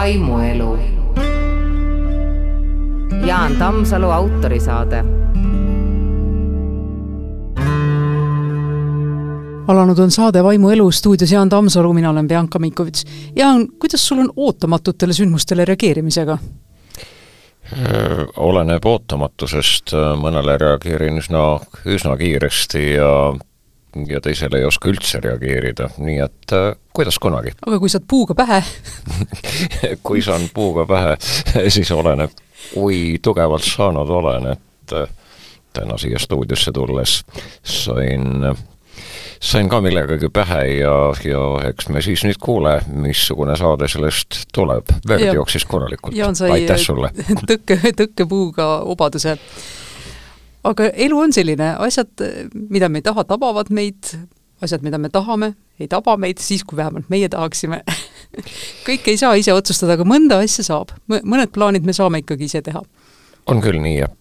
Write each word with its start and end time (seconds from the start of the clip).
vaimuelu. 0.00 0.78
Jaan 3.26 3.56
Tammsalu 3.56 4.10
autorisaade. 4.10 5.04
alanud 9.68 9.98
on 9.98 10.10
saade 10.10 10.44
Vaimu 10.44 10.70
elu 10.70 10.90
stuudios 10.90 11.32
Jaan 11.32 11.48
Tammsalu, 11.48 11.92
mina 11.92 12.10
olen 12.10 12.28
Bianca 12.28 12.58
Mikovits. 12.58 13.04
Jaan, 13.36 13.68
kuidas 13.78 14.08
sul 14.08 14.18
on 14.18 14.32
ootamatutele 14.36 15.12
sündmustele 15.12 15.64
reageerimisega? 15.64 16.38
oleneb 18.36 18.84
ootamatusest, 18.84 19.92
mõnele 20.16 20.56
reageerin 20.58 21.20
üsna, 21.20 21.60
üsna 21.86 22.16
kiiresti 22.16 22.92
ja 22.94 23.12
ja 24.08 24.20
teisele 24.20 24.58
ei 24.58 24.64
oska 24.64 24.90
üldse 24.90 25.20
reageerida, 25.24 25.90
nii 25.98 26.18
et 26.24 26.54
äh, 26.56 26.72
kuidas 26.94 27.18
kunagi. 27.18 27.54
aga 27.66 27.78
kui 27.78 27.92
saad 27.92 28.06
puuga 28.08 28.34
pähe 28.38 28.62
kui 30.06 30.22
saan 30.22 30.48
puuga 30.54 30.86
pähe, 30.86 31.16
siis 31.74 31.90
oleneb, 31.94 32.34
kui 32.74 33.18
tugevalt 33.22 33.66
saanud 33.66 34.10
olen, 34.20 34.52
et 34.54 34.96
äh, 34.96 35.08
täna 35.72 35.98
siia 35.98 36.18
stuudiosse 36.18 36.72
tulles 36.72 37.22
sain 37.62 38.54
sain 39.40 39.68
ka 39.68 39.80
millegagi 39.80 40.28
pähe 40.32 40.64
ja, 40.80 40.94
ja 41.24 41.42
eks 41.70 41.88
me 41.88 42.02
siis 42.04 42.24
nüüd 42.26 42.38
kuule, 42.42 42.76
missugune 42.92 43.56
saade 43.56 43.88
sellest 43.88 44.42
tuleb. 44.52 44.92
verd 45.08 45.34
jooksis 45.34 45.64
korralikult. 45.64 46.16
aitäh 46.52 46.80
sulle 46.80 47.12
tõkke, 47.50 47.78
tõkkepuuga 48.02 48.70
obaduse 48.84 49.38
aga 50.64 50.90
elu 50.92 51.18
on 51.18 51.32
selline, 51.32 51.74
asjad, 51.86 52.12
mida 52.70 52.88
me 52.88 53.00
ei 53.00 53.06
taha, 53.06 53.24
tabavad 53.28 53.70
meid, 53.74 54.12
asjad, 54.64 54.84
mida 54.84 54.98
me 55.00 55.10
tahame, 55.12 55.54
ei 55.80 55.88
taba 55.88 56.16
meid 56.20 56.40
siis, 56.42 56.64
kui 56.64 56.76
vähemalt 56.76 57.08
meie 57.12 57.28
tahaksime 57.32 57.82
kõike 58.86 59.14
ei 59.14 59.20
saa 59.20 59.34
ise 59.40 59.54
otsustada, 59.56 59.96
aga 59.96 60.06
mõnda 60.08 60.40
asja 60.44 60.64
saab. 60.66 60.94
mõned 61.08 61.52
plaanid 61.54 61.86
me 61.86 61.96
saame 61.96 62.22
ikkagi 62.22 62.50
ise 62.50 62.62
teha. 62.66 62.82
on 63.46 63.62
küll 63.64 63.80
nii, 63.80 64.00
jah. 64.02 64.12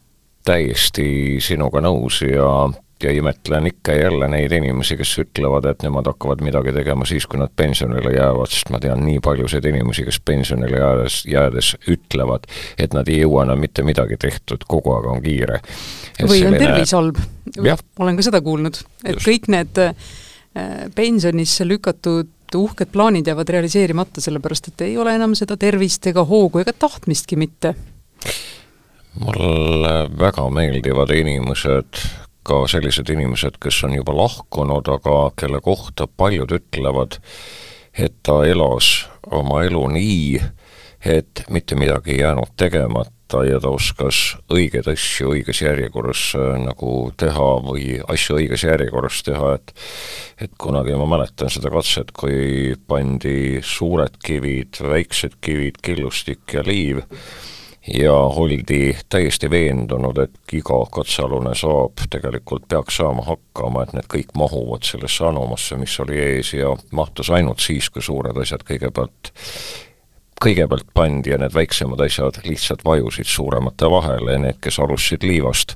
täiesti 0.47 1.37
sinuga 1.43 1.83
nõus 1.83 2.21
ja 2.23 2.69
ja 3.03 3.11
imetlen 3.11 3.67
ikka 3.67 3.93
ja 3.93 4.01
jälle 4.01 4.27
neid 4.27 4.51
inimesi, 4.51 4.97
kes 4.97 5.13
ütlevad, 5.23 5.65
et 5.69 5.83
nemad 5.83 6.07
hakkavad 6.09 6.41
midagi 6.43 6.73
tegema 6.75 7.05
siis, 7.07 7.27
kui 7.27 7.39
nad 7.39 7.51
pensionile 7.55 8.13
jäävad, 8.15 8.51
sest 8.51 8.71
ma 8.73 8.79
tean 8.83 9.03
nii 9.05 9.19
paljusid 9.23 9.65
inimesi, 9.65 10.05
kes 10.07 10.19
pensionile 10.25 10.81
jäädes, 10.81 11.19
jäädes 11.29 11.73
ütlevad, 11.87 12.49
et 12.77 12.95
nad 12.97 13.07
ei 13.07 13.21
jõua 13.23 13.45
enam 13.47 13.61
mitte 13.63 13.85
midagi 13.87 14.19
tehtud, 14.19 14.65
kogu 14.67 14.95
aeg 14.95 15.07
on 15.13 15.23
kiire. 15.23 15.61
või 16.21 16.41
selline... 16.41 16.57
on 16.57 16.65
tervis 16.65 16.95
halb. 16.97 17.21
olen 17.99 18.19
ka 18.19 18.27
seda 18.29 18.41
kuulnud, 18.45 18.81
et 19.05 19.15
Just. 19.15 19.27
kõik 19.27 19.49
need 19.55 19.83
äh, 19.85 19.95
pensionisse 20.95 21.67
lükatud 21.67 22.35
uhked 22.55 22.89
plaanid 22.91 23.27
jäävad 23.29 23.49
realiseerimata, 23.53 24.21
sellepärast 24.21 24.71
et 24.71 24.87
ei 24.87 24.97
ole 24.97 25.13
enam 25.15 25.35
seda 25.37 25.57
tervist 25.57 26.07
ega 26.09 26.23
hoogu 26.25 26.63
ega 26.63 26.73
tahtmistki 26.73 27.37
mitte 27.37 27.75
mulle 29.19 29.93
väga 30.19 30.49
meeldivad 30.53 31.11
inimesed, 31.15 32.01
ka 32.49 32.63
sellised 32.71 33.09
inimesed, 33.13 33.59
kes 33.61 33.83
on 33.85 33.93
juba 33.99 34.15
lahkunud, 34.17 34.89
aga 34.89 35.29
kelle 35.37 35.61
kohta 35.61 36.07
paljud 36.09 36.51
ütlevad, 36.57 37.19
et 37.93 38.15
ta 38.25 38.41
elas 38.47 39.05
oma 39.29 39.63
elu 39.67 39.85
nii, 39.93 40.41
et 41.05 41.45
mitte 41.53 41.77
midagi 41.79 42.15
ei 42.15 42.23
jäänud 42.23 42.55
tegemata 42.59 43.43
ja 43.45 43.59
ta 43.61 43.69
oskas 43.71 44.39
õigeid 44.51 44.89
asju 44.89 45.35
õiges 45.35 45.61
järjekorras 45.61 46.23
äh, 46.35 46.55
nagu 46.63 46.93
teha 47.17 47.49
või 47.63 47.99
asju 48.09 48.39
õiges 48.41 48.65
järjekorras 48.65 49.21
teha, 49.27 49.53
et 49.59 49.73
et 50.47 50.57
kunagi 50.57 50.95
ma 50.97 51.05
mäletan 51.13 51.51
seda 51.53 51.69
katset, 51.71 52.11
kui 52.15 52.73
pandi 52.87 53.61
suured 53.61 54.17
kivid, 54.23 54.81
väiksed 54.81 55.37
kivid, 55.43 55.77
killustik 55.85 56.57
ja 56.57 56.65
liiv, 56.65 57.03
ja 57.93 58.13
oldi 58.13 58.97
täiesti 59.09 59.49
veendunud, 59.49 60.17
et 60.17 60.53
iga 60.53 60.79
katsealune 60.91 61.55
saab, 61.57 62.01
tegelikult 62.09 62.67
peaks 62.69 62.99
saama 62.99 63.25
hakkama, 63.25 63.83
et 63.83 63.93
need 63.97 64.09
kõik 64.13 64.33
mahuvad 64.37 64.85
sellesse 64.85 65.25
anomasse, 65.25 65.77
mis 65.79 65.95
oli 66.03 66.19
ees 66.21 66.53
ja 66.53 66.73
mahtus 66.91 67.31
ainult 67.33 67.63
siis, 67.63 67.89
kui 67.89 68.03
suured 68.05 68.37
asjad 68.37 68.65
kõigepealt 68.67 69.33
kõigepealt 70.39 70.87
pandi 70.95 71.33
ja 71.33 71.37
need 71.41 71.51
väiksemad 71.51 71.99
asjad 72.05 72.39
lihtsalt 72.45 72.85
vajusid 72.87 73.27
suuremate 73.27 73.89
vahele 73.91 74.37
ja 74.37 74.43
need, 74.45 74.59
kes 74.63 74.79
alustasid 74.79 75.25
liivast, 75.27 75.75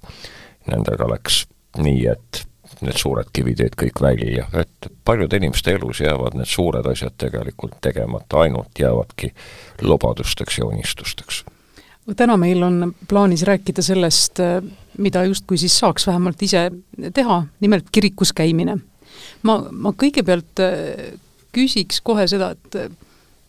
nendega 0.72 1.10
läks 1.12 1.44
nii, 1.84 2.06
et 2.14 2.44
need 2.84 3.00
suured 3.00 3.28
kivid 3.36 3.60
jäid 3.60 3.76
kõik 3.80 4.00
välja, 4.02 4.48
et 4.56 4.88
paljude 5.06 5.40
inimeste 5.40 5.76
elus 5.76 6.00
jäävad 6.04 6.38
need 6.40 6.50
suured 6.50 6.88
asjad 6.90 7.16
tegelikult 7.20 7.76
tegemata, 7.84 8.46
ainult 8.46 8.80
jäävadki 8.80 9.34
lubadusteks 9.82 10.62
ja 10.62 10.70
unistusteks 10.72 11.44
täna 12.18 12.36
meil 12.40 12.64
on 12.64 12.92
plaanis 13.10 13.46
rääkida 13.48 13.84
sellest, 13.86 14.42
mida 14.98 15.24
justkui 15.28 15.58
siis 15.58 15.76
saaks 15.80 16.08
vähemalt 16.08 16.42
ise 16.44 16.68
teha, 17.14 17.40
nimelt 17.64 17.90
kirikus 17.92 18.34
käimine. 18.36 18.78
ma, 19.44 19.58
ma 19.72 19.94
kõigepealt 19.96 20.62
äh, 20.64 21.16
küsiks 21.56 22.02
kohe 22.04 22.28
seda, 22.28 22.54
et 22.58 22.78
äh, 22.80 22.92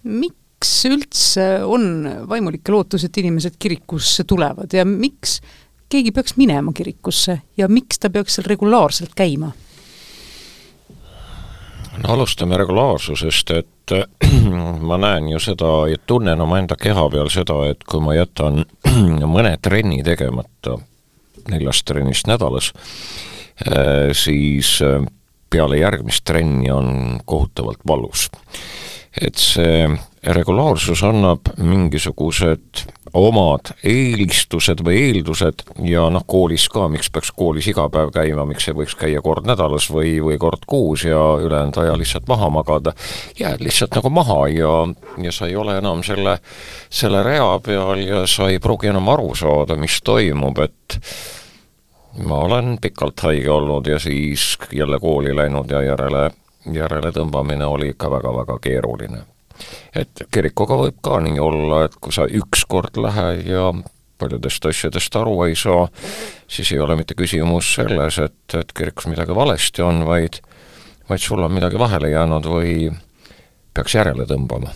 miks 0.05 0.73
üldse 0.89 1.65
on 1.67 2.07
vaimulikke 2.29 2.73
lootus, 2.73 3.05
et 3.05 3.17
inimesed 3.21 3.59
kirikusse 3.59 4.25
tulevad 4.25 4.73
ja 4.73 4.85
miks 4.85 5.41
keegi 5.93 6.13
peaks 6.13 6.37
minema 6.37 6.73
kirikusse 6.73 7.41
ja 7.57 7.69
miks 7.69 8.01
ta 8.01 8.11
peaks 8.11 8.39
seal 8.39 8.49
regulaarselt 8.51 9.15
käima? 9.17 9.53
No 12.03 12.15
alustame 12.15 12.57
regulaarsusest, 12.57 13.51
et 13.51 13.95
ma 14.89 14.99
näen 15.01 15.29
ju 15.29 15.41
seda 15.43 15.73
ja 15.91 16.01
tunnen 16.07 16.41
omaenda 16.41 16.77
keha 16.81 17.09
peal 17.13 17.31
seda, 17.33 17.61
et 17.71 17.85
kui 17.89 18.03
ma 18.05 18.17
jätan 18.17 18.65
mõne 19.37 19.57
trenni 19.63 20.03
tegemata 20.07 20.79
neljast 21.51 21.85
trennist 21.89 22.29
nädalas, 22.31 22.73
eh, 23.67 24.11
siis 24.17 24.79
eh, 24.85 25.05
peale 25.51 25.79
järgmist 25.79 26.25
trenni 26.25 26.71
on 26.73 27.21
kohutavalt 27.25 27.85
valus. 27.87 28.31
et 29.21 29.39
see 29.39 29.87
regulaarsus 30.33 31.03
annab 31.05 31.51
mingisugused 31.61 32.85
omad 33.15 33.71
eelistused 33.87 34.81
või 34.85 34.97
eeldused 35.09 35.63
ja 35.87 36.07
noh, 36.11 36.25
koolis 36.27 36.67
ka, 36.73 36.87
miks 36.91 37.11
peaks 37.13 37.31
koolis 37.37 37.69
iga 37.71 37.87
päev 37.93 38.11
käima, 38.15 38.47
miks 38.49 38.67
ei 38.69 38.77
võiks 38.77 38.97
käia 38.99 39.23
kord 39.23 39.47
nädalas 39.47 39.87
või, 39.93 40.17
või 40.25 40.39
kord 40.41 40.65
kuus 40.67 41.05
ja 41.07 41.21
ülejäänud 41.43 41.79
aja 41.83 41.99
lihtsalt 41.99 42.29
maha 42.29 42.49
magada, 42.51 42.95
jääd 43.39 43.63
lihtsalt 43.63 43.95
nagu 44.01 44.11
maha 44.11 44.41
ja, 44.55 44.73
ja 45.23 45.35
sa 45.35 45.51
ei 45.51 45.57
ole 45.57 45.77
enam 45.79 46.03
selle, 46.07 46.39
selle 46.91 47.23
rea 47.27 47.59
peal 47.65 48.03
ja 48.03 48.25
sa 48.31 48.49
ei 48.51 48.59
pruugi 48.59 48.91
enam 48.91 49.13
aru 49.15 49.35
saada, 49.39 49.77
mis 49.79 50.01
toimub, 50.05 50.59
et 50.65 50.99
ma 52.25 52.41
olen 52.49 52.79
pikalt 52.83 53.27
haige 53.29 53.51
olnud 53.51 53.87
ja 53.87 54.01
siis 54.03 54.57
jälle 54.73 54.99
kooli 55.01 55.37
läinud 55.37 55.71
ja 55.71 55.85
järele, 55.85 56.31
järele 56.73 57.15
tõmbamine 57.15 57.69
oli 57.69 57.93
ikka 57.95 58.11
väga-väga 58.11 58.59
keeruline 58.63 59.23
et 59.95 60.25
kirikuga 60.33 60.79
võib 60.85 61.01
ka 61.05 61.21
nii 61.25 61.41
olla, 61.43 61.85
et 61.89 61.99
kui 62.01 62.15
sa 62.15 62.27
ükskord 62.27 62.97
lähed 63.01 63.47
ja 63.49 63.69
paljudest 64.19 64.67
asjadest 64.71 65.17
aru 65.19 65.43
ei 65.49 65.57
saa, 65.59 65.89
siis 66.49 66.73
ei 66.73 66.81
ole 66.81 66.97
mitte 66.97 67.17
küsimus 67.19 67.75
selles, 67.77 68.19
et, 68.23 68.59
et 68.59 68.73
kirikus 68.77 69.09
midagi 69.11 69.35
valesti 69.35 69.83
on, 69.83 70.05
vaid 70.07 70.41
vaid 71.09 71.21
sul 71.21 71.43
on 71.43 71.53
midagi 71.53 71.79
vahele 71.79 72.11
jäänud 72.11 72.49
või 72.49 72.89
peaks 73.75 73.97
järele 73.99 74.27
tõmbama. 74.29 74.73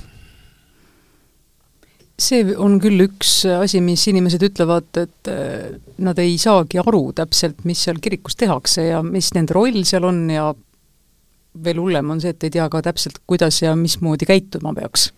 See 2.18 2.42
on 2.58 2.80
küll 2.82 3.04
üks 3.04 3.44
asi, 3.46 3.78
mis 3.84 4.02
inimesed 4.10 4.42
ütlevad, 4.42 4.88
et 4.98 5.30
äh, 5.30 5.76
nad 6.02 6.18
ei 6.18 6.34
saagi 6.40 6.80
aru 6.82 7.12
täpselt, 7.14 7.62
mis 7.68 7.84
seal 7.86 8.00
kirikus 8.02 8.34
tehakse 8.36 8.88
ja 8.88 9.04
mis 9.06 9.30
nende 9.36 9.54
roll 9.54 9.84
seal 9.86 10.08
on 10.08 10.24
ja 10.34 10.50
veel 11.64 11.80
hullem 11.80 12.10
on 12.10 12.20
see, 12.20 12.34
et 12.34 12.44
ei 12.44 12.54
tea 12.58 12.68
ka 12.72 12.82
täpselt, 12.84 13.22
kuidas 13.26 13.62
ja 13.62 13.74
mismoodi 13.76 14.28
käituma 14.28 14.74
peaks. 14.74 15.12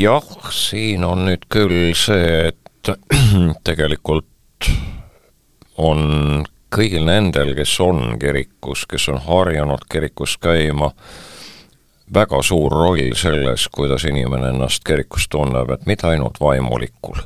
jah, 0.00 0.28
siin 0.52 1.04
on 1.04 1.24
nüüd 1.28 1.48
küll 1.48 1.94
see, 1.96 2.48
et 2.52 2.92
tegelikult 3.68 4.70
on 5.78 6.44
kõigil 6.74 7.06
nendel, 7.08 7.54
kes 7.56 7.72
on 7.80 8.18
kirikus, 8.20 8.84
kes 8.88 9.08
on 9.12 9.22
harjunud 9.24 9.86
kirikus 9.90 10.36
käima, 10.42 10.90
väga 12.14 12.42
suur 12.44 12.72
roll 12.72 13.14
selles, 13.16 13.68
kuidas 13.72 14.04
inimene 14.08 14.52
ennast 14.52 14.84
kirikus 14.84 15.28
tunneb, 15.32 15.70
et 15.72 15.86
mitte 15.86 16.08
ainult 16.08 16.40
vaimulikul. 16.40 17.24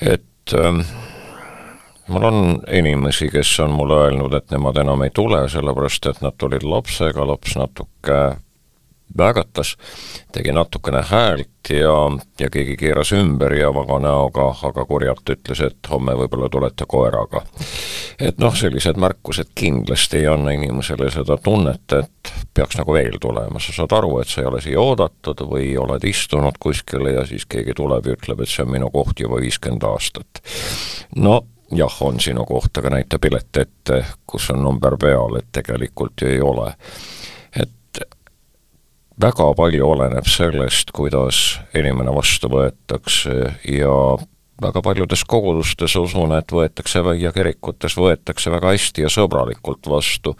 et 0.00 0.54
ähm, 0.54 0.80
mul 2.08 2.24
on 2.24 2.42
inimesi, 2.72 3.28
kes 3.32 3.60
on 3.60 3.70
mulle 3.76 4.02
öelnud, 4.04 4.34
et 4.34 4.50
nemad 4.50 4.76
enam 4.80 5.02
ei 5.04 5.14
tule, 5.14 5.44
sellepärast 5.48 6.10
et 6.10 6.20
nad 6.24 6.36
tulid 6.38 6.64
lapsega, 6.64 7.26
laps 7.26 7.56
natuke 7.60 8.20
vägatas, 9.18 9.76
tegi 10.32 10.52
natukene 10.52 11.02
häält 11.10 11.70
ja, 11.70 11.94
ja 12.40 12.50
keegi 12.52 12.76
keeras 12.76 13.12
ümber 13.16 13.54
ja 13.56 13.70
vaga 13.74 13.98
näoga, 14.02 14.50
aga 14.68 14.84
kurjalt 14.84 15.32
ütles, 15.32 15.62
et 15.64 15.90
homme 15.90 16.14
võib-olla 16.18 16.50
tulete 16.52 16.86
koeraga. 16.88 17.42
et 18.20 18.38
noh, 18.38 18.54
sellised 18.54 19.00
märkused 19.00 19.52
kindlasti 19.54 20.22
ei 20.22 20.28
anna 20.28 20.52
inimesele 20.52 21.10
seda 21.10 21.38
tunnet, 21.42 21.92
et 21.92 22.32
peaks 22.54 22.78
nagu 22.78 22.94
veel 22.94 23.18
tulema, 23.20 23.60
sa 23.60 23.72
saad 23.72 23.96
aru, 23.96 24.18
et 24.20 24.28
sa 24.28 24.42
ei 24.42 24.50
ole 24.50 24.60
siia 24.60 24.80
oodatud 24.80 25.44
või 25.48 25.72
oled 25.80 26.04
istunud 26.04 26.60
kuskile 26.60 27.16
ja 27.16 27.26
siis 27.26 27.46
keegi 27.48 27.76
tuleb 27.76 28.06
ja 28.06 28.18
ütleb, 28.18 28.42
et 28.42 28.52
see 28.52 28.66
on 28.66 28.74
minu 28.76 28.90
koht 28.92 29.20
juba 29.20 29.40
viiskümmend 29.40 29.88
aastat. 29.88 30.42
no 31.16 31.40
jah, 31.72 31.98
on 32.00 32.20
sinu 32.20 32.44
koht, 32.48 32.78
aga 32.78 32.90
näita 32.96 33.18
pilet 33.18 33.56
ette, 33.56 34.04
kus 34.26 34.50
on 34.50 34.62
number 34.62 34.96
peal, 35.00 35.36
et 35.40 35.52
tegelikult 35.52 36.22
ju 36.22 36.28
ei 36.28 36.40
ole 36.40 36.72
väga 39.20 39.52
palju 39.58 39.86
oleneb 39.86 40.26
sellest, 40.30 40.92
kuidas 40.94 41.58
inimene 41.76 42.12
vastu 42.14 42.50
võetakse 42.52 43.34
ja 43.66 43.94
väga 44.62 44.82
paljudes 44.82 45.24
kogudustes 45.26 45.96
usun, 45.98 46.34
et 46.38 46.52
võetakse 46.54 47.02
ja 47.18 47.32
kirikutes 47.34 47.96
võetakse 47.98 48.50
väga 48.54 48.74
hästi 48.74 49.06
ja 49.06 49.10
sõbralikult 49.12 49.90
vastu 49.90 50.36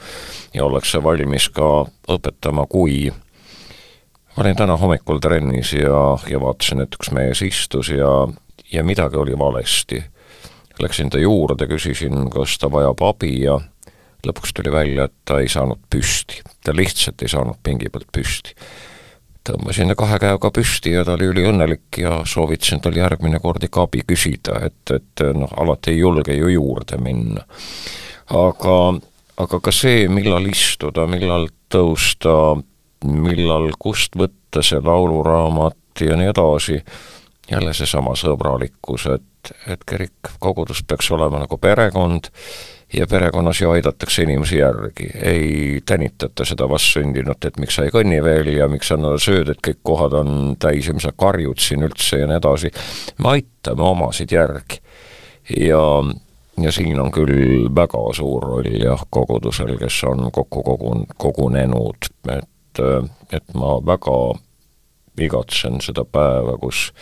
ja 0.55 0.67
ollakse 0.67 1.03
valmis 1.03 1.49
ka 1.55 1.87
õpetama, 2.11 2.67
kui 2.71 3.09
ma 3.11 4.45
olin 4.45 4.59
täna 4.59 4.79
hommikul 4.79 5.19
trennis 5.23 5.73
ja, 5.75 6.03
ja 6.31 6.43
vaatasin, 6.43 6.85
et 6.87 6.95
üks 6.95 7.11
mees 7.15 7.43
istus 7.43 7.91
ja, 7.95 8.13
ja 8.73 8.87
midagi 8.87 9.19
oli 9.19 9.39
valesti. 9.39 10.05
Läksin 10.79 11.11
ta 11.11 11.19
juurde, 11.19 11.67
küsisin, 11.67 12.29
kas 12.31 12.59
ta 12.59 12.71
vajab 12.71 13.03
abi 13.03 13.33
ja 13.43 13.59
lõpuks 14.27 14.53
tuli 14.55 14.73
välja, 14.73 15.09
et 15.09 15.15
ta 15.25 15.41
ei 15.43 15.49
saanud 15.51 15.81
püsti. 15.91 16.43
ta 16.65 16.75
lihtsalt 16.77 17.23
ei 17.23 17.29
saanud 17.29 17.59
pingi 17.63 17.91
pealt 17.91 18.09
püsti. 18.13 18.55
tõmbasin 19.49 19.89
ta 19.89 19.95
kahe 19.97 20.19
käega 20.19 20.51
püsti 20.51 20.93
ja 20.93 21.05
ta 21.05 21.15
oli 21.17 21.31
üliõnnelik 21.33 21.99
ja 22.03 22.23
soovitasin 22.27 22.83
tal 22.85 22.97
järgmine 22.97 23.41
kord 23.41 23.65
ikka 23.65 23.87
abi 23.87 24.03
küsida, 24.07 24.61
et, 24.67 24.91
et 24.91 25.25
noh, 25.35 25.53
alati 25.57 25.95
ei 25.95 25.99
julge 25.99 26.35
ju 26.35 26.49
juurde 26.49 26.99
minna. 27.01 27.45
aga, 28.31 28.79
aga 29.37 29.61
ka 29.61 29.73
see, 29.73 30.09
millal 30.09 30.47
istuda, 30.47 31.07
millal 31.07 31.49
tõusta, 31.73 32.59
millal 33.05 33.71
kust 33.79 34.17
võtta 34.17 34.63
see 34.63 34.81
lauluraamat 34.85 36.05
ja 36.05 36.17
nii 36.17 36.31
edasi, 36.35 36.83
jälle 37.50 37.75
seesama 37.75 38.15
sõbralikkus, 38.19 39.06
et, 39.15 39.53
et 39.69 39.85
kirik, 39.89 40.33
kogudus 40.41 40.83
peaks 40.85 41.11
olema 41.15 41.41
nagu 41.45 41.59
perekond 41.59 42.29
ja 42.93 43.06
perekonnas 43.06 43.61
ju 43.61 43.71
aidatakse 43.71 44.23
inimesi 44.23 44.59
järgi, 44.59 45.11
ei 45.23 45.81
tänitata 45.87 46.45
seda 46.45 46.69
vastsündinut, 46.69 47.45
et 47.45 47.59
miks 47.61 47.77
sa 47.77 47.85
ei 47.85 47.93
kõnni 47.93 48.21
veel 48.25 48.53
ja 48.55 48.69
miks 48.69 48.89
sa 48.89 48.97
sööd, 49.21 49.53
et 49.53 49.61
kõik 49.65 49.81
kohad 49.83 50.17
on 50.17 50.56
täis 50.61 50.89
ja 50.89 50.97
mis 50.97 51.05
sa 51.05 51.12
karjud 51.17 51.61
siin 51.61 51.85
üldse 51.89 52.23
ja 52.23 52.29
nii 52.29 52.41
edasi. 52.41 52.73
me 53.19 53.37
aitame 53.37 53.85
omasid 53.85 54.33
järgi. 54.33 54.81
ja, 55.56 55.83
ja 56.61 56.73
siin 56.73 57.00
on 57.00 57.12
küll 57.12 57.69
väga 57.75 58.05
suur 58.17 58.43
roll 58.43 58.73
jah, 58.83 59.05
kogudusel, 59.11 59.77
kes 59.79 60.05
on 60.05 60.31
kokku 60.33 60.62
kogun-, 60.62 61.06
kogunenud, 61.17 62.12
et, 62.33 62.85
et 63.33 63.55
ma 63.55 63.79
väga 63.85 64.19
igatsen 65.21 65.81
seda 65.85 66.05
päeva, 66.05 66.56
kus 66.59 66.93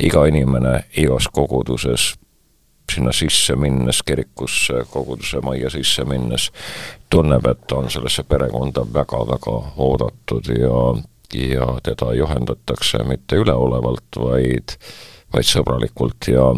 iga 0.00 0.26
inimene 0.26 0.84
igas 0.96 1.28
koguduses 1.32 2.14
sinna 2.92 3.12
sisse 3.12 3.56
minnes, 3.56 4.02
kirikusse, 4.02 4.84
koguduse 4.90 5.40
majja 5.40 5.70
sisse 5.70 6.04
minnes, 6.04 6.50
tunneb, 7.10 7.46
et 7.46 7.66
ta 7.68 7.80
on 7.80 7.90
sellesse 7.90 8.22
perekonda 8.28 8.84
väga-väga 8.94 9.54
oodatud 9.76 10.50
ja, 10.52 10.80
ja 11.48 11.68
teda 11.82 12.12
juhendatakse 12.14 13.04
mitte 13.08 13.40
üleolevalt, 13.40 14.18
vaid, 14.20 14.76
vaid 15.32 15.48
sõbralikult 15.48 16.28
ja, 16.28 16.50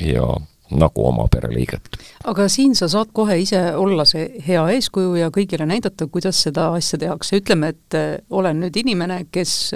ja 0.00 0.26
nagu 0.72 1.06
oma 1.06 1.26
pereliiget. 1.30 1.88
aga 2.24 2.48
siin 2.48 2.74
sa 2.74 2.88
saad 2.88 3.12
kohe 3.12 3.36
ise 3.42 3.60
olla 3.76 4.04
see 4.08 4.28
hea 4.46 4.62
eeskuju 4.76 5.14
ja 5.20 5.30
kõigile 5.30 5.66
näidata, 5.68 6.06
kuidas 6.06 6.42
seda 6.42 6.70
asja 6.76 6.98
tehakse, 6.98 7.38
ütleme, 7.42 7.72
et 7.76 7.98
äh, 7.98 8.16
olen 8.30 8.64
nüüd 8.64 8.76
inimene, 8.80 9.26
kes 9.30 9.74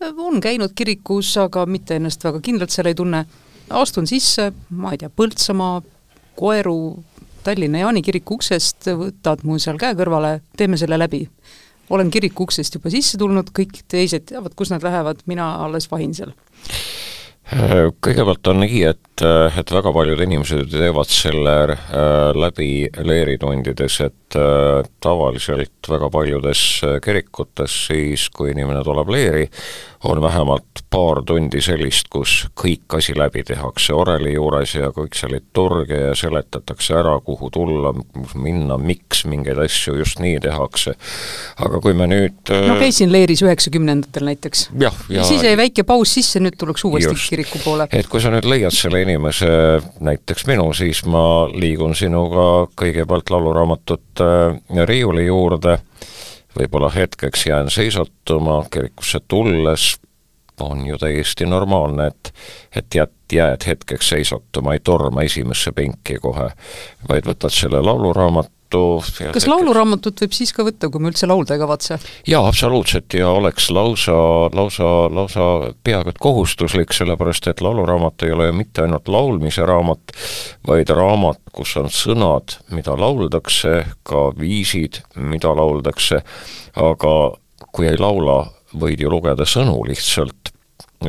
on 0.00 0.40
käinud 0.40 0.74
kirikus, 0.74 1.36
aga 1.40 1.66
mitte 1.66 1.96
ennast 1.98 2.24
väga 2.24 2.40
kindlalt 2.44 2.74
seal 2.74 2.90
ei 2.90 2.96
tunne 2.98 3.24
astun 3.70 4.06
sisse, 4.06 4.52
ma 4.70 4.92
ei 4.94 4.98
tea, 4.98 5.10
Põltsamaa, 5.10 5.82
Koeru, 6.38 7.02
Tallinna 7.44 7.82
Jaani 7.82 8.02
kiriku 8.02 8.38
uksest, 8.38 8.90
võtad 8.98 9.44
mu 9.46 9.58
seal 9.62 9.78
käe 9.80 9.96
kõrvale, 9.98 10.38
teeme 10.56 10.76
selle 10.76 10.98
läbi. 10.98 11.28
olen 11.90 12.10
kiriku 12.10 12.44
uksest 12.44 12.74
juba 12.74 12.90
sisse 12.92 13.18
tulnud, 13.18 13.50
kõik 13.56 13.82
teised 13.88 14.26
teavad, 14.28 14.54
kus 14.54 14.70
nad 14.70 14.82
lähevad, 14.84 15.22
mina 15.26 15.54
alles 15.64 15.90
vahin 15.90 16.14
seal 16.14 16.34
kõigepealt 17.48 18.50
on 18.50 18.60
nii, 18.60 18.80
et, 18.90 19.22
et 19.56 19.70
väga 19.72 19.92
paljud 19.94 20.20
inimesed 20.20 20.68
teevad 20.72 21.08
selle 21.08 21.54
äh, 21.64 21.78
läbi 22.36 22.88
leeritundides, 23.08 24.00
et 24.04 24.36
äh, 24.36 24.82
tavaliselt 25.00 25.88
väga 25.88 26.10
paljudes 26.12 26.64
kirikutes 27.04 27.78
siis, 27.88 28.28
kui 28.34 28.52
inimene 28.52 28.84
tuleb 28.84 29.12
leeri, 29.14 29.46
on 30.04 30.22
vähemalt 30.22 30.64
paar 30.90 31.22
tundi 31.26 31.60
sellist, 31.60 32.06
kus 32.10 32.46
kõik 32.56 32.96
asi 32.98 33.14
läbi 33.18 33.42
tehakse 33.44 33.92
oreli 33.94 34.32
juures 34.36 34.74
ja 34.78 34.92
kõik 34.94 35.16
see 35.18 35.30
liturgia 35.32 36.08
ja 36.08 36.14
seletatakse 36.16 36.94
ära, 37.00 37.16
kuhu 37.24 37.50
tulla, 37.52 37.92
minna, 38.38 38.78
miks 38.78 39.24
mingeid 39.28 39.58
asju 39.64 39.98
just 39.98 40.22
nii 40.22 40.38
tehakse. 40.44 40.94
aga 41.64 41.80
kui 41.82 41.96
me 41.98 42.06
nüüd 42.06 42.52
no 42.52 42.76
äh, 42.76 42.84
käisin 42.84 43.12
leeris 43.12 43.42
üheksakümnendatel 43.42 44.28
näiteks. 44.30 44.68
ja, 44.80 44.92
ja 45.10 45.24
siis 45.24 45.42
jäi 45.42 45.56
väike 45.58 45.82
paus 45.88 46.14
sisse, 46.14 46.40
nüüd 46.40 46.56
tullakse 46.58 46.86
uuesti 46.86 47.10
just, 47.10 47.28
kiriku 47.34 47.58
poole. 47.64 47.88
et 47.92 48.06
kui 48.06 48.22
sa 48.22 48.30
nüüd 48.34 48.46
leiad 48.48 48.74
selle 48.74 49.02
inimese, 49.02 49.50
näiteks 50.00 50.46
minu, 50.46 50.70
siis 50.78 51.02
ma 51.10 51.48
liigun 51.52 51.96
sinuga 51.98 52.68
kõigepealt 52.78 53.34
lauluraamatut 53.34 54.24
äh, 54.24 54.86
riiuli 54.86 55.26
juurde 55.26 55.80
võib-olla 56.58 56.90
hetkeks 56.90 57.46
jään 57.46 57.70
seisatuma, 57.70 58.64
kirikusse 58.70 59.20
tulles 59.28 59.96
on 60.60 60.86
ju 60.86 60.98
täiesti 60.98 61.46
normaalne, 61.46 62.06
et 62.06 62.34
et 62.76 62.94
jääd, 62.94 63.14
jääd 63.32 63.66
hetkeks 63.66 64.08
seisatuma, 64.08 64.72
ei 64.72 64.80
torma 64.80 65.22
esimesse 65.22 65.72
penki 65.72 66.18
kohe, 66.22 66.50
vaid 67.08 67.26
võtad 67.26 67.54
selle 67.54 67.82
lauluraamatu, 67.82 68.50
kas 68.70 69.12
tekkes. 69.16 69.46
lauluraamatut 69.48 70.22
võib 70.22 70.34
siis 70.36 70.52
ka 70.54 70.64
võtta, 70.66 70.90
kui 70.92 71.02
me 71.02 71.12
üldse 71.12 71.28
laulda 71.28 71.56
ei 71.56 71.62
kavatse? 71.62 71.98
jaa, 72.28 72.42
absoluutselt, 72.48 73.14
ja 73.18 73.30
oleks 73.34 73.70
lausa, 73.74 74.16
lausa, 74.54 74.90
lausa 75.14 75.48
peaaegu 75.84 76.12
et 76.12 76.20
kohustuslik, 76.22 76.94
sellepärast 76.96 77.50
et 77.50 77.62
lauluraamat 77.64 78.26
ei 78.26 78.34
ole 78.36 78.50
ju 78.50 78.56
mitte 78.58 78.84
ainult 78.84 79.08
laulmise 79.08 79.66
raamat, 79.68 80.14
vaid 80.68 80.92
raamat, 80.94 81.42
kus 81.52 81.76
on 81.80 81.90
sõnad, 81.92 82.58
mida 82.74 82.96
lauldakse, 82.98 83.82
ka 84.02 84.28
viisid, 84.38 85.02
mida 85.16 85.54
lauldakse, 85.56 86.22
aga 86.76 87.14
kui 87.72 87.88
ei 87.88 87.98
laula, 88.00 88.42
võid 88.78 89.00
ju 89.00 89.10
lugeda 89.12 89.46
sõnu 89.48 89.80
lihtsalt 89.88 90.52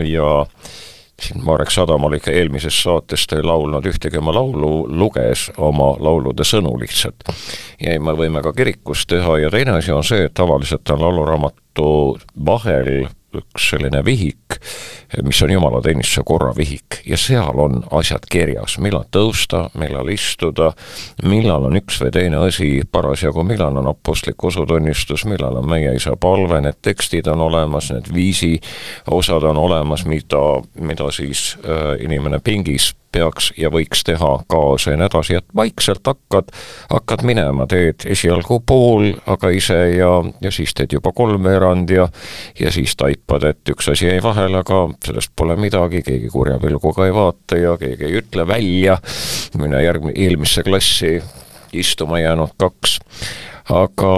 ja 0.05 0.29
äh, 0.43 0.77
siin 1.21 1.43
Marek 1.45 1.71
Sadamal 1.71 2.13
ikka 2.17 2.31
eelmises 2.31 2.81
saates 2.83 3.27
ta 3.27 3.39
ei 3.39 3.45
laulnud 3.45 3.85
ühtegi 3.85 4.19
oma 4.21 4.33
laulu, 4.35 4.88
luges 4.89 5.49
oma 5.57 5.91
laulude 5.99 6.45
sõnu 6.47 6.75
lihtsalt. 6.79 7.27
ja 7.79 7.99
me 7.99 8.15
võime 8.17 8.43
ka 8.45 8.53
kirikus 8.53 9.05
teha 9.09 9.38
ja 9.43 9.51
teine 9.53 9.77
asi 9.77 9.91
on 9.91 10.03
see, 10.03 10.25
et 10.25 10.33
tavaliselt 10.33 10.89
on 10.89 11.01
lauluraamatu 11.01 11.88
vahel 12.45 13.07
üks 13.36 13.69
selline 13.71 14.01
vihik, 14.05 14.57
mis 15.24 15.41
on 15.45 15.51
jumalateenistuse 15.53 16.24
korravihik 16.25 17.00
ja 17.05 17.17
seal 17.17 17.59
on 17.59 17.83
asjad 18.00 18.25
kirjas, 18.31 18.77
millal 18.81 19.05
tõusta, 19.12 19.67
millal 19.79 20.09
istuda, 20.13 20.71
millal 21.24 21.67
on 21.69 21.79
üks 21.79 22.00
või 22.03 22.13
teine 22.15 22.41
asi 22.45 22.71
parasjagu, 22.91 23.43
millal 23.48 23.77
on 23.81 23.91
apostlik 23.91 24.43
usutunnistus, 24.43 25.25
millal 25.29 25.62
on 25.62 25.69
meie 25.69 25.95
isa 25.98 26.15
palve, 26.19 26.62
need 26.62 26.81
tekstid 26.86 27.27
on 27.31 27.41
olemas, 27.50 27.91
need 27.93 28.12
viisi 28.13 28.55
osad 29.12 29.45
on 29.50 29.57
olemas, 29.57 30.05
mida, 30.09 30.43
mida 30.79 31.12
siis 31.15 31.53
äh, 31.63 31.95
inimene 32.05 32.41
pingis 32.43 32.93
peaks 33.11 33.51
ja 33.57 33.71
võiks 33.73 34.03
teha 34.05 34.31
kaasa 34.49 34.93
ja 34.93 34.99
nii 34.99 35.07
edasi, 35.09 35.39
et 35.39 35.45
vaikselt 35.55 36.05
hakkad, 36.07 36.51
hakkad 36.91 37.25
minema, 37.27 37.67
teed 37.69 38.05
esialgu 38.09 38.59
pool, 38.67 39.11
aga 39.29 39.51
ise 39.55 39.79
ja, 39.95 40.11
ja 40.41 40.51
siis 40.53 40.73
teed 40.77 40.95
juba 40.97 41.13
kolmveerand 41.15 41.89
ja 41.93 42.07
ja 42.59 42.71
siis 42.71 42.95
taipad, 42.99 43.45
et 43.49 43.73
üks 43.73 43.91
asi 43.91 44.09
jäi 44.09 44.23
vahele, 44.23 44.61
aga 44.63 44.85
sellest 45.05 45.33
pole 45.35 45.55
midagi, 45.59 46.03
keegi 46.05 46.31
kurja 46.33 46.59
pilguga 46.61 47.07
ei 47.07 47.13
vaata 47.15 47.59
ja 47.59 47.75
keegi 47.79 48.07
ei 48.07 48.17
ütle 48.21 48.47
välja, 48.47 48.97
mine 49.57 49.83
järgmine, 49.83 50.17
eelmisse 50.19 50.63
klassi 50.63 51.17
istuma 51.73 52.19
jäänud 52.19 52.57
kaks 52.57 52.99
aga, 53.69 54.13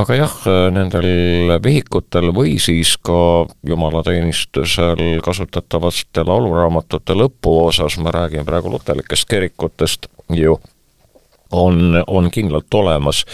aga 0.00 0.16
jah, 0.18 0.36
nendel 0.74 1.56
vihikutel 1.64 2.30
või 2.36 2.56
siis 2.62 2.96
ka 3.04 3.46
jumalateenistusel 3.66 5.20
kasutatavate 5.24 6.24
lauluraamatute 6.26 7.16
lõpuosas, 7.18 7.98
ma 8.00 8.14
räägin 8.14 8.46
praegu 8.48 8.72
luterlikest 8.72 9.28
kirikutest 9.28 10.08
ju, 10.32 10.58
on, 11.54 12.02
on 12.06 12.30
kindlalt 12.30 12.74
olemas. 12.74 13.24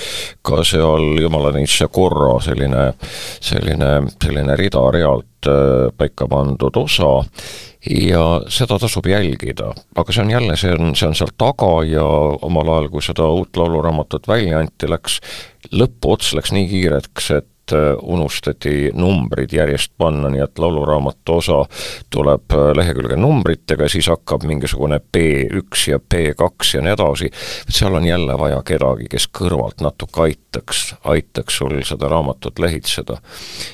Ka 0.43 0.65
seal 0.67 1.19
jumala 1.23 1.53
neisse 1.57 1.89
korra 1.93 2.37
selline, 2.45 2.93
selline, 3.41 3.91
selline 4.23 4.57
rida-realt 4.61 5.50
äh, 5.50 5.89
paika 5.97 6.29
pandud 6.31 6.77
osa. 6.77 7.19
Ja 7.91 8.43
seda 8.53 8.77
tasub 8.77 9.07
jälgida, 9.09 9.71
aga 9.97 10.12
see 10.12 10.21
on 10.21 10.31
jälle, 10.35 10.57
see 10.61 10.75
on, 10.77 10.91
see 10.93 11.09
on 11.09 11.15
seal 11.17 11.31
taga 11.41 11.71
ja 11.89 12.05
omal 12.45 12.69
ajal, 12.75 12.91
kui 12.93 13.00
seda 13.00 13.25
uut 13.33 13.57
lauluraamatut 13.57 14.29
välja 14.29 14.59
anti, 14.61 14.91
läks, 14.91 15.17
lõpuots 15.73 16.35
läks 16.37 16.53
nii 16.53 16.69
kiireks, 16.69 17.31
et 17.39 17.49
et 17.71 17.73
äh, 17.73 17.97
unustati 18.03 18.91
numbrid 18.95 19.53
järjest 19.53 19.93
panna, 19.99 20.31
nii 20.31 20.43
et 20.45 20.59
lauluraamatu 20.59 21.37
osa 21.39 21.59
tuleb 22.11 22.53
äh, 22.53 22.71
lehekülge 22.77 23.17
numbritega, 23.17 23.89
siis 23.89 24.09
hakkab 24.11 24.45
mingisugune 24.49 25.00
B1 25.17 25.91
ja 25.91 25.99
B2 25.99 26.75
ja 26.75 26.83
nii 26.83 26.95
edasi, 26.95 27.31
seal 27.69 27.95
on 27.95 28.07
jälle 28.07 28.39
vaja 28.39 28.62
kedagi, 28.67 29.09
kes 29.11 29.29
kõrvalt 29.39 29.85
natuke 29.85 30.27
aitaks, 30.29 30.95
aitaks 31.05 31.61
sul 31.61 31.81
seda 31.85 32.09
raamatut 32.09 32.59
lehitseda. 32.59 33.21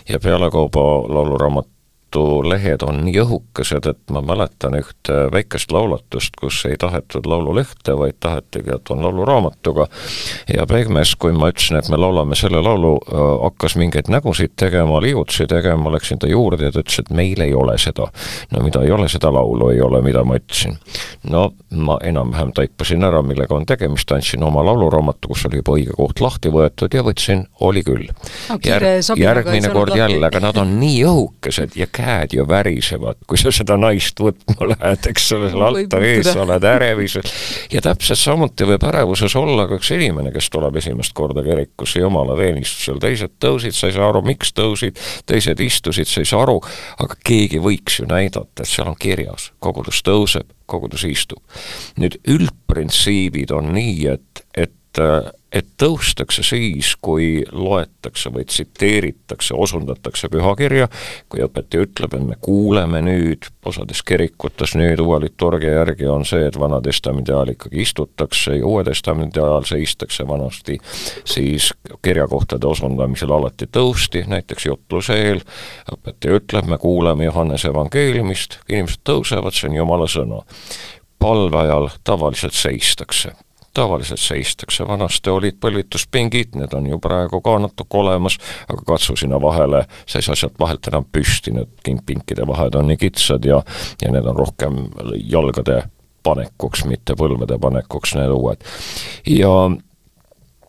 ja 0.08 0.18
pealekauba 0.20 0.80
lauluraamat 1.08 1.68
raamatu 2.16 2.48
lehed 2.48 2.82
on 2.82 3.04
nii 3.04 3.20
õhukesed, 3.22 3.86
et 3.90 4.10
ma 4.10 4.20
mäletan 4.24 4.76
ühte 4.78 5.14
väikest 5.32 5.72
laulatust, 5.72 6.36
kus 6.40 6.64
ei 6.66 6.76
tahetud 6.76 7.26
laululehte, 7.26 7.96
vaid 7.96 8.16
tahetigi, 8.20 8.70
et 8.74 8.90
on 8.90 9.02
lauluraamatuga. 9.02 9.86
ja 10.54 10.66
Pegmes, 10.66 11.16
kui 11.16 11.32
ma 11.32 11.50
ütlesin, 11.50 11.78
et 11.78 11.88
me 11.88 11.96
laulame 11.96 12.34
selle 12.34 12.62
laulu, 12.62 12.98
hakkas 13.42 13.76
mingeid 13.76 14.08
nägusid 14.08 14.56
tegema, 14.56 15.00
liigutusi 15.00 15.46
tegema, 15.46 15.92
läksin 15.92 16.18
ta 16.18 16.28
juurde 16.28 16.64
ja 16.64 16.72
ta 16.72 16.80
ütles, 16.80 16.98
et 17.00 17.10
meil 17.10 17.40
ei 17.40 17.54
ole 17.54 17.78
seda. 17.78 18.08
no 18.50 18.62
mida 18.62 18.82
ei 18.82 18.90
ole, 18.90 19.08
seda 19.08 19.32
laulu 19.32 19.70
ei 19.70 19.80
ole, 19.80 20.02
mida 20.02 20.24
ma 20.24 20.36
ütlesin. 20.36 20.78
no 21.22 21.52
ma 21.70 21.98
enam-vähem 22.02 22.52
taipasin 22.52 23.04
ära, 23.04 23.22
millega 23.22 23.54
on 23.54 23.66
tegemist, 23.66 24.12
andsin 24.12 24.42
oma 24.42 24.64
lauluraamatu, 24.64 25.28
kus 25.28 25.46
oli 25.46 25.60
juba 25.60 25.76
õige 25.76 25.96
koht 25.96 26.20
lahti 26.20 26.52
võetud 26.52 26.94
ja 26.94 27.02
võtsin, 27.02 27.46
oli 27.60 27.82
küll 27.84 28.08
no,. 28.08 28.58
Järg, 28.66 29.18
järgmine 29.18 29.68
kord 29.70 29.96
jälle, 29.96 30.26
aga 30.26 30.40
nad 30.40 30.56
on 30.60 30.76
nii 30.80 31.02
õhukesed 31.06 31.76
ja 31.76 31.86
käed 31.86 32.05
ju 32.36 32.46
värisevad, 32.48 33.18
kui 33.26 33.38
sa 33.40 33.52
seda 33.54 33.76
naist 33.80 34.20
võtma 34.22 34.70
lähed, 34.72 35.08
eks 35.10 35.28
ole, 35.36 35.50
seal 35.52 35.66
altari 35.66 36.12
ees 36.16 36.30
sa 36.30 36.42
oled 36.44 36.66
ärevuses. 36.70 37.34
ja 37.72 37.82
täpselt 37.84 38.20
samuti 38.20 38.68
võib 38.68 38.86
ärevuses 38.88 39.36
olla 39.38 39.66
ka 39.68 39.78
üks 39.80 39.92
inimene, 39.96 40.32
kes 40.34 40.50
tuleb 40.54 40.78
esimest 40.80 41.14
korda 41.16 41.44
kirikusse 41.46 42.02
jumalateenistusel, 42.02 43.00
teised 43.02 43.36
tõusid, 43.42 43.76
sa 43.76 43.90
ei 43.90 43.96
saa 43.96 44.10
aru, 44.10 44.22
miks 44.26 44.52
tõusid, 44.56 45.00
teised 45.26 45.60
istusid, 45.62 46.10
sa 46.10 46.22
ei 46.22 46.28
saa 46.28 46.44
aru, 46.46 46.58
aga 47.02 47.18
keegi 47.26 47.62
võiks 47.62 48.00
ju 48.00 48.08
näidata, 48.10 48.62
et 48.62 48.70
seal 48.70 48.90
on 48.90 48.98
kirjas, 49.00 49.50
kogudus 49.62 50.02
tõuseb, 50.06 50.48
kogudus 50.66 51.06
istub. 51.06 51.42
nüüd 52.00 52.18
üldprintsiibid 52.26 53.52
on 53.54 53.72
nii, 53.76 54.06
et, 54.12 54.35
et 55.02 55.36
et 55.56 55.66
tõustakse 55.80 56.42
siis, 56.44 56.92
kui 57.00 57.44
loetakse 57.52 58.30
või 58.34 58.44
tsiteeritakse, 58.48 59.54
osundatakse 59.54 60.28
pühakirja, 60.32 60.88
kui 61.32 61.42
õpetaja 61.44 61.86
ütleb, 61.86 62.16
et 62.16 62.24
me 62.26 62.36
kuuleme 62.42 63.00
nüüd, 63.06 63.46
osades 63.66 64.02
kirikutes 64.06 64.74
nüüd 64.76 65.00
uue 65.02 65.20
liturgia 65.24 65.78
järgi 65.78 66.08
on 66.10 66.26
see, 66.28 66.44
et 66.48 66.58
Vana 66.60 66.80
Testamendi 66.84 67.32
ajal 67.32 67.54
ikkagi 67.54 67.80
istutakse 67.86 68.58
ja 68.58 68.66
Uue 68.66 68.84
Testamendi 68.84 69.40
ajal 69.40 69.68
seistakse 69.70 70.26
vanasti, 70.28 70.78
siis 71.24 71.70
kirjakohtade 72.04 72.66
osundamisel 72.66 73.32
alati 73.32 73.70
tõusti, 73.72 74.26
näiteks 74.28 74.68
jutluse 74.68 75.16
eel, 75.28 75.42
õpetaja 75.92 76.42
ütleb, 76.42 76.68
me 76.68 76.78
kuuleme 76.82 77.30
Johannese 77.30 77.72
evangeeliumist, 77.72 78.60
inimesed 78.68 79.06
tõusevad, 79.06 79.56
see 79.56 79.70
on 79.70 79.80
Jumala 79.80 80.10
sõna. 80.10 80.44
Palve 81.16 81.62
ajal 81.62 81.88
tavaliselt 82.04 82.54
seistakse 82.54 83.32
tavaliselt 83.76 84.20
seistakse, 84.20 84.86
vanasti 84.88 85.30
olid 85.30 85.58
põlvituspingid, 85.60 86.56
need 86.56 86.72
on 86.76 86.86
ju 86.88 86.98
praegu 87.02 87.42
ka 87.44 87.58
natuke 87.60 88.00
olemas, 88.00 88.38
aga 88.68 88.84
katsu 88.88 89.16
sinna 89.20 89.40
vahele, 89.42 89.84
sa 90.08 90.20
ei 90.20 90.26
saa 90.26 90.38
sealt 90.38 90.56
vahelt 90.60 90.88
enam 90.88 91.04
püsti, 91.12 91.52
need 91.56 92.00
pinkide 92.06 92.46
vahed 92.48 92.78
on 92.78 92.88
nii 92.90 93.00
kitsad 93.00 93.44
ja, 93.44 93.60
ja 94.02 94.12
need 94.12 94.26
on 94.26 94.38
rohkem 94.38 94.78
jalgade 95.20 95.82
panekuks, 96.26 96.86
mitte 96.88 97.14
põlvede 97.18 97.58
panekuks, 97.60 98.16
need 98.16 98.32
uued. 98.32 98.64
ja 99.28 99.52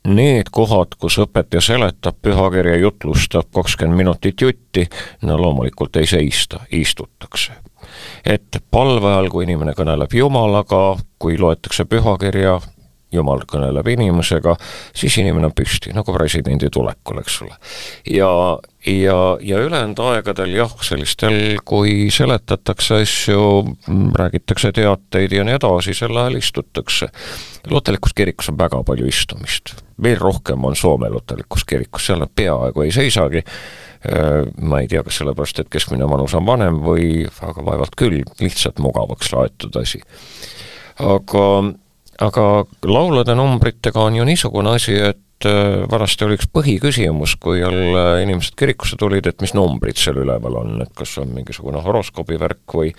need 0.07 0.51
kohad, 0.51 0.99
kus 0.99 1.17
õpetaja 1.23 1.63
seletab 1.63 2.19
pühakirja, 2.23 2.75
jutlustab 2.83 3.47
kakskümmend 3.55 4.03
minutit 4.03 4.41
jutti, 4.41 4.87
no 5.23 5.39
loomulikult 5.39 5.95
ei 5.99 6.07
seista, 6.07 6.65
istutakse 6.71 7.55
et 8.25 8.57
palve 8.71 9.07
ajal, 9.07 9.29
kui 9.31 9.45
inimene 9.47 9.73
kõneleb 9.77 10.11
Jumalaga, 10.13 10.97
kui 11.19 11.37
loetakse 11.39 11.85
pühakirja, 11.87 12.57
jumal 13.13 13.43
kõneleb 13.47 13.87
inimesega, 13.93 14.55
siis 14.95 15.15
inimene 15.21 15.47
on 15.47 15.55
püsti, 15.55 15.93
nagu 15.95 16.13
presidendi 16.15 16.69
tulekul, 16.73 17.21
eks 17.21 17.37
ole. 17.45 17.55
ja, 18.11 18.29
ja, 18.91 19.19
ja 19.41 19.61
ülejäänud 19.63 20.01
aegadel 20.09 20.55
jah, 20.57 20.73
sellistel, 20.83 21.39
kui 21.65 22.09
seletatakse 22.11 23.01
asju, 23.05 23.39
räägitakse 24.19 24.73
teateid 24.75 25.37
ja 25.37 25.47
nii 25.47 25.55
edasi, 25.59 25.95
sel 25.95 26.19
ajal 26.19 26.39
istutakse. 26.41 27.09
lutelikus 27.71 28.13
kirikus 28.13 28.51
on 28.51 28.59
väga 28.59 28.83
palju 28.83 29.07
istumist, 29.07 29.77
veel 30.03 30.19
rohkem 30.19 30.65
on 30.65 30.75
Soome 30.75 31.09
lutelikus 31.09 31.63
kirikus, 31.63 32.09
seal 32.09 32.19
nad 32.19 32.31
peaaegu 32.35 32.83
ei 32.83 32.91
seisagi, 32.91 33.43
ma 34.61 34.83
ei 34.83 34.87
tea, 34.87 35.01
kas 35.03 35.23
sellepärast, 35.23 35.63
et 35.63 35.71
keskmine 35.71 36.05
vanus 36.09 36.35
on 36.37 36.45
vanem 36.45 36.83
või, 36.83 37.23
aga 37.41 37.65
vaevalt 37.65 37.95
küll, 37.97 38.21
lihtsalt 38.43 38.83
mugavaks 38.83 39.31
laetud 39.33 39.79
asi. 39.79 40.03
aga 40.99 41.43
aga 42.21 42.65
laulude 42.85 43.35
numbritega 43.37 44.03
on 44.09 44.17
ju 44.17 44.25
niisugune 44.27 44.73
asi, 44.75 44.95
et 45.11 45.45
äh, 45.45 45.83
vanasti 45.91 46.25
oli 46.25 46.37
üks 46.37 46.49
põhiküsimus, 46.53 47.35
kui 47.41 47.59
jälle 47.61 48.05
inimesed 48.23 48.57
kirikusse 48.57 48.97
tulid, 48.99 49.29
et 49.29 49.41
mis 49.43 49.53
numbrid 49.57 49.99
seal 50.01 50.19
üleval 50.23 50.59
on, 50.61 50.81
et 50.85 50.93
kas 50.97 51.17
on 51.21 51.31
mingisugune 51.35 51.81
horoskoobi 51.85 52.39
värk 52.41 52.77
või 52.79 52.91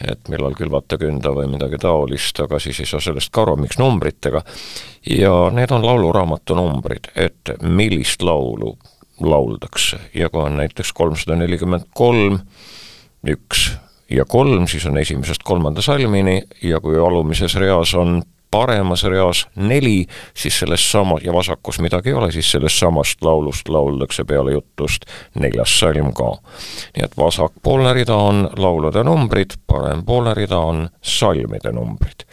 et 0.00 0.32
millal 0.32 0.56
külvata 0.56 0.98
künda 1.00 1.32
või 1.36 1.50
midagi 1.52 1.80
taolist, 1.82 2.40
aga 2.44 2.60
siis 2.62 2.80
ei 2.82 2.90
saa 2.90 3.02
sellest 3.04 3.32
ka 3.34 3.44
aru, 3.44 3.58
miks 3.60 3.80
numbritega. 3.82 4.42
ja 5.10 5.34
need 5.52 5.72
on 5.72 5.86
lauluraamatu 5.86 6.58
numbrid, 6.58 7.12
et 7.14 7.56
millist 7.62 8.22
laulu 8.22 8.76
lauldakse 9.20 9.98
ja 10.14 10.28
kui 10.28 10.42
on 10.44 10.58
näiteks 10.60 10.92
kolmsada 10.92 11.38
nelikümmend 11.40 11.88
kolm, 11.96 12.40
üks 13.26 13.70
ja 14.10 14.24
kolm, 14.28 14.66
siis 14.70 14.86
on 14.86 14.98
esimesest 14.98 15.42
kolmanda 15.44 15.82
salmini 15.82 16.42
ja 16.62 16.80
kui 16.80 16.98
alumises 17.00 17.54
reas 17.60 17.94
on 17.94 18.20
paremas 18.50 19.04
reas 19.04 19.46
neli, 19.56 20.06
siis 20.34 20.58
selles 20.58 20.90
sama, 20.92 21.18
ja 21.22 21.32
vasakus 21.32 21.80
midagi 21.80 22.10
ei 22.10 22.14
ole, 22.14 22.30
siis 22.32 22.50
sellest 22.50 22.78
samast 22.78 23.22
laulust 23.22 23.68
lauldakse 23.68 24.24
peale 24.24 24.52
jutust 24.52 25.06
neljas 25.34 25.78
salm 25.80 26.12
ka. 26.14 26.30
nii 26.96 27.04
et 27.04 27.16
vasakpoolne 27.18 27.92
rida 27.92 28.14
on 28.14 28.48
laulude 28.56 29.04
numbrid, 29.04 29.58
parempoolne 29.66 30.34
rida 30.34 30.58
on 30.58 30.88
salmide 31.02 31.72
numbrid. 31.72 32.26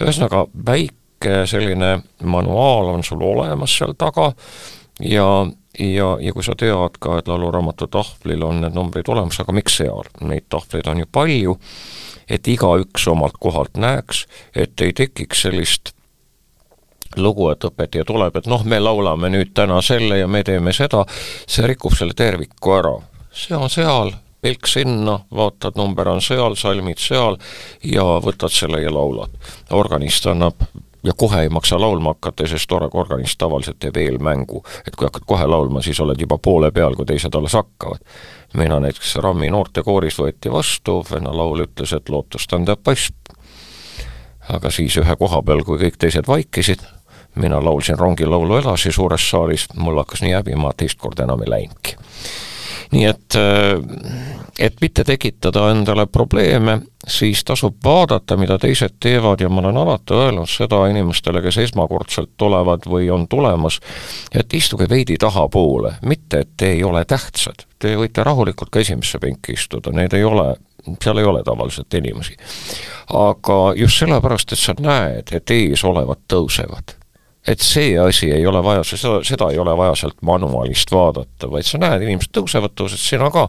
ühesõnaga, 0.00 0.46
väike 0.66 1.46
selline 1.46 2.00
manuaal 2.24 2.94
on 2.96 3.04
sul 3.04 3.22
olemas 3.22 3.78
seal 3.78 3.94
taga 3.98 4.32
ja 5.00 5.46
ja, 5.78 6.16
ja 6.20 6.32
kui 6.32 6.44
sa 6.44 6.54
tead 6.58 6.98
ka, 7.00 7.18
et 7.18 7.28
lauluraamatu 7.28 7.86
tahvlil 7.92 8.42
on 8.44 8.60
need 8.60 8.76
numbrid 8.76 9.08
olemas, 9.08 9.40
aga 9.40 9.54
miks 9.56 9.78
seal, 9.80 10.08
neid 10.20 10.48
tahvleid 10.52 10.90
on 10.92 11.04
ju 11.04 11.08
palju 11.12 11.56
et 12.28 12.48
igaüks 12.48 13.08
omalt 13.08 13.38
kohalt 13.40 13.76
näeks, 13.76 14.26
et 14.54 14.80
ei 14.80 14.92
tekiks 14.92 15.42
sellist 15.46 15.94
lugu, 17.16 17.48
et 17.52 17.64
õpetaja 17.64 18.04
tuleb, 18.08 18.36
et 18.36 18.48
noh, 18.48 18.64
me 18.64 18.80
laulame 18.80 19.30
nüüd 19.32 19.52
täna 19.54 19.80
selle 19.84 20.18
ja 20.18 20.28
me 20.28 20.42
teeme 20.46 20.72
seda, 20.72 21.04
see 21.46 21.66
rikub 21.68 21.96
selle 21.96 22.16
terviku 22.16 22.76
ära. 22.78 22.94
see 23.32 23.56
on 23.56 23.70
seal, 23.70 24.12
pilk 24.40 24.66
sinna, 24.66 25.18
vaatad, 25.30 25.76
number 25.76 26.08
on 26.08 26.20
seal, 26.20 26.56
salmid 26.56 26.98
seal 27.00 27.38
ja 27.84 28.04
võtad 28.24 28.52
selle 28.52 28.82
ja 28.82 28.92
laulad. 28.92 29.30
organist 29.70 30.26
annab 30.26 30.64
ja 31.04 31.12
kohe 31.16 31.42
ei 31.42 31.48
maksa 31.48 31.80
laulma 31.80 32.10
hakata, 32.10 32.46
sest 32.46 32.72
organist 32.72 33.38
tavaliselt 33.38 33.78
teeb 33.78 33.96
eelmängu. 33.96 34.62
et 34.86 34.96
kui 34.96 35.06
hakkad 35.06 35.22
kohe 35.26 35.46
laulma, 35.46 35.82
siis 35.82 36.00
oled 36.00 36.20
juba 36.20 36.38
poole 36.38 36.70
peal, 36.70 36.94
kui 36.96 37.06
teised 37.06 37.34
alles 37.34 37.52
hakkavad. 37.52 37.98
mina 38.54 38.80
näiteks 38.80 39.16
RAM-i 39.16 39.50
noortekooris 39.50 40.18
võeti 40.18 40.52
vastu, 40.52 41.04
vene 41.10 41.32
laul 41.32 41.66
ütles, 41.66 41.96
et 41.96 42.08
lootust 42.08 42.52
on 42.52 42.64
teab 42.64 42.82
pass. 42.84 43.12
aga 44.48 44.70
siis 44.70 44.96
ühe 44.96 45.16
koha 45.16 45.42
peal, 45.42 45.64
kui 45.64 45.78
kõik 45.78 45.98
teised 45.98 46.26
vaikisid, 46.28 46.80
mina 47.34 47.64
laulsin 47.64 47.98
rongilaulu 47.98 48.56
edasi 48.56 48.92
suures 48.92 49.30
saalis, 49.30 49.66
mul 49.74 49.98
hakkas 49.98 50.22
nii 50.22 50.32
häbi, 50.32 50.56
ma 50.56 50.72
teist 50.76 50.98
korda 50.98 51.24
enam 51.24 51.42
ei 51.42 51.50
läinudki 51.50 51.96
nii 52.92 53.04
et, 53.08 53.36
äh, 53.36 54.24
et 54.58 54.80
mitte 54.80 55.04
tekitada 55.04 55.70
endale 55.70 56.06
probleeme, 56.06 56.80
siis 57.08 57.44
tasub 57.44 57.76
vaadata, 57.84 58.36
mida 58.36 58.58
teised 58.58 58.98
teevad 59.00 59.40
ja 59.40 59.48
ma 59.48 59.60
olen 59.60 59.76
alati 59.76 60.14
öelnud 60.14 60.50
seda 60.50 60.84
inimestele, 60.92 61.42
kes 61.42 61.58
esmakordselt 61.64 62.34
tulevad 62.36 62.86
või 62.86 63.10
on 63.10 63.26
tulemas, 63.28 63.80
et 64.34 64.54
istuge 64.54 64.88
veidi 64.88 65.16
tahapoole, 65.18 65.96
mitte 66.06 66.44
et 66.44 66.52
te 66.56 66.72
ei 66.76 66.84
ole 66.84 67.04
tähtsad, 67.04 67.66
te 67.78 67.96
võite 67.96 68.24
rahulikult 68.24 68.70
ka 68.70 68.84
esimesse 68.84 69.18
penki 69.18 69.56
istuda, 69.58 69.92
need 69.92 70.14
ei 70.14 70.24
ole 70.24 70.52
seal 71.02 71.18
ei 71.18 71.24
ole 71.24 71.42
tavaliselt 71.46 71.94
inimesi. 71.94 72.36
aga 73.14 73.58
just 73.76 73.98
sellepärast, 73.98 74.52
et 74.52 74.58
sa 74.58 74.74
näed, 74.78 75.30
et 75.32 75.50
ees 75.50 75.84
olevad 75.84 76.26
tõusevad 76.28 77.01
et 77.46 77.60
see 77.60 77.98
asi 77.98 78.30
ei 78.30 78.46
ole 78.46 78.62
vaja, 78.62 78.84
seda, 78.86 79.18
seda 79.26 79.48
ei 79.50 79.58
ole 79.58 79.74
vaja 79.76 79.94
sealt 79.98 80.20
manuaalist 80.22 80.92
vaadata, 80.94 81.50
vaid 81.50 81.66
sa 81.66 81.80
näed, 81.82 82.04
inimesed 82.06 82.30
tõusevad, 82.38 82.74
tõused 82.78 83.02
sina 83.02 83.30
ka. 83.34 83.48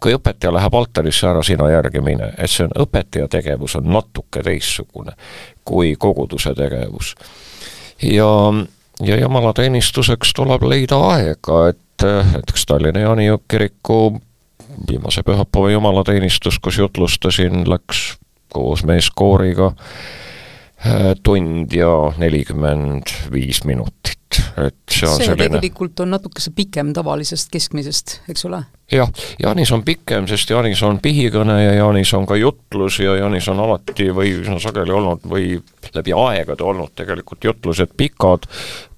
kui 0.00 0.14
õpetaja 0.16 0.52
läheb 0.52 0.76
altarisse, 0.76 1.28
ära 1.28 1.42
sina 1.46 1.70
järgi 1.70 2.02
mine, 2.04 2.34
et 2.36 2.52
see 2.52 2.66
on, 2.68 2.74
õpetaja 2.84 3.30
tegevus 3.32 3.78
on 3.80 3.88
natuke 3.92 4.44
teistsugune 4.44 5.16
kui 5.64 5.94
koguduse 5.98 6.54
tegevus. 6.54 7.14
ja, 8.02 8.30
ja 9.00 9.20
jumalateenistuseks 9.20 10.34
tuleb 10.36 10.68
leida 10.68 11.00
aega, 11.14 11.68
et 11.68 12.08
näiteks 12.32 12.66
Tallinna 12.66 13.00
Jaani 13.00 13.28
kiriku 13.48 14.20
viimase 14.88 15.22
pühapäeva 15.22 15.70
jumalateenistus, 15.70 16.58
kus 16.58 16.78
jutlustasin, 16.78 17.64
läks 17.70 18.18
koos 18.52 18.84
meeskooriga 18.84 19.72
tund 21.22 21.72
ja 21.76 21.90
nelikümmend 22.16 23.12
viis 23.32 23.64
minutit, 23.68 24.38
et 24.56 24.76
see 24.88 25.08
on 25.08 25.18
see 25.18 25.26
selline 25.28 25.58
tegelikult 25.58 26.00
on 26.00 26.14
natukese 26.14 26.52
pikem 26.56 26.94
tavalisest 26.96 27.50
keskmisest, 27.52 28.14
eks 28.32 28.46
ole? 28.48 28.62
jah, 28.92 29.10
Jaanis 29.42 29.72
on 29.76 29.84
pikem, 29.84 30.24
sest 30.30 30.50
Jaanis 30.50 30.80
on 30.86 31.02
pihikõne 31.04 31.58
ja 31.60 31.74
Jaanis 31.82 32.14
on 32.16 32.24
ka 32.26 32.38
jutlus 32.40 32.96
ja 33.04 33.18
Jaanis 33.20 33.50
on 33.52 33.60
alati 33.60 34.08
või 34.16 34.32
üsna 34.40 34.56
sageli 34.62 34.96
olnud 34.96 35.28
või 35.28 35.58
läbi 35.94 36.16
aegade 36.16 36.64
olnud 36.64 36.96
tegelikult 36.96 37.44
jutlused 37.44 37.92
pikad, 37.96 38.48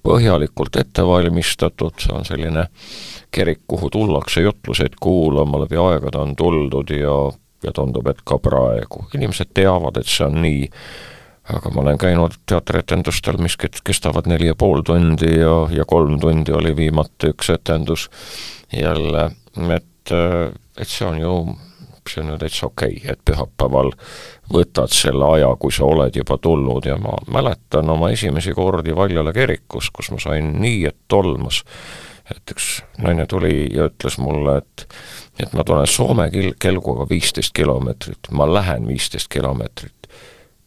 põhjalikult 0.03 0.79
ette 0.79 1.03
valmistatud, 1.07 1.99
see 1.99 2.15
on 2.15 2.27
selline 2.27 2.67
kirik, 3.33 3.65
kuhu 3.67 3.89
tullakse 3.91 4.41
jutluseid 4.45 4.95
kuulama, 5.01 5.65
läbi 5.65 5.79
aegade 5.83 6.21
on 6.21 6.35
tuldud 6.39 6.95
ja, 6.95 7.17
ja 7.63 7.75
tundub, 7.75 8.07
et 8.07 8.23
ka 8.23 8.39
praegu. 8.39 9.09
inimesed 9.17 9.51
teavad, 9.53 9.99
et 9.99 10.07
see 10.07 10.31
on 10.31 10.39
nii 10.47 10.69
aga 11.51 11.71
ma 11.73 11.81
olen 11.81 11.97
käinud 11.99 12.37
teatrietendustel, 12.47 13.37
mis 13.43 13.57
kestavad 13.59 14.29
neli 14.31 14.47
ja 14.47 14.55
pool 14.55 14.83
tundi 14.87 15.29
ja, 15.39 15.55
ja 15.71 15.85
kolm 15.87 16.19
tundi 16.19 16.55
oli 16.55 16.75
viimati 16.77 17.33
üks 17.33 17.51
etendus 17.53 18.09
jälle, 18.73 19.29
et, 19.75 20.13
et 20.77 20.87
see 20.87 21.07
on 21.07 21.19
ju, 21.19 21.33
see 22.09 22.23
on 22.23 22.33
ju 22.33 22.37
täitsa 22.39 22.69
okei 22.69 22.95
okay,, 23.01 23.15
et 23.15 23.25
pühapäeval 23.27 23.91
võtad 24.53 24.93
selle 24.95 25.27
aja, 25.35 25.51
kui 25.59 25.75
sa 25.75 25.87
oled 25.87 26.15
juba 26.15 26.37
tulnud 26.41 26.87
ja 26.87 26.95
ma 27.01 27.17
mäletan 27.31 27.91
oma 27.91 28.13
esimesi 28.15 28.55
kordi 28.55 28.95
Valjala 28.95 29.33
kirikus, 29.35 29.91
kus 29.91 30.11
ma 30.15 30.21
sain 30.23 30.55
nii, 30.63 30.85
et 30.87 30.99
tolmas, 31.11 31.63
et 32.31 32.55
üks 32.55 32.77
naine 33.03 33.27
tuli 33.27 33.67
ja 33.73 33.89
ütles 33.91 34.17
mulle, 34.21 34.61
et 34.63 34.87
et 35.41 35.53
ma 35.57 35.63
tulen 35.65 35.89
Soome 35.89 36.27
kil-, 36.29 36.53
kelguga 36.61 37.07
viisteist 37.09 37.51
kilomeetrit, 37.57 38.29
ma 38.31 38.45
lähen 38.47 38.87
viisteist 38.87 39.31
kilomeetrit 39.33 39.92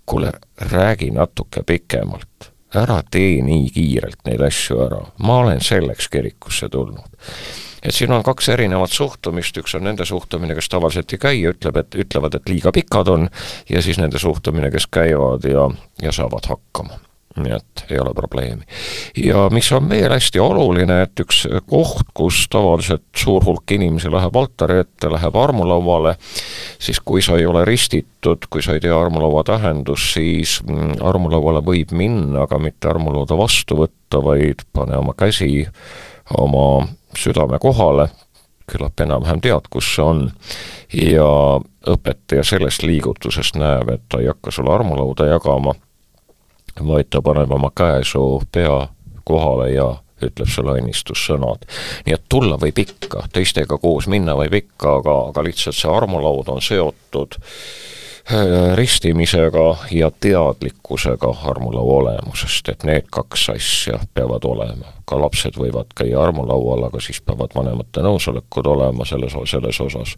kuule, 0.06 0.32
räägi 0.72 1.10
natuke 1.10 1.62
pikemalt, 1.66 2.50
ära 2.74 3.00
tee 3.10 3.40
nii 3.42 3.70
kiirelt 3.74 4.24
neid 4.26 4.42
asju 4.46 4.80
ära, 4.86 5.00
ma 5.18 5.38
olen 5.42 5.60
selleks 5.60 6.08
kirikusse 6.08 6.68
tulnud. 6.68 7.22
et 7.82 7.94
siin 7.94 8.12
on 8.12 8.22
kaks 8.22 8.48
erinevat 8.48 8.90
suhtumist, 8.90 9.56
üks 9.62 9.76
on 9.78 9.84
nende 9.86 10.04
suhtumine, 10.04 10.54
kes 10.54 10.68
tavaliselt 10.68 11.12
ei 11.12 11.18
käi 11.18 11.40
ja 11.42 11.54
ütleb, 11.54 11.76
et, 11.76 11.94
ütlevad, 11.94 12.34
et 12.34 12.48
liiga 12.48 12.72
pikad 12.72 13.08
on, 13.08 13.28
ja 13.70 13.82
siis 13.82 13.98
nende 14.02 14.18
suhtumine, 14.18 14.70
kes 14.70 14.88
käivad 14.90 15.44
ja, 15.46 15.70
ja 16.02 16.12
saavad 16.12 16.48
hakkama 16.50 17.05
nii 17.36 17.52
et 17.52 17.84
ei 17.90 17.98
ole 18.00 18.14
probleemi. 18.14 18.64
ja 19.24 19.48
mis 19.52 19.68
on 19.72 19.88
veel 19.88 20.12
hästi 20.12 20.40
oluline, 20.40 21.00
et 21.02 21.20
üks 21.20 21.44
koht, 21.68 22.10
kus 22.16 22.46
tavaliselt 22.52 23.04
suur 23.16 23.44
hulk 23.44 23.76
inimesi 23.76 24.10
läheb 24.12 24.36
altari 24.36 24.80
ette, 24.84 25.10
läheb 25.12 25.36
armulauale, 25.36 26.16
siis 26.78 27.00
kui 27.00 27.22
sa 27.22 27.36
ei 27.36 27.46
ole 27.46 27.64
ristitud, 27.68 28.48
kui 28.50 28.64
sa 28.64 28.76
ei 28.76 28.82
tea 28.84 28.96
armulaua 28.96 29.44
tähendust, 29.46 30.14
siis 30.16 30.58
mm, 30.64 30.98
armulauale 31.04 31.62
võib 31.66 31.92
minna, 31.96 32.46
aga 32.46 32.60
mitte 32.62 32.90
armulauda 32.90 33.38
vastu 33.38 33.80
võtta, 33.82 34.22
vaid 34.24 34.64
pane 34.72 34.96
oma 34.96 35.16
käsi 35.18 35.66
oma 36.38 36.86
südame 37.16 37.58
kohale, 37.62 38.08
küllap 38.66 39.00
enam-vähem 39.00 39.40
tead, 39.44 39.68
kus 39.70 39.92
see 39.94 40.02
on, 40.02 40.22
ja 40.90 41.26
õpetaja 41.86 42.42
sellest 42.46 42.82
liigutusest 42.82 43.58
näeb, 43.60 43.92
et 43.94 44.06
ta 44.10 44.18
ei 44.22 44.30
hakka 44.30 44.50
sulle 44.50 44.72
armulauda 44.74 45.28
jagama 45.30 45.76
vaid 46.80 47.10
ta 47.10 47.22
paneb 47.22 47.52
oma 47.52 47.70
käe 47.76 48.04
su 48.04 48.42
pea 48.52 48.88
kohale 49.24 49.70
ja 49.72 49.94
ütleb 50.22 50.48
sulle 50.48 50.78
õnnistussõnad. 50.80 51.66
nii 52.06 52.14
et 52.14 52.24
tulla 52.28 52.56
võib 52.60 52.78
ikka, 52.80 53.26
teistega 53.32 53.78
koos 53.78 54.08
minna 54.08 54.36
võib 54.38 54.54
ikka, 54.62 54.98
aga, 55.00 55.16
aga 55.32 55.44
lihtsalt 55.44 55.76
see 55.76 55.92
armulaud 55.92 56.48
on 56.48 56.62
seotud 56.64 57.36
äh, 57.36 58.76
ristimisega 58.78 59.66
ja 59.92 60.10
teadlikkusega 60.10 61.34
armulaua 61.52 61.98
olemusest, 62.00 62.68
et 62.72 62.86
need 62.88 63.10
kaks 63.12 63.50
asja 63.56 64.00
peavad 64.14 64.44
olema. 64.44 64.94
ka 65.06 65.20
lapsed 65.20 65.54
võivad 65.60 65.92
käia 65.94 66.22
armulaual, 66.22 66.88
aga 66.88 67.00
siis 67.00 67.20
peavad 67.20 67.52
vanemate 67.54 68.02
nõusolekud 68.02 68.66
olema 68.66 69.04
selles, 69.04 69.36
selles 69.46 69.80
osas 69.80 70.16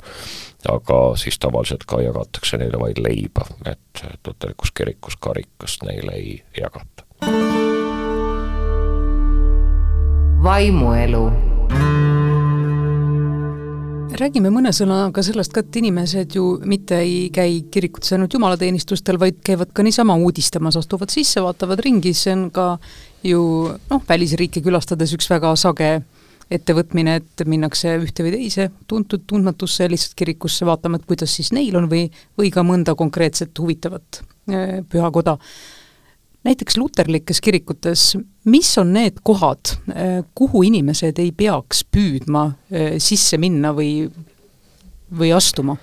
aga 0.68 1.16
siis 1.16 1.38
tavaliselt 1.38 1.84
ka 1.86 2.00
jagatakse 2.02 2.58
neile 2.58 2.80
vaid 2.80 2.98
leiba, 3.02 3.46
et 3.66 4.02
luterlikus 4.26 4.72
kirikus 4.74 5.16
karikast 5.20 5.86
neile 5.86 6.16
ei 6.18 6.42
jagata. 6.58 7.04
vaimuelu 10.42 11.24
räägime 14.18 14.50
mõne 14.50 14.72
sõnaga 14.74 15.22
sellest 15.22 15.52
ka, 15.54 15.62
et 15.62 15.76
inimesed 15.78 16.34
ju 16.38 16.44
mitte 16.66 16.98
ei 17.02 17.28
käi 17.34 17.60
kirikutes 17.70 18.14
ainult 18.16 18.34
jumalateenistustel, 18.34 19.18
vaid 19.20 19.40
käivad 19.46 19.72
ka 19.74 19.84
niisama 19.86 20.16
uudistamas, 20.18 20.78
astuvad 20.80 21.12
sisse, 21.12 21.42
vaatavad 21.44 21.82
ringi, 21.84 22.14
see 22.16 22.34
on 22.34 22.48
ka 22.54 22.68
ju 23.26 23.42
noh, 23.90 24.02
välisriike 24.08 24.62
külastades 24.64 25.14
üks 25.14 25.30
väga 25.30 25.54
sage 25.60 25.90
ettevõtmine, 26.50 27.18
et 27.20 27.44
minnakse 27.48 27.92
ühte 28.00 28.24
või 28.24 28.32
teise 28.36 28.68
tuntud, 28.88 29.24
tundmatusse 29.28 29.88
lihtsalt 29.90 30.16
kirikusse 30.18 30.66
vaatama, 30.68 30.98
et 30.98 31.08
kuidas 31.08 31.34
siis 31.36 31.52
neil 31.52 31.76
on 31.76 31.88
või, 31.90 32.06
või 32.38 32.52
ka 32.54 32.64
mõnda 32.66 32.94
konkreetset 32.98 33.58
huvitavat 33.58 34.22
äh, 34.22 34.78
pühakoda. 34.88 35.36
näiteks 36.44 36.76
luterlikes 36.76 37.40
kirikutes, 37.40 38.16
mis 38.44 38.70
on 38.78 38.92
need 38.96 39.20
kohad, 39.22 39.74
äh, 39.92 40.24
kuhu 40.34 40.62
inimesed 40.62 41.18
ei 41.18 41.32
peaks 41.32 41.84
püüdma 41.84 42.46
äh, 42.48 42.96
sisse 42.98 43.38
minna 43.38 43.74
või, 43.76 44.08
või 45.18 45.34
astuma? 45.36 45.76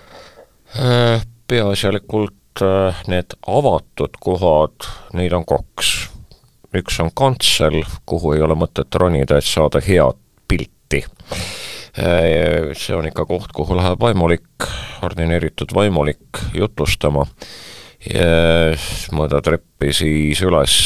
Peaasjalikult 1.48 2.34
need 3.08 3.36
avatud 3.48 4.18
kohad, 4.20 4.88
neid 5.14 5.34
on 5.36 5.46
kaks 5.46 5.94
üks 6.76 7.00
on 7.00 7.12
kantsel, 7.16 7.84
kuhu 8.06 8.34
ei 8.36 8.42
ole 8.44 8.56
mõtet 8.60 8.96
ronida, 9.00 9.38
et 9.40 9.48
saada 9.48 9.80
head 9.84 10.20
pilti. 10.48 11.06
see 11.96 12.96
on 12.96 13.08
ikka 13.08 13.26
koht, 13.26 13.54
kuhu 13.56 13.78
läheb 13.78 14.02
vaimulik, 14.02 14.68
ordineeritud 15.06 15.72
vaimulik 15.76 16.42
jutlustama, 16.54 17.24
mõõda 19.16 19.42
treppi 19.42 19.94
siis 19.96 20.42
üles. 20.46 20.82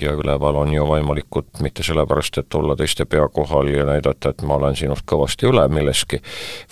Ja 0.00 0.14
üleval 0.16 0.56
on 0.56 0.70
ju 0.72 0.86
vaimulikud 0.88 1.58
mitte 1.60 1.84
sellepärast, 1.84 2.38
et 2.40 2.54
olla 2.56 2.72
teiste 2.80 3.04
pea 3.04 3.26
kohal 3.28 3.68
ja 3.68 3.84
näidata, 3.84 4.30
et 4.32 4.40
ma 4.48 4.56
olen 4.56 4.72
sinust 4.72 5.04
kõvasti 5.04 5.44
üle 5.50 5.66
milleski, 5.68 6.16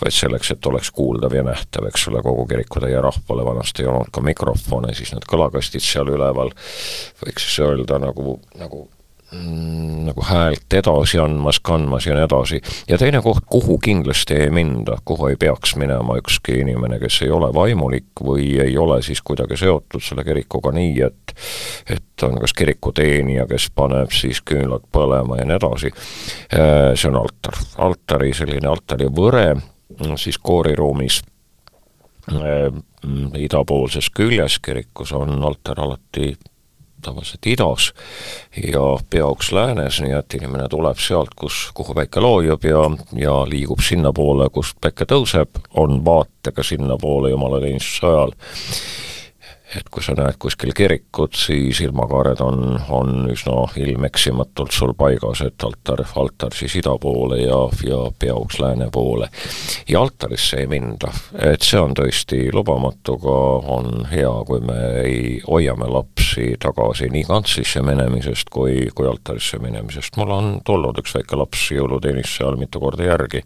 vaid 0.01 0.16
selleks, 0.16 0.55
et 0.55 0.68
oleks 0.70 0.88
kuuldav 0.96 1.37
ja 1.37 1.42
nähtav, 1.44 1.85
eks 1.90 2.07
ole, 2.09 2.23
kogu 2.25 2.46
kirikutäie 2.49 2.96
rahvale. 3.05 3.44
Vanasti 3.44 3.85
ei 3.85 3.90
olnud 3.92 4.09
ka 4.09 4.25
mikrofone, 4.25 4.94
siis 4.96 5.12
need 5.12 5.29
kõlakastid 5.29 5.85
seal 5.85 6.09
üleval, 6.09 6.55
võiks 7.20 7.44
siis 7.44 7.61
öelda 7.66 8.01
nagu, 8.01 8.38
nagu 8.57 8.87
nagu 9.31 10.23
häält 10.27 10.75
edasi 10.75 11.19
andmas, 11.23 11.61
kandmas 11.62 12.07
ja 12.07 12.14
nii 12.16 12.25
edasi. 12.25 12.61
ja 12.88 12.99
teine 12.99 13.23
koht, 13.23 13.45
kuhu 13.47 13.79
kindlasti 13.79 14.35
ei 14.35 14.51
minda, 14.51 14.97
kuhu 15.05 15.27
ei 15.27 15.37
peaks 15.37 15.77
minema 15.77 16.16
ükski 16.19 16.59
inimene, 16.64 16.99
kes 16.99 17.23
ei 17.23 17.31
ole 17.31 17.53
vaimulik 17.55 18.25
või 18.27 18.59
ei 18.62 18.79
ole 18.79 19.03
siis 19.03 19.23
kuidagi 19.23 19.57
seotud 19.57 20.03
selle 20.03 20.25
kirikuga 20.27 20.75
nii, 20.75 21.01
et 21.07 21.35
et 21.90 22.27
on 22.27 22.40
kas 22.40 22.53
kirikuteenija, 22.59 23.47
kes 23.47 23.71
paneb 23.75 24.11
siis 24.12 24.43
küünlad 24.43 24.83
põlema 24.93 25.38
ja 25.38 25.47
nii 25.47 25.59
edasi, 25.61 25.95
äh, 26.55 26.90
see 26.95 27.11
on 27.12 27.23
altar. 27.23 27.55
altari 27.79 28.35
selline 28.35 28.69
altarivõre 28.69 29.55
siis 30.19 30.38
kooriruumis 30.38 31.23
äh, 32.35 32.66
idapoolses 33.38 34.11
küljes 34.11 34.59
kirikus 34.59 35.12
on 35.12 35.38
altar 35.45 35.81
alati 35.81 36.35
tavaliselt 37.03 37.47
idas 37.47 37.91
ja 38.57 38.85
peauks 39.11 39.53
läänes, 39.53 40.01
nii 40.05 40.17
et 40.19 40.39
inimene 40.39 40.69
tuleb 40.71 40.99
sealt, 41.01 41.35
kus, 41.37 41.69
kuhu 41.75 41.95
päike 41.95 42.21
loojub 42.21 42.65
ja, 42.65 42.85
ja 43.17 43.37
liigub 43.49 43.83
sinnapoole, 43.85 44.51
kust 44.53 44.79
päike 44.81 45.09
tõuseb, 45.09 45.63
on 45.75 46.05
vaatega 46.05 46.63
sinnapoole 46.67 47.31
jumalateenistuse 47.31 48.07
ajal 48.07 48.37
et 49.77 49.89
kui 49.91 50.03
sa 50.03 50.15
näed 50.19 50.35
kuskil 50.43 50.73
kirikut, 50.75 51.37
siis 51.39 51.81
ilmakaared 51.85 52.41
on, 52.43 52.75
on 52.91 53.29
üsna 53.31 53.69
ilmeksimatult 53.79 54.75
sul 54.75 54.95
paigas, 54.99 55.45
et 55.47 55.63
altar, 55.67 56.03
altar 56.19 56.57
siis 56.57 56.75
ida 56.81 56.97
poole 57.01 57.41
ja, 57.43 57.61
ja 57.87 58.01
peauks 58.19 58.59
lääne 58.63 58.91
poole. 58.93 59.29
ja 59.89 60.01
altarisse 60.01 60.63
ei 60.65 60.67
minda, 60.71 61.13
et 61.39 61.63
see 61.67 61.79
on 61.81 61.95
tõesti 61.95 62.49
lubamatu, 62.55 63.17
aga 63.21 63.37
on 63.77 64.05
hea, 64.11 64.33
kui 64.49 64.61
me 64.67 64.81
ei, 65.05 65.23
hoiame 65.47 65.87
lapsi 65.91 66.55
tagasi 66.61 67.11
nii 67.13 67.25
kantslisse 67.29 67.83
minemisest 67.87 68.51
kui, 68.51 68.89
kui 68.95 69.09
altarisse 69.09 69.63
minemisest. 69.63 70.19
mul 70.19 70.35
on 70.35 70.53
tulnud 70.67 70.99
üks 71.03 71.15
väike 71.15 71.39
laps 71.39 71.71
jõuluteenisse 71.77 72.45
ajal 72.45 72.59
mitu 72.59 72.83
korda 72.83 73.07
järgi 73.07 73.45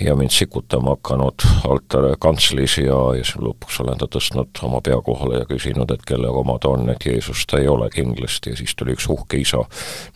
ja 0.00 0.16
mind 0.16 0.30
sikutama 0.30 0.96
hakanud 0.96 1.44
altar 1.68 2.16
kantslis 2.18 2.78
ja, 2.78 2.98
ja 3.16 3.24
siis 3.24 3.36
lõpuks 3.42 3.80
olen 3.84 4.00
ta 4.00 4.08
tõstnud 4.10 4.62
oma 4.66 4.80
pea 4.84 4.98
kohale 5.04 5.41
ja 5.42 5.48
küsinud, 5.48 5.90
et 5.92 6.04
kelle 6.08 6.30
oma 6.30 6.56
ta 6.62 6.72
on, 6.72 6.88
et 6.92 7.06
Jeesus 7.06 7.44
ta 7.50 7.60
ei 7.60 7.68
ole 7.68 7.90
kindlasti. 7.92 8.52
Ja 8.52 8.60
siis 8.60 8.74
tuli 8.78 8.96
üks 8.96 9.08
uhke 9.10 9.40
isa, 9.42 9.62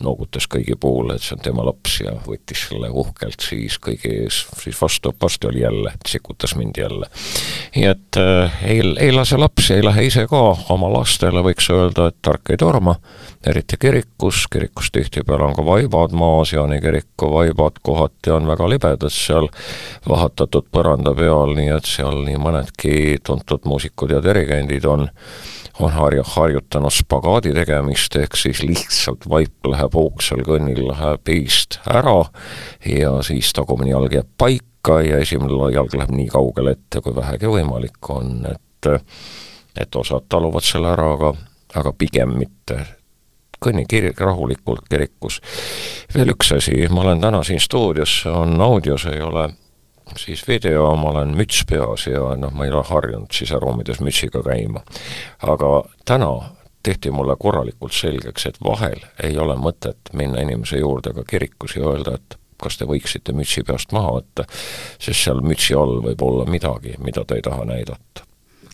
noogutas 0.02 0.48
kõigi 0.50 0.78
poole, 0.80 1.16
et 1.16 1.26
see 1.26 1.36
on 1.36 1.44
tema 1.44 1.66
laps 1.66 2.00
ja 2.04 2.14
võttis 2.26 2.66
selle 2.70 2.90
uhkelt 2.90 3.42
siis 3.44 3.78
kõigi 3.82 4.12
ees, 4.22 4.42
siis 4.62 4.78
vastu, 4.80 5.12
varsti 5.22 5.50
oli 5.50 5.62
jälle, 5.64 5.92
sikutas 6.08 6.56
mind 6.56 6.78
jälle. 6.78 7.10
nii 7.76 7.86
et 7.90 8.20
äh, 8.20 8.58
ei, 8.64 8.80
ei 8.98 9.12
lase 9.12 9.36
lapsi, 9.36 9.74
ei 9.74 9.84
lähe 9.84 10.06
ise 10.06 10.26
ka 10.30 10.42
oma 10.72 10.90
lastele, 10.92 11.42
võiks 11.44 11.68
öelda, 11.72 12.10
et 12.10 12.20
tark 12.22 12.50
ei 12.50 12.60
torma, 12.60 12.96
eriti 13.46 13.76
kirikus, 13.80 14.46
kirikus 14.52 14.90
tihtipeale 14.92 15.44
on 15.44 15.54
ka 15.56 15.64
vaibad 15.64 16.14
maas, 16.16 16.52
Jaani 16.52 16.80
kiriku 16.80 17.30
vaibad 17.32 17.80
kohati 17.82 18.30
on 18.30 18.46
väga 18.46 18.68
libedad 18.68 19.12
seal, 19.12 19.48
vahatatud 20.08 20.68
põranda 20.72 21.14
peal, 21.16 21.54
nii 21.58 21.70
et 21.76 21.88
seal 21.88 22.22
nii 22.26 22.38
mõnedki 22.42 22.96
tuntud 23.26 23.66
muusikud 23.68 24.14
ja 24.16 24.22
dirigendid 24.24 24.84
on 24.90 25.08
on 25.81 25.92
harju-, 25.92 26.24
harjutanud 26.37 26.94
spagaadi 26.94 27.52
tegemist, 27.57 28.16
ehk 28.16 28.37
siis 28.38 28.62
lihtsalt 28.64 29.29
vaip 29.29 29.68
läheb 29.68 29.96
hoogsal 29.96 30.44
kõnnil, 30.46 30.87
läheb 30.90 31.35
eest 31.35 31.81
ära 31.90 32.22
ja 32.88 33.18
siis 33.26 33.52
tagumine 33.57 33.92
jalg 33.92 34.16
jääb 34.16 34.31
paika 34.38 35.00
ja 35.05 35.20
esimene 35.24 35.72
jalg 35.74 35.94
läheb 35.94 36.14
nii 36.14 36.31
kaugele 36.33 36.76
ette, 36.76 37.02
kui 37.05 37.16
vähegi 37.16 37.50
võimalik 37.50 38.14
on, 38.14 38.38
et 38.52 38.90
et 39.76 39.96
osad 39.96 40.24
taluvad 40.29 40.64
selle 40.64 40.92
ära, 40.94 41.11
aga, 41.16 41.33
aga 41.76 41.92
pigem 41.98 42.37
mitte 42.38 42.79
kõnni 43.62 43.87
kirik, 43.88 44.20
rahulikult 44.20 44.88
kirikus. 44.90 45.40
veel 46.14 46.33
üks 46.35 46.52
asi, 46.57 46.76
ma 46.90 47.02
olen 47.02 47.20
täna 47.20 47.42
siin 47.44 47.61
stuudios, 47.61 48.22
on 48.31 48.61
audios, 48.61 49.07
ei 49.11 49.20
ole 49.20 49.48
siis 50.16 50.48
video, 50.48 50.88
ma 50.96 51.10
olen 51.10 51.34
müts 51.36 51.64
peas 51.68 52.06
ja 52.06 52.34
noh, 52.38 52.52
ma 52.54 52.66
ei 52.66 52.72
ole 52.72 52.84
harjunud 52.86 53.32
siseruumides 53.34 54.00
mütsiga 54.00 54.42
käima. 54.46 54.82
aga 55.42 55.72
täna 56.04 56.30
tehti 56.82 57.10
mulle 57.10 57.36
korralikult 57.38 57.92
selgeks, 57.92 58.46
et 58.46 58.58
vahel 58.64 59.00
ei 59.22 59.38
ole 59.38 59.56
mõtet 59.58 60.12
minna 60.12 60.44
inimese 60.44 60.78
juurde 60.78 61.14
ka 61.16 61.24
kirikus 61.26 61.76
ja 61.76 61.88
öelda, 61.90 62.14
et 62.20 62.38
kas 62.62 62.78
te 62.78 62.86
võiksite 62.88 63.34
mütsi 63.36 63.64
peast 63.66 63.92
maha 63.92 64.14
võtta, 64.20 64.46
sest 64.98 65.26
seal 65.26 65.42
mütsi 65.44 65.74
all 65.76 66.00
võib 66.04 66.22
olla 66.22 66.46
midagi, 66.50 66.94
mida 67.02 67.24
te 67.24 67.40
ei 67.40 67.44
taha 67.44 67.66
näidata 67.68 68.25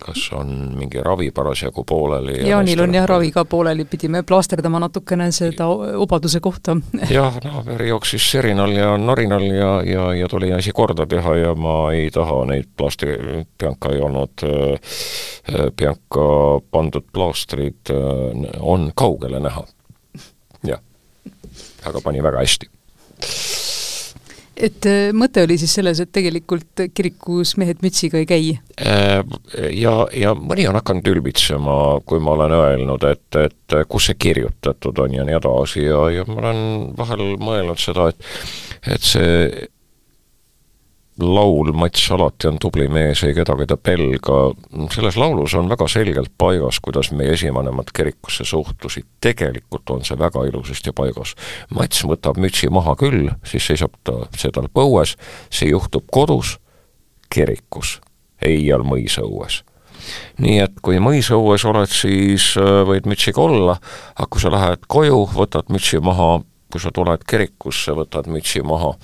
kas 0.02 0.24
on 0.36 0.50
mingi 0.76 1.00
ravi 1.02 1.30
parasjagu 1.34 1.84
pooleli? 1.88 2.38
Jaanil 2.48 2.82
on 2.84 2.94
jah 2.94 3.06
ravi 3.08 3.30
ka 3.32 3.44
pooleli, 3.44 3.84
pidime 3.88 4.22
plaasterdama 4.26 4.80
natukene 4.82 5.30
seda 5.32 5.68
obaduse 5.68 6.40
kohta. 6.40 6.76
jah, 7.18 7.38
no 7.44 7.62
veri 7.66 7.88
jooksis 7.92 8.30
serinal 8.34 8.74
ja 8.76 8.96
norinal 8.98 9.46
ja, 9.50 9.72
ja, 9.86 10.08
ja 10.18 10.28
tuli 10.28 10.52
asi 10.52 10.74
korda 10.74 11.06
teha 11.06 11.36
ja 11.36 11.54
ma 11.54 11.76
ei 11.94 12.10
taha 12.14 12.42
neid 12.50 12.70
plaastri, 12.76 13.16
Bianca 13.58 13.94
ei 13.94 14.02
olnud, 14.02 14.46
äh, 14.46 15.70
Bianca 15.76 16.28
pandud 16.70 17.08
plaastrid 17.12 17.94
äh, 17.94 18.50
on 18.60 18.90
kaugele 18.94 19.40
näha. 19.40 19.66
jah, 20.66 20.80
aga 21.86 22.00
pani 22.04 22.22
väga 22.22 22.44
hästi 22.44 22.70
et 24.56 24.88
äh, 24.88 25.10
mõte 25.16 25.44
oli 25.46 25.58
siis 25.60 25.74
selles, 25.78 26.00
et 26.02 26.12
tegelikult 26.12 26.84
kirikus 26.94 27.56
mehed 27.60 27.82
mütsiga 27.84 28.20
ei 28.20 28.28
käi? 28.28 28.54
Äh, 28.80 29.20
ja, 29.74 29.94
ja 30.16 30.34
mõni 30.38 30.66
on 30.70 30.78
hakanud 30.78 31.12
ülbitsema, 31.14 31.76
kui 32.06 32.22
ma 32.22 32.36
olen 32.36 32.56
öelnud, 32.58 33.06
et, 33.10 33.40
et 33.40 33.78
kus 33.88 34.10
see 34.10 34.18
kirjutatud 34.20 35.04
on 35.04 35.18
ja 35.18 35.26
nii 35.28 35.38
edasi 35.38 35.86
ja, 35.86 36.02
ja 36.18 36.26
ma 36.28 36.40
olen 36.42 36.64
vahel 36.98 37.28
mõelnud 37.40 37.80
seda, 37.80 38.10
et 38.12 38.90
et 38.92 39.04
see 39.06 39.68
laul 41.22 41.72
Mats 41.72 42.10
alati 42.10 42.48
on 42.50 42.58
tubli 42.60 42.88
mees, 42.90 43.22
ei 43.24 43.34
kedagi 43.36 43.66
ta 43.70 43.76
pelga, 43.76 44.38
selles 44.94 45.16
laulus 45.20 45.54
on 45.58 45.70
väga 45.70 45.88
selgelt 45.90 46.32
paigas, 46.38 46.80
kuidas 46.84 47.12
meie 47.16 47.34
esivanemad 47.36 47.92
kirikusse 47.94 48.44
suhtlusid, 48.48 49.06
tegelikult 49.22 49.90
on 49.94 50.04
see 50.06 50.18
väga 50.18 50.44
ilusasti 50.50 50.94
paigas. 50.96 51.34
Mats 51.74 52.04
võtab 52.08 52.40
mütsi 52.42 52.70
maha 52.72 52.96
küll, 53.00 53.30
siis 53.46 53.66
seisab 53.70 53.94
ta 54.04 54.24
sedal 54.38 54.68
põues, 54.72 55.16
see 55.50 55.70
juhtub 55.72 56.08
kodus, 56.12 56.56
kirikus, 57.32 57.98
eial 58.42 58.86
mõisaõues 58.86 59.62
nii 60.42 60.56
et 60.64 60.80
kui 60.82 60.96
mõisaõues 60.98 61.62
oled, 61.70 61.90
siis 61.94 62.52
äh, 62.58 62.80
võid 62.88 63.06
mütsiga 63.06 63.38
olla, 63.38 63.76
aga 64.16 64.26
kui 64.26 64.42
sa 64.42 64.50
lähed 64.50 64.88
koju, 64.90 65.20
võtad 65.30 65.70
mütsi 65.70 66.00
maha, 66.02 66.40
kui 66.72 66.82
sa 66.82 66.90
tuled 66.90 67.22
kirikusse, 67.28 67.94
võtad 67.94 68.26
mütsi 68.32 68.64
maha 68.66 68.96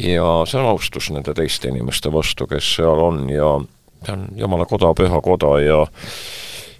ja 0.00 0.28
see 0.46 0.60
on 0.60 0.72
austus 0.72 1.10
nende 1.10 1.34
teiste 1.34 1.68
inimeste 1.68 2.12
vastu, 2.12 2.46
kes 2.46 2.74
seal 2.76 3.00
on 3.00 3.28
ja 3.30 3.56
see 4.04 4.12
on 4.12 4.26
Jumala 4.36 4.66
koda, 4.68 4.92
püha 4.96 5.20
koda 5.24 5.56
ja 5.64 5.86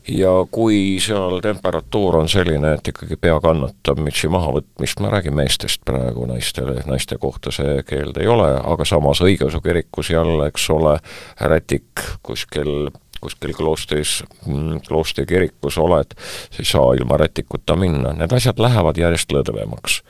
ja 0.09 0.33
kui 0.51 0.99
seal 1.03 1.41
temperatuur 1.43 2.21
on 2.21 2.29
selline, 2.31 2.77
et 2.77 2.89
ikkagi 2.93 3.19
pea 3.21 3.39
kannatab 3.43 3.99
mütsi 4.03 4.31
mahavõtmist, 4.31 5.01
ma 5.03 5.11
räägin 5.17 5.35
meestest 5.35 5.83
praegu, 5.87 6.29
naistele, 6.31 6.79
naiste 6.87 7.19
kohta 7.19 7.51
see 7.55 7.81
keeld 7.89 8.21
ei 8.23 8.31
ole, 8.31 8.53
aga 8.61 8.87
samas 8.87 9.23
õigeusu 9.25 9.61
kirikus 9.65 10.13
jälle, 10.15 10.47
eks 10.51 10.69
ole, 10.71 10.99
rätik 11.41 12.07
kuskil 12.23 12.93
kuskil 13.21 13.55
kloostris, 13.57 14.21
mm, 14.47 14.83
kloostri 14.87 15.25
kirikus 15.27 15.79
oled, 15.81 16.13
sa 16.53 16.61
ei 16.63 16.69
saa 16.69 16.93
ilma 16.95 17.17
rätikuta 17.19 17.75
minna, 17.77 18.13
need 18.15 18.33
asjad 18.37 18.61
lähevad 18.63 19.01
järjest 19.01 19.33
lõdvemaks. 19.33 20.03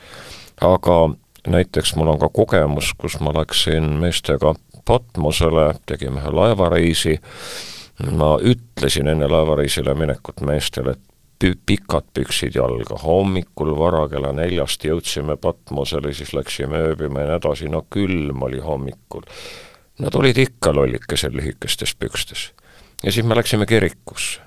aga 0.60 0.96
näiteks 1.46 1.94
mul 1.96 2.08
on 2.14 2.18
ka 2.18 2.28
kogemus, 2.32 2.92
kus 2.98 3.20
ma 3.20 3.34
läksin 3.34 3.96
meestega 4.00 4.54
Patmosele, 4.86 5.74
tegime 5.86 6.20
ühe 6.22 6.30
laevareisi, 6.30 7.16
ma 8.14 8.36
ütlesin 8.38 9.10
enne 9.10 9.26
laevareisile 9.26 9.94
minekut 9.98 10.44
meestele, 10.46 10.94
et 10.94 11.06
pikad 11.66 12.06
püksid 12.14 12.54
jalga, 12.56 12.96
hommikul 13.02 13.74
vara 13.78 14.06
kella 14.08 14.32
neljast 14.32 14.84
jõudsime 14.86 15.36
Patmosele, 15.36 16.12
siis 16.14 16.32
läksime 16.36 16.80
ööbima 16.90 17.24
ja 17.24 17.32
nii 17.32 17.40
edasi, 17.40 17.68
no 17.72 17.82
külm 17.90 18.46
oli 18.46 18.62
hommikul. 18.62 19.26
Nad 19.98 20.14
olid 20.14 20.38
ikka 20.38 20.74
lollikesed 20.76 21.34
lühikestes 21.34 21.94
pükstes. 21.98 22.50
ja 23.02 23.12
siis 23.12 23.26
me 23.26 23.36
läksime 23.36 23.66
kirikusse. 23.66 24.40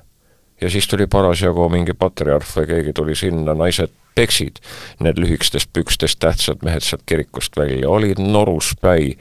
Ja 0.62 0.70
siis 0.70 0.88
tuli 0.88 1.08
parasjagu 1.08 1.70
mingi 1.70 1.94
patriarh 1.94 2.48
või 2.56 2.68
keegi 2.74 2.94
tuli 2.94 3.16
sinna, 3.16 3.56
naised 3.58 3.94
peksid 4.16 4.60
need 5.00 5.20
lühikestest 5.22 5.72
pükstest 5.74 6.20
tähtsad 6.20 6.66
mehed 6.66 6.84
sealt 6.84 7.06
kirikust 7.08 7.58
välja, 7.58 7.90
olid 7.90 8.20
noruspäi 8.20 9.16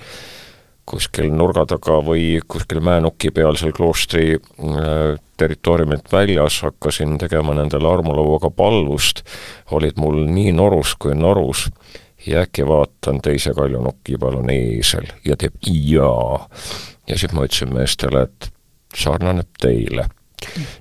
kuskil 0.89 1.31
nurga 1.37 1.67
taga 1.69 1.99
või 2.05 2.39
kuskil 2.49 2.81
mäenuki 2.85 3.31
peal 3.35 3.59
seal 3.61 3.75
kloostri 3.77 4.39
äh, 4.39 5.19
territooriumilt 5.39 6.11
väljas, 6.13 6.63
hakkasin 6.65 7.19
tegema 7.21 7.55
nendele 7.55 7.91
armulauaga 7.91 8.51
palvust, 8.51 9.23
olid 9.77 10.01
mul 10.01 10.25
nii 10.27 10.53
norus 10.57 10.97
kui 10.99 11.15
norus 11.15 11.69
ja 12.27 12.43
äkki 12.47 12.67
vaatan 12.67 13.21
teise 13.23 13.55
kaljunuki 13.55 14.19
peal 14.21 14.41
on 14.41 14.51
eesel 14.51 15.07
ja 15.25 15.37
teeb 15.37 15.55
jaa. 15.63 16.49
ja 17.07 17.19
siis 17.19 17.33
ma 17.33 17.47
ütlesin 17.47 17.75
meestele, 17.75 18.27
et 18.27 18.51
sarnaneb 18.97 19.51
teile. 19.61 20.09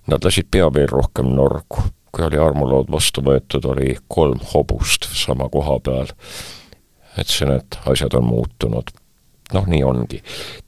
Nad 0.07 0.25
lasid 0.25 0.47
pea 0.51 0.67
veel 0.73 0.89
rohkem 0.91 1.29
norgu 1.35 1.83
kui 2.17 2.25
oli 2.25 2.39
armulood 2.41 2.89
vastu 2.91 3.21
võetud, 3.21 3.65
oli 3.69 3.97
kolm 4.09 4.39
hobust 4.53 5.05
sama 5.13 5.49
koha 5.53 5.77
peal. 5.85 6.13
ütlesin, 7.17 7.51
et 7.59 7.77
asjad 7.85 8.13
on 8.17 8.25
muutunud. 8.25 8.89
noh, 9.53 9.67
nii 9.67 9.83
ongi. 9.83 10.21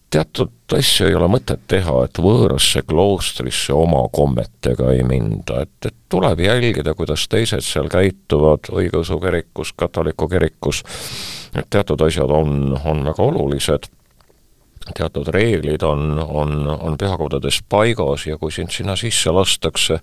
teatud 0.09 0.51
asju 0.73 1.07
ei 1.07 1.15
ole 1.15 1.27
mõtet 1.27 1.65
teha, 1.67 2.03
et 2.05 2.21
võõrasse 2.21 2.81
kloostrisse 2.85 3.73
oma 3.73 4.07
kommetega 4.13 4.91
ei 4.93 5.03
minda, 5.03 5.61
et, 5.61 5.85
et 5.85 5.95
tuleb 6.09 6.39
jälgida, 6.39 6.93
kuidas 6.93 7.27
teised 7.27 7.65
seal 7.65 7.89
käituvad, 7.89 8.69
õigeusu 8.69 9.19
kirikus, 9.21 9.73
katoliku 9.73 10.27
kirikus, 10.29 10.83
et 11.55 11.69
teatud 11.69 12.01
asjad 12.01 12.29
on, 12.29 12.77
on 12.85 13.05
väga 13.09 13.23
olulised 13.23 13.89
teatud 14.95 15.27
reeglid 15.33 15.83
on, 15.83 16.19
on, 16.19 16.67
on 16.67 16.97
pühakodades 16.99 17.61
paigas 17.69 18.25
ja 18.27 18.37
kui 18.37 18.51
sind 18.53 18.73
sinna 18.73 18.95
sisse 18.99 19.31
lastakse, 19.33 19.99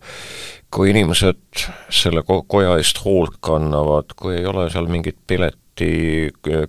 kui 0.73 0.91
inimesed 0.93 1.67
selle 1.93 2.23
ko-, 2.27 2.43
koja 2.49 2.77
eest 2.81 3.03
hoolt 3.05 3.39
kannavad, 3.45 4.17
kui 4.17 4.37
ei 4.39 4.47
ole 4.47 4.69
seal 4.73 4.91
mingit 4.91 5.19
pileti 5.27 5.63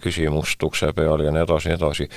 küsimust 0.04 0.64
ukse 0.68 0.92
peal 0.96 1.24
ja 1.24 1.32
nii 1.32 1.44
edasi, 1.46 1.72
nii 1.72 1.78
edasi, 1.78 2.08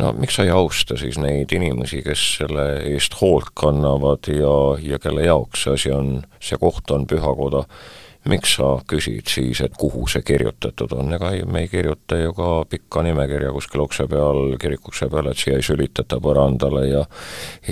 no 0.00 0.12
miks 0.16 0.38
sa 0.38 0.46
ei 0.46 0.52
austa 0.54 0.96
siis 1.00 1.18
neid 1.20 1.52
inimesi, 1.52 2.00
kes 2.06 2.26
selle 2.40 2.68
eest 2.94 3.18
hoolt 3.20 3.52
kannavad 3.54 4.30
ja, 4.32 4.54
ja 4.92 5.00
kelle 5.02 5.26
jaoks 5.26 5.66
see 5.66 5.76
asi 5.76 5.92
on, 5.94 6.14
see 6.40 6.60
koht 6.60 6.90
on 6.96 7.04
pühakoda 7.10 7.66
miks 8.28 8.54
sa 8.58 8.74
küsid 8.88 9.30
siis, 9.32 9.62
et 9.64 9.76
kuhu 9.78 10.04
see 10.10 10.22
kirjutatud 10.26 10.92
on, 10.92 11.12
ega 11.16 11.30
ei, 11.32 11.44
me 11.48 11.64
ei 11.64 11.70
kirjuta 11.72 12.18
ju 12.20 12.34
ka 12.36 12.48
pikka 12.68 13.04
nimekirja 13.06 13.52
kuskil 13.54 13.84
ukse 13.86 14.04
peal, 14.10 14.56
kirikuukse 14.60 15.08
peal, 15.12 15.30
et 15.30 15.40
siia 15.40 15.56
ei 15.56 15.64
sülitata 15.64 16.20
põrandale 16.20 16.84
ja 16.90 17.04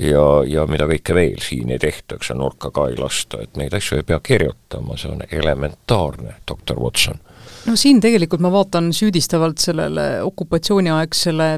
ja, 0.01 0.25
ja 0.49 0.67
mida 0.71 0.89
kõike 0.89 1.17
veel 1.17 1.43
siin 1.45 1.75
ei 1.75 1.83
tehtaks 1.83 2.33
ja 2.33 2.39
nurka 2.39 2.73
ka 2.73 2.89
ei 2.89 2.97
lasta, 3.01 3.43
et 3.45 3.61
neid 3.61 3.77
asju 3.77 4.01
ei 4.01 4.09
pea 4.09 4.21
kirjutama, 4.25 4.97
see 4.97 5.13
on 5.13 5.23
elementaarne, 5.29 6.39
doktor 6.49 6.81
Watson. 6.81 7.21
no 7.67 7.77
siin 7.77 8.01
tegelikult 8.01 8.45
ma 8.45 8.53
vaatan 8.53 8.93
süüdistavalt 8.97 9.61
sellele 9.61 10.11
okupatsiooniaegsele 10.25 11.53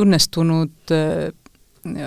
õnnestunud 0.00 0.96
äh, 0.96 1.28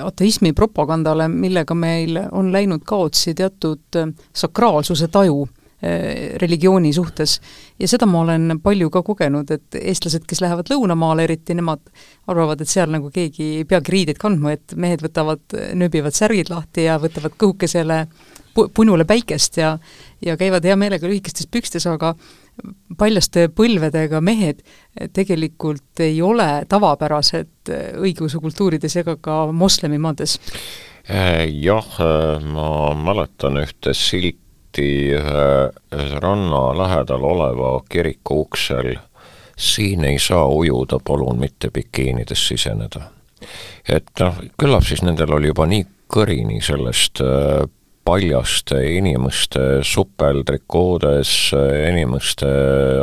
ateismi 0.02 0.54
propagandale, 0.58 1.28
millega 1.30 1.78
meil 1.78 2.17
on 2.32 2.50
läinud 2.54 2.82
kaotsi 2.86 3.38
teatud 3.38 4.02
äh, 4.02 4.10
sakraalsuse 4.34 5.13
taju 5.13 5.43
religiooni 6.39 6.93
suhtes. 6.93 7.39
ja 7.80 7.88
seda 7.88 8.06
ma 8.08 8.22
olen 8.22 8.60
palju 8.63 8.89
ka 8.89 9.02
kogenud, 9.04 9.50
et 9.52 9.80
eestlased, 9.82 10.24
kes 10.28 10.39
lähevad 10.43 10.69
lõunamaale 10.72 11.26
eriti, 11.28 11.56
nemad 11.58 11.82
arvavad, 12.28 12.62
et 12.62 12.72
seal 12.72 12.91
nagu 12.93 13.12
keegi 13.12 13.50
ei 13.60 13.65
peagi 13.67 13.91
riideid 13.91 14.22
kandma, 14.22 14.54
et 14.56 14.76
mehed 14.80 15.04
võtavad, 15.04 15.43
nööbivad 15.76 16.15
särgid 16.15 16.54
lahti 16.54 16.88
ja 16.88 16.96
võtavad 17.04 17.36
kõhukesele 17.36 18.06
punule 18.54 19.06
päikest 19.10 19.58
ja 19.58 19.78
ja 20.24 20.38
käivad 20.38 20.63
hea 20.63 20.76
meelega 20.80 21.10
lühikestes 21.10 21.50
pükstes, 21.52 21.84
aga 21.89 22.13
paljaste 22.98 23.48
põlvedega 23.52 24.22
mehed 24.24 24.62
tegelikult 25.13 26.00
ei 26.06 26.22
ole 26.22 26.63
tavapärased 26.69 27.74
õigeusu 28.00 28.39
kultuurides 28.43 28.96
ega 29.02 29.17
ka 29.19 29.39
moslemimaades? 29.52 30.38
Äh, 31.10 31.50
jah, 31.60 31.88
äh, 32.00 32.39
ma 32.39 32.93
mäletan 32.96 33.60
ühte 33.60 33.91
silti 34.74 35.14
ühe 35.14 36.20
ranna 36.20 36.74
lähedal 36.78 37.24
oleva 37.24 37.82
kiriku 37.90 38.42
uksel, 38.42 38.98
siin 39.58 40.06
ei 40.06 40.20
saa 40.20 40.48
ujuda, 40.48 41.00
palun 41.00 41.40
mitte 41.40 41.70
bikiinides 41.70 42.48
siseneda. 42.48 43.12
et 43.90 44.10
noh, 44.20 44.36
küllap 44.58 44.84
siis 44.84 45.04
nendel 45.04 45.34
oli 45.34 45.48
juba 45.48 45.66
nii 45.68 45.86
kõrini 46.08 46.62
sellest 46.64 47.20
äh, 47.22 47.68
paljaste 48.06 48.80
inimeste 48.98 49.84
supeltrikoodes, 49.84 51.54
inimeste 51.90 52.48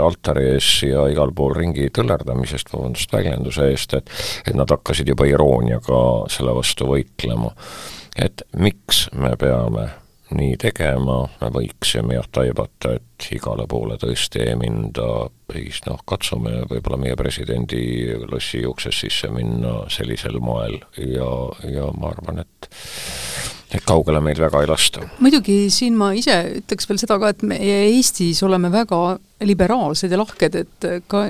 altari 0.01 0.55
ees 0.55 0.83
ja 0.83 1.07
igal 1.09 1.33
pool 1.33 1.55
ringi 1.55 1.89
tõllerdamisest, 1.89 2.73
vabandust 2.73 3.13
väljenduse 3.13 3.71
eest, 3.71 3.95
et 3.95 4.11
et 4.47 4.55
nad 4.57 4.69
hakkasid 4.69 5.09
juba 5.09 5.29
irooniaga 5.29 6.27
selle 6.29 6.55
vastu 6.57 6.89
võitlema. 6.89 7.55
et 8.17 8.43
miks 8.57 9.09
me 9.13 9.37
peame 9.37 9.89
nii 10.37 10.57
tegema, 10.61 11.23
me 11.41 11.51
võiksime 11.55 12.17
jah 12.17 12.27
taibata, 12.33 12.95
et 12.99 13.29
igale 13.35 13.67
poole 13.71 13.97
tõesti 14.01 14.43
ei 14.45 14.57
minda, 14.59 15.07
siis 15.53 15.81
noh, 15.87 16.01
katsume 16.09 16.65
võib-olla 16.71 17.01
meie 17.01 17.17
presidendi 17.19 17.83
lossi 18.31 18.63
uksest 18.67 19.07
sisse 19.07 19.31
minna 19.35 19.85
sellisel 19.93 20.39
moel 20.43 20.79
ja, 20.97 21.31
ja 21.69 21.89
ma 21.97 22.15
arvan, 22.15 22.45
et 22.45 22.71
et 23.71 23.85
kaugele 23.87 24.19
meid 24.23 24.41
väga 24.43 24.65
ei 24.65 24.71
lasta. 24.71 25.05
muidugi 25.23 25.69
siin 25.71 25.95
ma 25.99 26.11
ise 26.19 26.37
ütleks 26.59 26.89
veel 26.91 26.99
seda 27.03 27.21
ka, 27.23 27.31
et 27.31 27.45
meie 27.47 27.77
Eestis 27.93 28.43
oleme 28.43 28.71
väga 28.73 29.19
liberaalsed 29.47 30.11
ja 30.11 30.19
lahked, 30.19 30.59
et 30.65 30.89
ka 31.11 31.29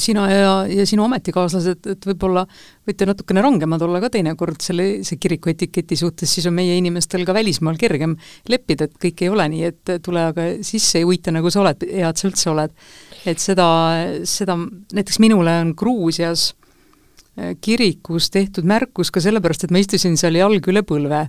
sina 0.00 0.24
ja, 0.30 0.54
ja 0.70 0.86
sinu 0.88 1.04
ametikaaslased, 1.06 1.86
et 1.94 2.08
võib-olla 2.08 2.44
võite 2.86 3.08
natukene 3.08 3.44
rangemad 3.44 3.82
olla 3.86 4.00
ka 4.02 4.10
teinekord 4.16 4.60
selle, 4.64 4.88
see 5.06 5.20
kiriku 5.20 5.52
etiketi 5.52 5.98
suhtes, 5.98 6.32
siis 6.34 6.48
on 6.50 6.56
meie 6.56 6.76
inimestel 6.80 7.26
ka 7.26 7.36
välismaal 7.36 7.78
kergem 7.80 8.16
leppida, 8.50 8.88
et 8.88 8.98
kõik 9.00 9.24
ei 9.24 9.32
ole 9.32 9.48
nii, 9.54 9.70
et 9.70 9.94
tule 10.04 10.26
aga 10.32 10.50
sisse 10.66 11.02
ja 11.02 11.08
huvita, 11.08 11.34
nagu 11.34 11.52
sa 11.52 11.62
oled, 11.64 11.86
hea, 11.90 12.10
et 12.10 12.20
sa 12.20 12.28
üldse 12.30 12.50
oled. 12.52 12.76
et 13.24 13.40
seda, 13.40 13.66
seda, 14.28 14.58
näiteks 14.92 15.18
minule 15.22 15.54
on 15.62 15.72
Gruusias 15.78 16.52
Äh, 17.34 17.56
kirikus 17.60 18.28
tehtud 18.30 18.62
märkus 18.62 19.10
ka 19.10 19.18
sellepärast, 19.18 19.64
et 19.66 19.72
ma 19.74 19.80
istusin 19.82 20.14
seal 20.14 20.36
jalg 20.38 20.68
üle 20.70 20.84
põlve 20.86 21.24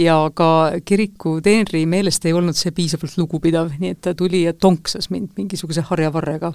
ja 0.00 0.14
ka 0.32 0.46
kiriku 0.88 1.34
teenri 1.44 1.82
meelest 1.84 2.24
ei 2.24 2.32
olnud 2.32 2.56
see 2.56 2.72
piisavalt 2.72 3.18
lugupidav, 3.20 3.68
nii 3.82 3.92
et 3.92 4.00
ta 4.00 4.14
tuli 4.16 4.46
ja 4.46 4.54
tonksas 4.56 5.10
mind 5.12 5.36
mingisuguse 5.36 5.84
harjavarrega 5.90 6.54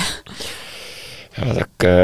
vaadake 1.38 1.94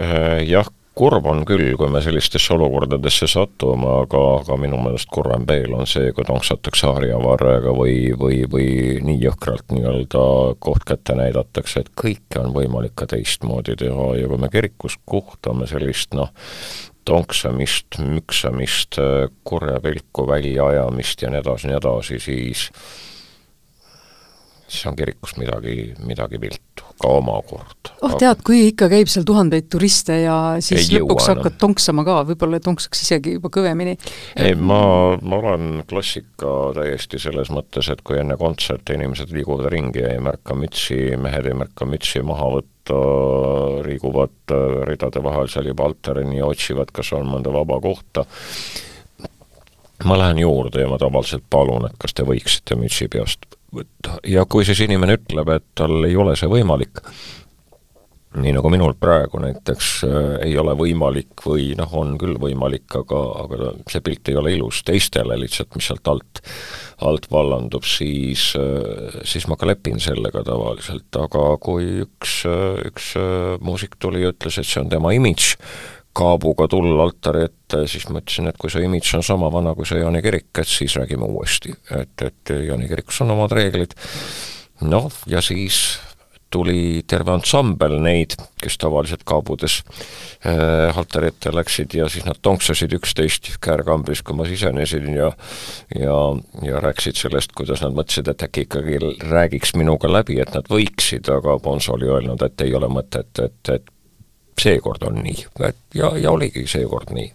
äh, 0.00 0.40
jah, 0.48 0.68
kurb 0.94 1.26
on 1.26 1.42
küll, 1.48 1.72
kui 1.78 1.90
me 1.90 2.00
sellistesse 2.04 2.54
olukordadesse 2.54 3.26
satume, 3.30 3.88
aga, 4.04 4.20
aga 4.38 4.58
minu 4.62 4.78
meelest 4.82 5.10
kurvem 5.12 5.46
veel 5.48 5.74
on 5.74 5.88
see, 5.90 6.12
kui 6.14 6.26
tonksatakse 6.28 6.92
harjavarrega 6.92 7.74
või, 7.74 7.96
või, 8.18 8.44
või 8.50 8.68
nii 9.02 9.18
jõhkralt 9.24 9.74
nii-öelda 9.74 10.24
koht 10.62 10.86
kätte 10.86 11.16
näidatakse, 11.18 11.82
et 11.82 11.92
kõike 11.98 12.42
on 12.44 12.54
võimalik 12.54 12.94
ka 13.00 13.08
teistmoodi 13.10 13.74
teha. 13.80 14.10
Ja 14.20 14.30
kui 14.30 14.38
me 14.38 14.50
kirikus 14.52 14.98
kohtame 15.04 15.66
sellist 15.70 16.14
noh, 16.14 16.30
tonksamist, 17.04 17.98
müksamist, 18.00 19.00
kurja 19.44 19.80
pilku 19.84 20.28
väljaajamist 20.30 21.26
ja 21.26 21.32
nii 21.34 21.42
edasi, 21.42 21.68
nii 21.68 21.80
edasi, 21.80 22.20
siis 22.22 22.68
siis 24.68 24.86
on 24.86 24.96
kirikus 24.96 25.36
midagi, 25.36 25.92
midagi 26.06 26.40
viltu, 26.40 26.83
ka 27.00 27.10
omakorda. 27.18 27.92
oh 28.06 28.14
tead, 28.18 28.42
kui 28.46 28.60
ikka 28.70 28.88
käib 28.92 29.10
seal 29.10 29.26
tuhandeid 29.26 29.66
turiste 29.72 30.20
ja 30.22 30.36
siis 30.64 30.88
ei 30.88 31.00
lõpuks 31.00 31.28
hakkad 31.32 31.50
enam. 31.50 31.60
tonksama 31.64 32.04
ka, 32.06 32.20
võib-olla 32.30 32.60
tonksaks 32.62 33.02
isegi 33.06 33.34
juba 33.36 33.50
kõvemini. 33.54 33.96
ei, 34.36 34.54
ma, 34.54 34.80
ma 35.20 35.40
olen 35.40 35.82
klassika 35.90 36.54
täiesti 36.76 37.20
selles 37.22 37.50
mõttes, 37.54 37.90
et 37.92 38.04
kui 38.06 38.20
enne 38.20 38.38
kontserte 38.40 38.96
inimesed 38.98 39.34
liiguvad 39.34 39.68
ringi 39.74 40.04
ja 40.04 40.14
ei 40.14 40.22
märka 40.22 40.56
mütsi, 40.58 41.00
mehed 41.20 41.50
ei 41.50 41.58
märka 41.58 41.88
mütsi 41.88 42.22
maha 42.26 42.52
võtta, 42.58 43.00
liiguvad 43.88 44.56
ridade 44.88 45.22
vahel 45.24 45.50
seal 45.50 45.70
juba 45.72 45.88
altarini 45.88 46.38
ja 46.38 46.48
otsivad, 46.50 46.94
kas 46.94 47.12
on 47.16 47.26
mõnda 47.32 47.52
vaba 47.54 47.80
kohta, 47.82 48.26
ma 50.04 50.20
lähen 50.20 50.44
juurde 50.44 50.84
ja 50.84 50.88
ma 50.90 51.00
tavaliselt 51.00 51.46
palun, 51.50 51.88
et 51.88 51.98
kas 51.98 52.14
te 52.14 52.26
võiksite 52.28 52.78
mütsi 52.78 53.10
peast 53.10 53.48
ja 54.28 54.44
kui 54.50 54.66
siis 54.66 54.80
inimene 54.84 55.18
ütleb, 55.18 55.50
et 55.54 55.66
tal 55.78 56.04
ei 56.06 56.16
ole 56.16 56.36
see 56.38 56.50
võimalik, 56.50 57.02
nii 58.34 58.54
nagu 58.56 58.70
minul 58.72 58.96
praegu 58.98 59.38
näiteks 59.42 59.88
äh, 60.08 60.16
ei 60.48 60.56
ole 60.58 60.74
võimalik 60.78 61.44
või 61.46 61.70
noh, 61.78 61.90
on 62.00 62.16
küll 62.18 62.34
võimalik, 62.40 62.88
aga, 62.98 63.20
aga 63.44 63.70
see 63.90 64.02
pilt 64.04 64.30
ei 64.30 64.38
ole 64.40 64.56
ilus 64.56 64.82
teistele 64.86 65.36
lihtsalt, 65.38 65.70
mis 65.78 65.86
sealt 65.90 66.10
alt, 66.10 66.42
alt 67.06 67.28
vallandub, 67.30 67.86
siis, 67.86 68.50
äh, 68.58 69.20
siis 69.22 69.46
ma 69.50 69.58
ka 69.60 69.68
lepin 69.70 70.02
sellega 70.02 70.42
tavaliselt, 70.46 71.10
aga 71.20 71.46
kui 71.62 72.02
üks, 72.08 72.40
äh, 72.50 72.80
üks 72.90 73.12
muusik 73.62 73.98
tuli 74.02 74.24
ja 74.24 74.34
ütles, 74.34 74.58
et 74.58 74.68
see 74.68 74.82
on 74.82 74.90
tema 74.90 75.14
imidž, 75.14 75.54
kaabuga 76.14 76.68
tulla 76.70 77.02
altari 77.08 77.44
ette, 77.48 77.84
siis 77.90 78.06
ma 78.10 78.22
ütlesin, 78.22 78.48
et 78.50 78.58
kui 78.60 78.72
see 78.72 78.86
imidž 78.86 79.16
on 79.18 79.26
sama 79.26 79.50
vana 79.52 79.74
kui 79.74 79.86
see 79.88 80.00
Jaani 80.00 80.22
kirik, 80.24 80.50
et 80.62 80.70
siis 80.70 80.96
räägime 81.00 81.26
uuesti. 81.26 81.74
et, 81.90 82.14
et 82.22 82.56
Jaani 82.68 82.88
kirikus 82.90 83.20
on 83.24 83.34
omad 83.34 83.54
reeglid, 83.56 83.96
noh, 84.86 85.10
ja 85.30 85.42
siis 85.44 85.84
tuli 86.54 87.02
terve 87.10 87.32
ansambel 87.34 87.96
neid, 88.02 88.36
kes 88.62 88.76
tavaliselt 88.78 89.24
kaabudes 89.26 89.80
äh, 90.46 90.94
altari 90.94 91.32
ette 91.32 91.50
läksid 91.54 91.96
ja 91.98 92.06
siis 92.12 92.26
nad 92.28 92.38
tonksasid 92.42 92.94
üksteist 92.94 93.56
käärkambris, 93.64 94.22
kui 94.22 94.36
ma 94.38 94.46
sisenesin 94.48 95.08
ja 95.16 95.32
ja, 95.98 96.18
ja 96.62 96.82
rääkisid 96.84 97.18
sellest, 97.18 97.56
kuidas 97.58 97.82
nad 97.82 97.96
mõtlesid, 97.96 98.30
et 98.30 98.46
äkki 98.46 98.68
ikkagi 98.68 99.00
räägiks 99.24 99.74
minuga 99.80 100.10
läbi, 100.12 100.38
et 100.42 100.54
nad 100.54 100.70
võiksid, 100.70 101.30
aga 101.32 101.58
Bonzo 101.64 101.96
oli 101.98 102.10
öelnud, 102.10 102.46
et 102.46 102.66
ei 102.66 102.74
ole 102.78 102.90
mõtet, 102.92 103.42
et, 103.42 103.74
et 103.74 103.93
seekord 104.60 105.02
on 105.06 105.22
nii, 105.24 105.46
et 105.68 105.76
ja, 105.94 106.12
ja 106.18 106.30
oligi 106.30 106.66
seekord 106.70 107.14
nii. 107.14 107.32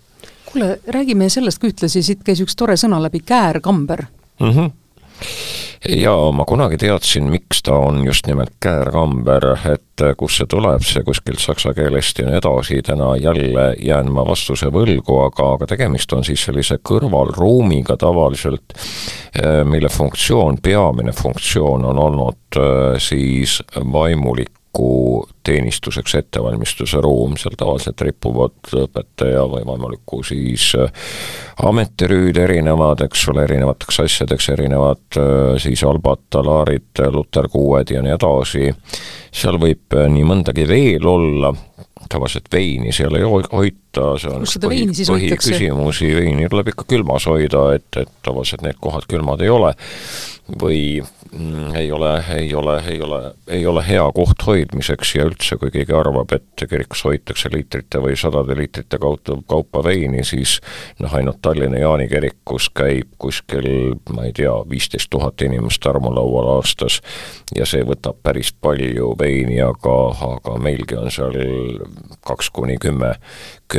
kuule, 0.52 0.80
räägime 0.88 1.30
sellest 1.30 1.62
ka 1.62 1.70
ühtlasi, 1.70 2.04
siit 2.04 2.24
käis 2.26 2.42
üks 2.44 2.56
tore 2.58 2.78
sõna 2.80 3.02
läbi, 3.04 3.24
käärkamber 3.26 4.06
mm. 4.40 4.52
-hmm 4.52 4.72
jaa, 5.88 6.32
ma 6.36 6.46
kunagi 6.48 6.78
teadsin, 6.80 7.30
miks 7.32 7.62
ta 7.64 7.78
on 7.80 8.02
just 8.06 8.28
nimelt 8.28 8.52
käärkamber, 8.64 9.46
et 9.72 10.04
kust 10.18 10.42
see 10.42 10.50
tuleb, 10.52 10.84
see 10.86 11.04
kuskilt 11.08 11.42
saksa 11.44 11.74
keelest 11.78 12.20
ja 12.20 12.28
nii 12.28 12.40
edasi, 12.40 12.82
täna 12.86 13.14
jälle 13.20 13.70
jään 13.84 14.12
ma 14.12 14.26
vastuse 14.28 14.72
võlgu, 14.74 15.20
aga, 15.26 15.54
aga 15.56 15.70
tegemist 15.72 16.14
on 16.16 16.26
siis 16.28 16.44
sellise 16.48 16.80
kõrvalruumiga 16.84 17.98
tavaliselt, 18.00 18.76
eh, 18.76 19.64
mille 19.64 19.90
funktsioon, 19.90 20.60
peamine 20.64 21.16
funktsioon 21.16 21.86
on 21.94 22.04
olnud 22.08 22.60
eh, 22.60 23.00
siis 23.00 23.62
vaimulik 23.94 24.59
võimaliku 24.70 25.28
teenistuseks 25.44 26.16
ettevalmistuse 26.16 27.02
ruum, 27.02 27.36
seal 27.38 27.56
tavaliselt 27.58 28.02
ripuvad 28.02 28.54
õpetaja 28.74 29.48
või 29.50 29.64
võimaliku 29.66 30.22
siis 30.24 30.76
äh, 30.76 30.92
ametirüüd 31.64 32.38
erinevad, 32.38 33.02
eks 33.02 33.28
ole, 33.30 33.44
erinevateks 33.44 34.00
asjadeks, 34.00 34.50
erinevad 34.50 35.18
äh, 35.18 35.58
siis 35.58 35.84
albad, 35.84 36.20
talaarid, 36.30 37.02
luterkuued 37.12 37.90
ja 37.90 38.02
nii 38.02 38.14
edasi, 38.14 38.70
seal 39.32 39.58
võib 39.60 39.94
äh, 39.96 40.08
nii 40.10 40.24
mõndagi 40.24 40.68
veel 40.68 41.08
olla, 41.08 41.54
tavaliselt 42.10 42.52
veini 42.54 42.92
seal 42.94 43.16
ei 43.16 43.24
hoita, 43.26 43.50
see 44.22 44.34
on 44.34 44.46
siis 44.98 45.10
hoitakse? 45.12 45.54
põhiküsimusi, 45.54 46.12
veini 46.18 46.50
tuleb 46.52 46.74
ikka 46.74 46.88
külmas 46.90 47.26
hoida, 47.30 47.64
et, 47.80 47.90
et 48.04 48.12
tavaliselt 48.26 48.66
need 48.66 48.78
kohad 48.82 49.08
külmad 49.10 49.42
ei 49.46 49.50
ole 49.54 49.74
või 50.60 50.82
Mm, 51.38 51.76
ei 51.76 51.92
ole, 51.92 52.24
ei 52.36 52.56
ole, 52.56 52.84
ei 52.88 53.02
ole, 53.02 53.34
ei 53.48 53.66
ole 53.66 53.88
hea 53.88 54.12
koht 54.16 54.42
hoidmiseks 54.48 55.12
ja 55.16 55.28
üldse, 55.30 55.60
kui 55.62 55.70
keegi 55.70 55.94
arvab, 55.94 56.32
et 56.34 56.64
kirikus 56.64 57.04
hoitakse 57.06 57.52
liitrite 57.54 58.02
või 58.02 58.16
sadade 58.18 58.56
liitrite 58.58 58.98
kaupa, 58.98 59.38
kaupa 59.46 59.84
veini, 59.86 60.24
siis 60.26 60.56
noh, 60.98 61.14
ainult 61.14 61.38
Tallinna 61.46 61.84
Jaani 61.84 62.08
kirikus 62.10 62.72
käib 62.74 63.12
kuskil, 63.22 63.70
ma 64.10 64.26
ei 64.26 64.34
tea, 64.34 64.56
viisteist 64.72 65.12
tuhat 65.14 65.46
inimest 65.46 65.86
armulaual 65.86 66.50
aastas 66.56 66.98
ja 67.54 67.70
see 67.70 67.86
võtab 67.86 68.18
päris 68.26 68.50
palju 68.50 69.14
veini, 69.20 69.62
aga, 69.62 69.98
aga 70.32 70.58
meilgi 70.58 70.98
on 70.98 71.14
seal 71.14 71.38
kaks 72.26 72.50
kuni 72.58 72.82
kümme, 72.82 73.14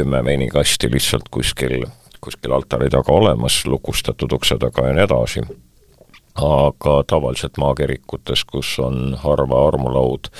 kümme 0.00 0.24
veinikasti 0.24 0.90
lihtsalt 0.92 1.28
kuskil, 1.30 1.84
kuskil 2.20 2.56
altari 2.56 2.90
taga 2.92 3.12
olemas, 3.12 3.62
lukustatud 3.66 4.32
ukse 4.38 4.58
taga 4.60 4.88
ja 4.88 4.96
nii 4.96 5.08
edasi 5.08 5.44
aga 6.40 7.00
tavaliselt 7.06 7.58
maakerikutes, 7.58 8.44
kus 8.48 8.76
on 8.82 9.14
harva 9.18 9.64
armulaud, 9.68 10.30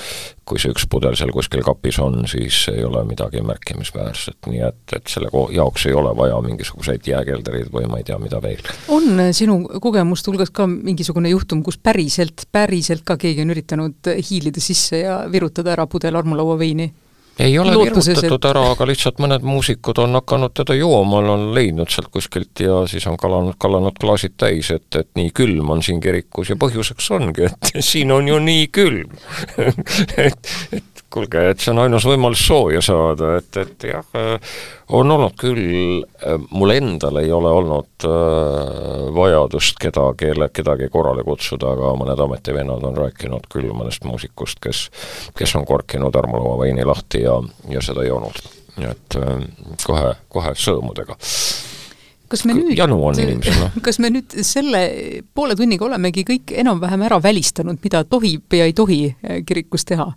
kui 0.47 0.59
see 0.61 0.71
üks 0.73 0.87
pudel 0.89 1.17
seal 1.19 1.33
kuskil 1.35 1.63
kapis 1.65 1.99
on, 2.01 2.23
siis 2.31 2.63
ei 2.71 2.83
ole 2.87 3.03
midagi 3.07 3.43
märkimisväärset, 3.45 4.39
nii 4.47 4.63
et, 4.69 4.81
et 4.95 5.11
selle 5.11 5.29
jaoks 5.55 5.85
ei 5.89 5.95
ole 5.97 6.13
vaja 6.17 6.39
mingisuguseid 6.45 7.07
jääkeldereid 7.11 7.69
või 7.75 7.89
ma 7.91 8.01
ei 8.01 8.07
tea, 8.07 8.17
mida 8.23 8.41
veel. 8.43 8.63
on 8.91 9.21
sinu 9.35 9.59
kogemuste 9.83 10.31
hulgas 10.31 10.53
ka 10.55 10.67
mingisugune 10.71 11.33
juhtum, 11.33 11.63
kus 11.63 11.77
päriselt, 11.77 12.47
päriselt 12.51 13.05
ka 13.05 13.19
keegi 13.21 13.45
on 13.45 13.55
üritanud 13.55 14.11
hiilida 14.31 14.63
sisse 14.63 15.03
ja 15.03 15.21
virutada 15.31 15.75
ära 15.75 15.87
pudel 15.91 16.17
armulauaveini? 16.19 16.91
Ei 17.41 17.57
ole 17.59 17.73
virutatud 17.77 18.37
et... 18.37 18.47
ära, 18.51 18.63
aga 18.73 18.87
lihtsalt 18.89 19.21
mõned 19.23 19.45
muusikud 19.45 20.01
on 20.03 20.17
hakanud 20.19 20.53
teda 20.57 20.75
jooma, 20.77 21.21
on 21.33 21.47
leidnud 21.55 21.91
sealt 21.91 22.11
kuskilt 22.13 22.63
ja 22.63 22.81
siis 22.91 23.07
on 23.09 23.17
kalanud, 23.21 23.57
kallanud 23.61 23.97
klaasid 24.01 24.37
täis, 24.39 24.71
et, 24.73 24.87
et 24.95 25.09
nii 25.19 25.33
külm 25.35 25.73
on 25.73 25.83
siin 25.85 26.01
kirikus 26.03 26.53
ja 26.53 26.59
põhjuseks 26.61 27.11
ongi, 27.17 27.49
et 27.49 27.73
siin 27.91 28.13
on 28.15 28.29
ju 28.29 28.39
nii 28.41 28.67
külm. 28.73 29.17
Et, 30.21 30.49
et 30.75 31.00
kuulge, 31.11 31.41
et 31.51 31.61
see 31.61 31.73
on 31.73 31.81
ainus 31.83 32.05
võimalus 32.07 32.41
sooja 32.47 32.81
saada, 32.85 33.35
et, 33.41 33.57
et 33.61 33.85
jah, 33.91 34.05
äh, 34.17 34.53
on 34.95 35.11
olnud 35.11 35.35
küll, 35.39 36.03
äh, 36.23 36.37
mul 36.55 36.73
endal 36.75 37.19
ei 37.21 37.31
ole 37.35 37.51
olnud 37.51 38.07
äh, 38.07 39.09
vajadust 39.15 39.79
kedagi, 39.81 40.31
kedagi 40.55 40.89
korrale 40.93 41.25
kutsuda, 41.27 41.73
aga 41.75 41.93
mõned 41.99 42.23
ametivennad 42.27 42.87
on 42.87 43.01
rääkinud 43.03 43.49
küll 43.51 43.73
mõnest 43.75 44.07
muusikust, 44.07 44.61
kes, 44.63 44.85
kes 45.37 45.55
on 45.59 45.67
korkinud 45.67 46.15
Armulaua 46.15 46.61
veini 46.63 46.87
lahti 46.87 47.25
ja, 47.25 47.37
ja 47.69 47.83
seda 47.83 48.07
joonud. 48.07 48.41
et 48.81 49.17
kohe, 49.83 50.13
kohe 50.31 50.53
sõõmudega 50.55 51.17
kas 52.31 52.45
me 52.47 52.55
nüüd, 52.55 52.71
janu 52.79 52.95
on 53.03 53.19
inimesel, 53.19 53.57
noh. 53.59 53.73
kas 53.85 53.99
me 53.99 54.07
nüüd 54.13 54.37
selle 54.47 54.79
poole 55.35 55.57
tunniga 55.59 55.83
olemegi 55.89 56.23
kõik 56.23 56.53
enam-vähem 56.63 57.03
ära 57.09 57.19
välistanud, 57.19 57.81
mida 57.83 58.05
tohib 58.07 58.55
ja 58.55 58.69
ei 58.69 58.75
tohi 58.77 59.01
kirikus 59.45 59.83
teha? 59.89 60.07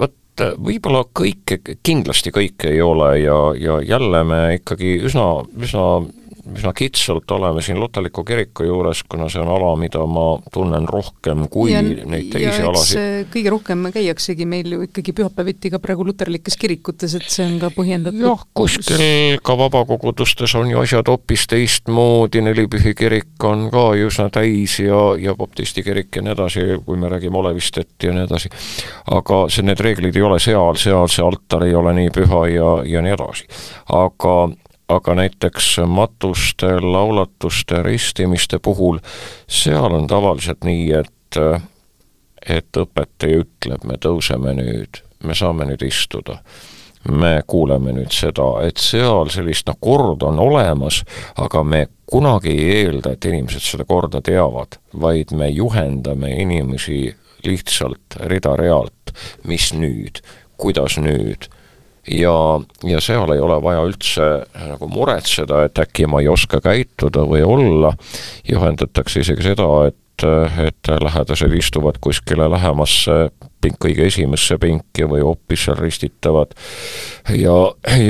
Vot 0.00 0.44
võib-olla 0.58 1.04
kõike, 1.14 1.60
kindlasti 1.86 2.32
kõike 2.34 2.72
ei 2.72 2.80
ole 2.82 3.10
ja, 3.20 3.36
ja 3.58 3.78
jälle 3.86 4.24
me 4.26 4.40
ikkagi 4.56 4.96
üsna, 5.06 5.28
üsna 5.62 5.84
üsna 6.52 6.72
kitsalt 6.76 7.30
oleme 7.30 7.62
siin 7.62 7.80
Lutaliku 7.80 8.24
kiriku 8.24 8.66
juures, 8.66 9.02
kuna 9.08 9.28
see 9.32 9.40
on 9.40 9.48
ala, 9.54 9.72
mida 9.80 10.02
ma 10.06 10.26
tunnen 10.52 10.86
rohkem 10.88 11.46
kui 11.52 11.72
ja, 11.72 11.80
neid 11.82 12.28
teisi 12.32 12.62
alasid. 12.64 13.28
kõige 13.32 13.52
rohkem 13.54 13.86
käiaksegi 13.94 14.46
meil 14.48 14.72
ju 14.74 14.82
ikkagi 14.84 15.14
pühapäeviti 15.16 15.72
ka 15.72 15.80
praegu 15.82 16.06
luterlikes 16.06 16.58
kirikutes, 16.60 17.16
et 17.18 17.28
see 17.32 17.46
on 17.46 17.56
ka 17.62 17.70
põhjendatud. 17.74 18.20
jah, 18.20 18.44
kuskil 18.56 19.04
ka 19.44 19.56
vabakogudustes 19.58 20.54
on 20.60 20.72
ju 20.72 20.82
asjad 20.82 21.08
hoopis 21.08 21.46
teistmoodi, 21.50 22.44
Nelipühi 22.44 22.94
kirik 22.98 23.48
on 23.48 23.68
ka 23.72 23.86
ju 23.98 24.10
üsna 24.12 24.28
täis 24.34 24.78
ja, 24.82 25.00
ja 25.20 25.36
baptisti 25.38 25.84
kirik 25.86 26.12
ja 26.16 26.24
nii 26.24 26.34
edasi, 26.36 26.66
kui 26.84 27.00
me 27.00 27.08
räägime 27.12 27.40
Olevistest 27.40 28.04
ja 28.04 28.12
nii 28.12 28.26
edasi. 28.28 28.52
aga 29.16 29.44
see, 29.48 29.64
need 29.64 29.80
reeglid 29.80 30.16
ei 30.16 30.26
ole 30.28 30.38
seal, 30.42 30.76
seal 30.80 31.08
see 31.08 31.24
altar 31.24 31.64
ei 31.64 31.74
ole 31.74 31.96
nii 31.96 32.12
püha 32.14 32.44
ja, 32.52 32.70
ja 32.88 33.04
nii 33.04 33.16
edasi. 33.16 33.48
aga 33.92 34.36
aga 34.88 35.14
näiteks 35.14 35.78
matuste, 35.86 36.80
laulatuste, 36.80 37.82
ristimiste 37.82 38.58
puhul, 38.58 38.98
seal 39.48 39.92
on 39.92 40.06
tavaliselt 40.06 40.64
nii, 40.64 40.92
et, 40.92 41.40
et 42.46 42.80
õpetaja 42.84 43.44
ütleb, 43.44 43.88
me 43.88 43.98
tõuseme 44.00 44.54
nüüd, 44.58 45.00
me 45.24 45.36
saame 45.36 45.68
nüüd 45.70 45.84
istuda. 45.86 46.40
Me 47.04 47.42
kuuleme 47.46 47.92
nüüd 47.92 48.14
seda, 48.16 48.46
et 48.64 48.80
seal 48.80 49.28
sellist 49.28 49.68
noh, 49.68 49.76
kord 49.76 50.22
on 50.24 50.38
olemas, 50.40 51.02
aga 51.36 51.60
me 51.60 51.82
kunagi 52.08 52.54
ei 52.54 52.78
eelda, 52.84 53.12
et 53.12 53.26
inimesed 53.28 53.60
seda 53.60 53.84
korda 53.84 54.22
teavad, 54.24 54.78
vaid 55.02 55.34
me 55.36 55.50
juhendame 55.52 56.32
inimesi 56.40 57.10
lihtsalt 57.44 58.16
rida-realt, 58.24 59.12
mis 59.44 59.68
nüüd, 59.76 60.22
kuidas 60.56 60.96
nüüd 60.96 61.50
ja, 62.10 62.60
ja 62.84 63.00
seal 63.00 63.32
ei 63.34 63.42
ole 63.42 63.58
vaja 63.62 63.84
üldse 63.86 64.28
äh, 64.44 64.68
nagu 64.74 64.88
muretseda, 64.92 65.64
et 65.68 65.78
äkki 65.80 66.08
ma 66.10 66.22
ei 66.22 66.28
oska 66.32 66.60
käituda 66.64 67.26
või 67.28 67.44
olla, 67.46 67.94
juhendatakse 68.48 69.24
isegi 69.24 69.48
seda, 69.50 69.68
et, 69.88 70.26
äh, 70.26 70.60
et 70.68 70.92
lähedased 71.00 71.54
istuvad 71.56 72.00
kuskile 72.04 72.48
lähemasse 72.50 73.28
pink, 73.64 73.80
kõige 73.82 74.08
esimesse 74.08 74.58
pinki 74.60 75.08
või 75.08 75.24
hoopis 75.24 75.66
seal 75.66 75.78
ristitavad. 75.80 76.54
Ja, 77.32 77.56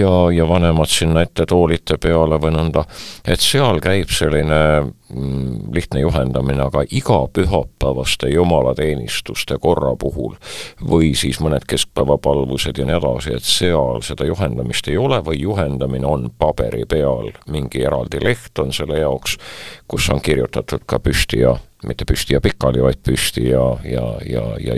ja, 0.01 0.15
ja 0.35 0.49
vanemad 0.49 0.91
sinna 0.91 1.23
ette 1.25 1.47
toolite 1.47 1.99
peale 2.03 2.41
või 2.43 2.55
nõnda, 2.57 2.85
et 3.27 3.43
seal 3.43 3.79
käib 3.85 4.11
selline 4.11 4.61
mm, 4.83 5.75
lihtne 5.75 6.03
juhendamine, 6.03 6.65
aga 6.67 6.83
iga 6.91 7.21
pühapäevaste 7.33 8.33
jumalateenistuste 8.33 9.59
korra 9.63 9.95
puhul 10.01 10.35
või 10.83 11.13
siis 11.19 11.39
mõned 11.45 11.67
keskpäevapalvused 11.71 12.81
ja 12.81 12.89
nii 12.89 12.99
edasi, 12.99 13.37
et 13.39 13.47
seal 13.47 14.03
seda 14.07 14.27
juhendamist 14.27 14.91
ei 14.91 14.99
ole 14.99 15.21
või 15.25 15.45
juhendamine 15.45 16.09
on 16.11 16.27
paberi 16.39 16.83
peal, 16.91 17.31
mingi 17.51 17.85
eraldi 17.87 18.23
leht 18.25 18.59
on 18.59 18.75
selle 18.75 18.99
jaoks, 18.99 19.39
kus 19.87 20.11
on 20.11 20.23
kirjutatud 20.25 20.83
ka 20.91 20.99
püsti 20.99 21.45
ja 21.45 21.55
mitte 21.89 22.07
püsti 22.09 22.35
ja 22.35 22.41
pikali, 22.45 22.83
vaid 22.83 23.01
püsti 23.05 23.49
ja, 23.51 23.65
ja, 23.87 24.05
ja, 24.29 24.45
ja 24.63 24.77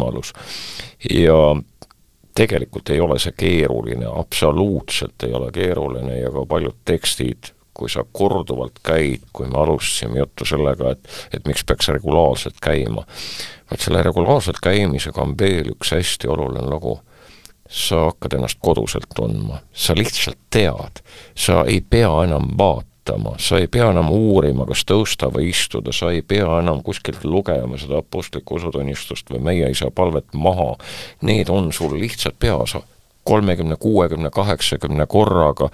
istumisvõimalus. 0.00 0.32
ja 1.10 1.62
tegelikult 2.34 2.90
ei 2.90 3.00
ole 3.00 3.18
see 3.18 3.32
keeruline, 3.36 4.06
absoluutselt 4.06 5.22
ei 5.22 5.32
ole 5.32 5.50
keeruline 5.52 6.20
ja 6.20 6.30
ka 6.30 6.46
paljud 6.46 6.76
tekstid, 6.84 7.52
kui 7.74 7.88
sa 7.90 8.04
korduvalt 8.12 8.80
käid, 8.82 9.22
kui 9.32 9.48
me 9.48 9.58
alustasime 9.58 10.18
juttu 10.18 10.44
sellega, 10.44 10.90
et, 10.90 11.08
et 11.32 11.46
miks 11.46 11.64
peaks 11.64 11.88
regulaarselt 11.88 12.60
käima, 12.62 13.04
vot 13.70 13.80
selle 13.80 14.02
regulaarselt 14.02 14.60
käimisega 14.62 15.22
on 15.22 15.36
veel 15.38 15.72
üks 15.74 15.92
hästi 15.92 16.28
oluline 16.28 16.68
lugu. 16.70 17.00
Sa 17.70 18.08
hakkad 18.08 18.32
ennast 18.34 18.58
koduselt 18.58 19.12
tundma, 19.14 19.60
sa 19.72 19.94
lihtsalt 19.94 20.38
tead, 20.50 21.04
sa 21.38 21.60
ei 21.70 21.78
pea 21.80 22.10
enam 22.24 22.48
vaatama, 22.58 22.89
vaatama, 23.10 23.34
sa 23.38 23.58
ei 23.58 23.66
pea 23.66 23.90
enam 23.90 24.10
uurima, 24.10 24.66
kas 24.66 24.84
tõusta 24.86 25.30
või 25.32 25.50
istuda, 25.50 25.92
sa 25.92 26.10
ei 26.10 26.22
pea 26.22 26.60
enam 26.60 26.82
kuskilt 26.82 27.24
lugema 27.24 27.78
seda 27.78 28.00
apostlikku 28.00 28.56
usutunnistust 28.56 29.30
või 29.30 29.40
meie 29.40 29.70
isa 29.70 29.90
palvet 29.90 30.34
maha. 30.34 30.76
Need 31.22 31.48
on 31.48 31.72
sul 31.72 31.98
lihtsalt 31.98 32.38
peas 32.38 32.76
kolmekümne, 33.24 33.76
kuuekümne, 33.76 34.30
kaheksakümne 34.30 35.06
korraga 35.06 35.70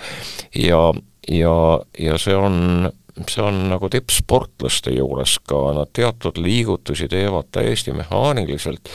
ja, 0.54 0.92
ja, 1.28 1.80
ja 1.98 2.18
see 2.18 2.36
on 2.36 2.90
see 3.28 3.40
on 3.40 3.62
nagu 3.70 3.88
tippsportlaste 3.88 4.92
juures 4.92 5.38
ka, 5.48 5.72
nad 5.72 5.88
teatud 5.92 6.36
liigutusi 6.36 7.08
teevad 7.08 7.48
täiesti 7.52 7.94
mehaaniliselt 7.96 8.90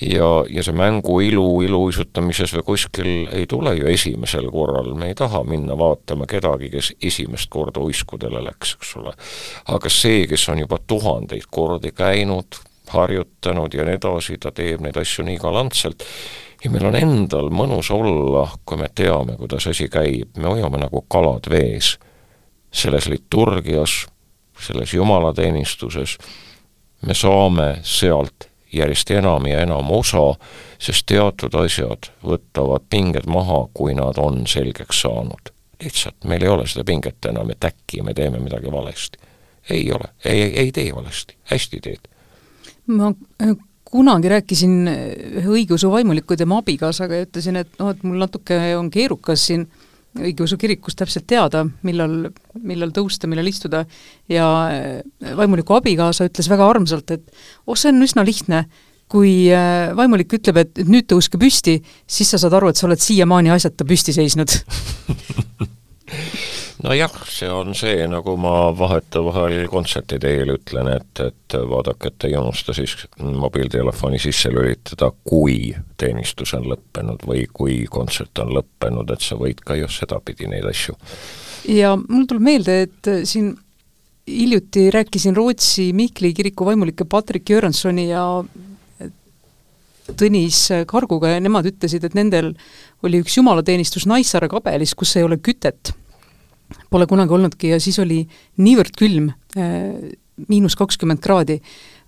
ja, 0.00 0.44
ja 0.50 0.62
see 0.62 0.76
mängu 0.76 1.20
ilu 1.24 1.62
iluuisutamises 1.64 2.52
või 2.58 2.64
kuskil 2.70 3.10
ei 3.32 3.46
tule 3.48 3.74
ju 3.78 3.88
esimesel 3.88 4.50
korral, 4.52 4.92
me 4.94 5.10
ei 5.12 5.18
taha 5.18 5.42
minna 5.48 5.76
vaatama 5.78 6.28
kedagi, 6.28 6.70
kes 6.72 6.92
esimest 7.02 7.50
korda 7.50 7.80
uiskudele 7.80 8.42
läks, 8.44 8.76
eks 8.76 8.96
ole. 9.00 9.14
aga 9.72 9.92
see, 9.92 10.26
kes 10.28 10.48
on 10.52 10.64
juba 10.64 10.78
tuhandeid 10.86 11.48
kordi 11.50 11.92
käinud, 11.96 12.58
harjutanud 12.92 13.74
ja 13.74 13.86
nii 13.86 13.96
edasi, 13.98 14.36
ta 14.38 14.52
teeb 14.54 14.84
neid 14.84 14.98
asju 15.00 15.24
nii 15.26 15.38
galantselt, 15.42 16.04
ja 16.64 16.70
meil 16.70 16.90
on 16.90 16.98
endal 16.98 17.48
mõnus 17.50 17.90
olla, 17.94 18.46
kui 18.68 18.78
me 18.80 18.90
teame, 18.94 19.38
kuidas 19.40 19.66
asi 19.72 19.88
käib, 19.92 20.36
me 20.36 20.52
hoiame 20.52 20.82
nagu 20.82 21.04
kalad 21.08 21.48
vees. 21.50 21.96
selles 22.76 23.06
liturgias, 23.08 24.06
selles 24.60 24.92
jumalateenistuses, 24.92 26.18
me 27.06 27.14
saame 27.14 27.78
sealt 27.82 28.48
järjest 28.78 29.10
enam 29.10 29.46
ja 29.46 29.60
enam 29.64 29.90
osa, 29.90 30.24
sest 30.78 31.06
teatud 31.10 31.54
asjad 31.60 32.10
võtavad 32.24 32.88
pinged 32.90 33.28
maha, 33.30 33.66
kui 33.74 33.94
nad 33.94 34.18
on 34.22 34.46
selgeks 34.46 35.00
saanud. 35.06 35.52
lihtsalt 35.82 36.24
meil 36.24 36.42
ei 36.42 36.48
ole 36.48 36.66
seda 36.66 36.84
pinget 36.84 37.24
enam, 37.28 37.50
et 37.50 37.64
äkki 37.64 38.02
me 38.02 38.14
teeme 38.14 38.38
midagi 38.38 38.72
valesti. 38.72 39.18
ei 39.70 39.92
ole, 39.92 40.12
ei, 40.24 40.42
ei, 40.42 40.58
ei 40.58 40.72
tee 40.72 40.94
valesti, 40.94 41.36
hästi 41.50 41.80
teed. 41.80 42.08
ma 42.86 43.12
äh, 43.42 43.56
kunagi 43.84 44.28
rääkisin 44.28 44.88
ühe 45.40 45.48
õigeusu 45.58 45.90
vaimuliku 45.90 46.36
tema 46.36 46.58
abikaasaga 46.62 47.20
ja 47.20 47.26
ütlesin, 47.26 47.56
et 47.56 47.78
noh, 47.78 47.90
et 47.94 48.02
mul 48.02 48.18
natuke 48.20 48.58
on 48.76 48.90
keerukas 48.90 49.46
siin 49.46 49.66
õigeusu 50.16 50.58
kirikus 50.60 50.96
täpselt 50.98 51.26
teada, 51.28 51.64
millal, 51.86 52.28
millal 52.62 52.92
tõusta, 52.96 53.28
millal 53.30 53.48
istuda, 53.50 53.84
ja 54.32 54.48
vaimuliku 55.36 55.78
abikaasa 55.78 56.28
ütles 56.30 56.50
väga 56.50 56.68
armsalt, 56.72 57.16
et 57.16 57.24
oh, 57.66 57.76
see 57.76 57.92
on 57.92 58.04
üsna 58.06 58.24
lihtne, 58.26 58.64
kui 59.12 59.46
äh, 59.54 59.92
vaimulik 59.96 60.32
ütleb, 60.38 60.62
et 60.64 60.84
nüüd 60.88 61.06
tõuske 61.10 61.38
püsti, 61.38 61.78
siis 62.10 62.32
sa 62.32 62.40
saad 62.42 62.56
aru, 62.58 62.72
et 62.72 62.80
sa 62.80 62.88
oled 62.88 63.02
siiamaani 63.02 63.52
asjata 63.54 63.86
püsti 63.86 64.16
seisnud 64.16 64.56
nojah, 66.84 67.12
see 67.30 67.48
on 67.50 67.74
see, 67.74 68.04
nagu 68.10 68.36
ma 68.40 68.70
vahetevahel 68.76 69.66
kontsertide 69.72 70.32
eel 70.38 70.54
ütlen, 70.56 70.90
et, 70.92 71.22
et 71.24 71.56
vaadake, 71.70 72.12
et 72.12 72.28
ei 72.28 72.36
unusta 72.38 72.74
siis 72.76 72.96
mobiiltelefoni 73.20 74.20
sisse 74.22 74.52
lülitada, 74.52 75.10
kui 75.24 75.74
teenistus 76.00 76.54
on 76.58 76.68
lõppenud 76.72 77.26
või 77.28 77.46
kui 77.52 77.82
kontsert 77.90 78.44
on 78.44 78.54
lõppenud, 78.58 79.12
et 79.12 79.24
sa 79.24 79.38
võid 79.40 79.62
ka 79.64 79.78
just 79.78 80.02
sedapidi 80.02 80.50
neid 80.52 80.68
asju. 80.68 80.96
ja 81.72 81.96
mul 81.96 82.26
tuleb 82.28 82.48
meelde, 82.50 82.80
et 82.86 83.12
siin 83.24 83.54
hiljuti 84.26 84.90
rääkisin 84.90 85.36
Rootsi 85.36 85.92
Mihkli 85.92 86.32
kiriku 86.34 86.66
vaimulike 86.66 87.04
Patrik 87.04 87.50
Jörnsoni 87.50 88.08
ja 88.10 88.44
Tõnis 90.06 90.68
Karguga 90.86 91.32
ja 91.32 91.42
nemad 91.42 91.66
ütlesid, 91.66 92.04
et 92.06 92.14
nendel 92.14 92.52
oli 93.06 93.20
üks 93.24 93.36
jumalateenistus 93.38 94.06
Naissaare 94.06 94.48
kabelis, 94.50 94.94
kus 94.94 95.16
ei 95.18 95.26
ole 95.26 95.38
kütet. 95.42 95.90
Pole 96.90 97.06
kunagi 97.06 97.34
olnudki 97.34 97.68
ja 97.74 97.80
siis 97.82 97.98
oli 98.02 98.22
niivõrd 98.62 98.96
külm, 98.98 99.30
äh, 99.56 100.14
miinus 100.48 100.76
kakskümmend 100.76 101.22
kraadi, 101.24 101.60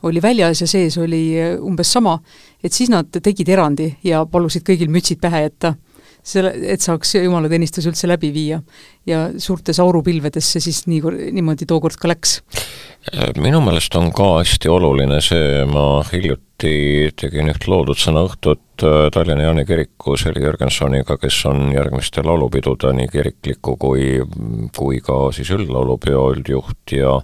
oli 0.03 0.23
väljas 0.23 0.63
ja 0.63 0.69
sees 0.71 0.99
oli 0.99 1.23
äh, 1.39 1.55
umbes 1.63 1.93
sama, 1.93 2.19
et 2.63 2.75
siis 2.75 2.91
nad 2.93 3.11
tegid 3.11 3.49
erandi 3.49 3.93
ja 4.05 4.25
palusid 4.27 4.67
kõigil 4.67 4.91
mütsid 4.93 5.21
pähe 5.23 5.47
jätta 5.47 5.75
selle, 6.23 6.53
et 6.73 6.83
saaks 6.85 7.15
jumalateenistus 7.19 7.87
üldse 7.91 8.11
läbi 8.11 8.33
viia. 8.35 8.61
ja 9.09 9.31
suurtes 9.41 9.79
aurupilvedes 9.81 10.53
see 10.53 10.61
siis 10.61 10.83
nii, 10.87 11.01
niimoodi 11.33 11.67
tookord 11.69 11.97
ka 11.97 12.11
läks. 12.11 12.41
minu 13.39 13.61
meelest 13.65 13.95
on 13.97 14.13
ka 14.13 14.39
hästi 14.41 14.69
oluline 14.69 15.21
see, 15.25 15.65
ma 15.71 16.03
hiljuti 16.13 17.13
tegin 17.17 17.49
üht 17.53 17.69
loodussõna 17.71 18.27
õhtut 18.27 18.85
äh, 18.85 19.09
Tallinna 19.15 19.47
Jaani 19.47 19.65
kirikus 19.65 20.27
Heli 20.27 20.43
Jürgensoniga, 20.45 21.17
kes 21.21 21.41
on 21.49 21.73
järgmiste 21.73 22.25
laulupidude 22.27 22.93
nii 22.99 23.09
kirikliku 23.13 23.77
kui, 23.81 24.19
kui 24.77 25.01
ka 25.05 25.29
siis 25.33 25.51
üldlaulupeo 25.55 26.31
üldjuht 26.35 26.99
ja 26.99 27.19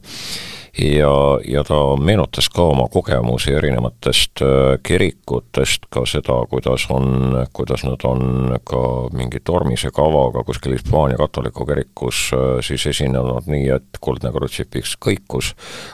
ja, 0.79 1.39
ja 1.47 1.65
ta 1.65 1.77
meenutas 1.97 2.49
ka 2.49 2.63
oma 2.63 2.87
kogemusi 2.89 3.53
erinevatest 3.55 4.43
äh, 4.43 4.49
kirikutest, 4.83 5.87
ka 5.91 6.03
seda, 6.07 6.41
kuidas 6.51 6.87
on, 6.91 7.37
kuidas 7.53 7.85
nad 7.87 8.03
on 8.05 8.57
ka 8.67 8.83
mingi 9.15 9.41
tormise 9.45 9.91
kavaga 9.95 10.43
kuskil 10.45 10.75
Hispaania 10.75 11.19
katoliku 11.21 11.67
kirikus 11.67 12.31
äh, 12.35 12.59
siis 12.67 12.87
esinenud 12.91 13.47
nii, 13.51 13.69
et 13.77 14.01
kuldne 14.01 14.33
krutsifiks 14.35 14.97
kõikus 14.99 15.53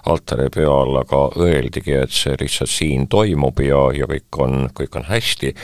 altari 0.08 0.48
peal, 0.54 0.96
aga 1.02 1.26
öeldigi, 1.36 1.98
et 2.00 2.16
see 2.16 2.36
lihtsalt 2.40 2.72
siin 2.72 3.06
toimub 3.08 3.60
ja, 3.64 3.84
ja 3.96 4.08
kõik 4.08 4.40
on, 4.40 4.66
kõik 4.76 4.96
on 4.96 5.08
hästi. 5.10 5.54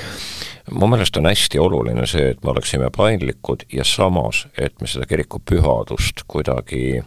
Mu 0.76 0.90
meelest 0.90 1.16
on 1.16 1.28
hästi 1.30 1.60
oluline 1.62 2.04
see, 2.10 2.32
et 2.34 2.44
me 2.44 2.52
oleksime 2.52 2.90
paindlikud 2.92 3.64
ja 3.72 3.84
samas, 3.86 4.44
et 4.58 4.76
me 4.82 4.90
seda 4.90 5.06
kiriku 5.08 5.40
pühadust 5.40 6.26
kuidagi 6.28 7.00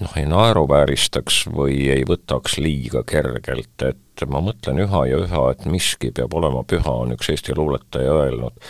noh, 0.00 0.16
ei 0.18 0.26
naeruvääristaks 0.28 1.46
või 1.52 1.88
ei 1.92 2.04
võtaks 2.08 2.58
liiga 2.62 3.02
kergelt, 3.06 3.86
et 3.86 4.26
ma 4.28 4.42
mõtlen 4.44 4.82
üha 4.84 5.02
ja 5.10 5.22
üha, 5.24 5.42
et 5.52 5.66
miski 5.70 6.12
peab 6.14 6.34
olema 6.36 6.62
püha, 6.68 6.92
on 7.04 7.16
üks 7.16 7.30
Eesti 7.32 7.56
luuletaja 7.56 8.12
öelnud. 8.22 8.64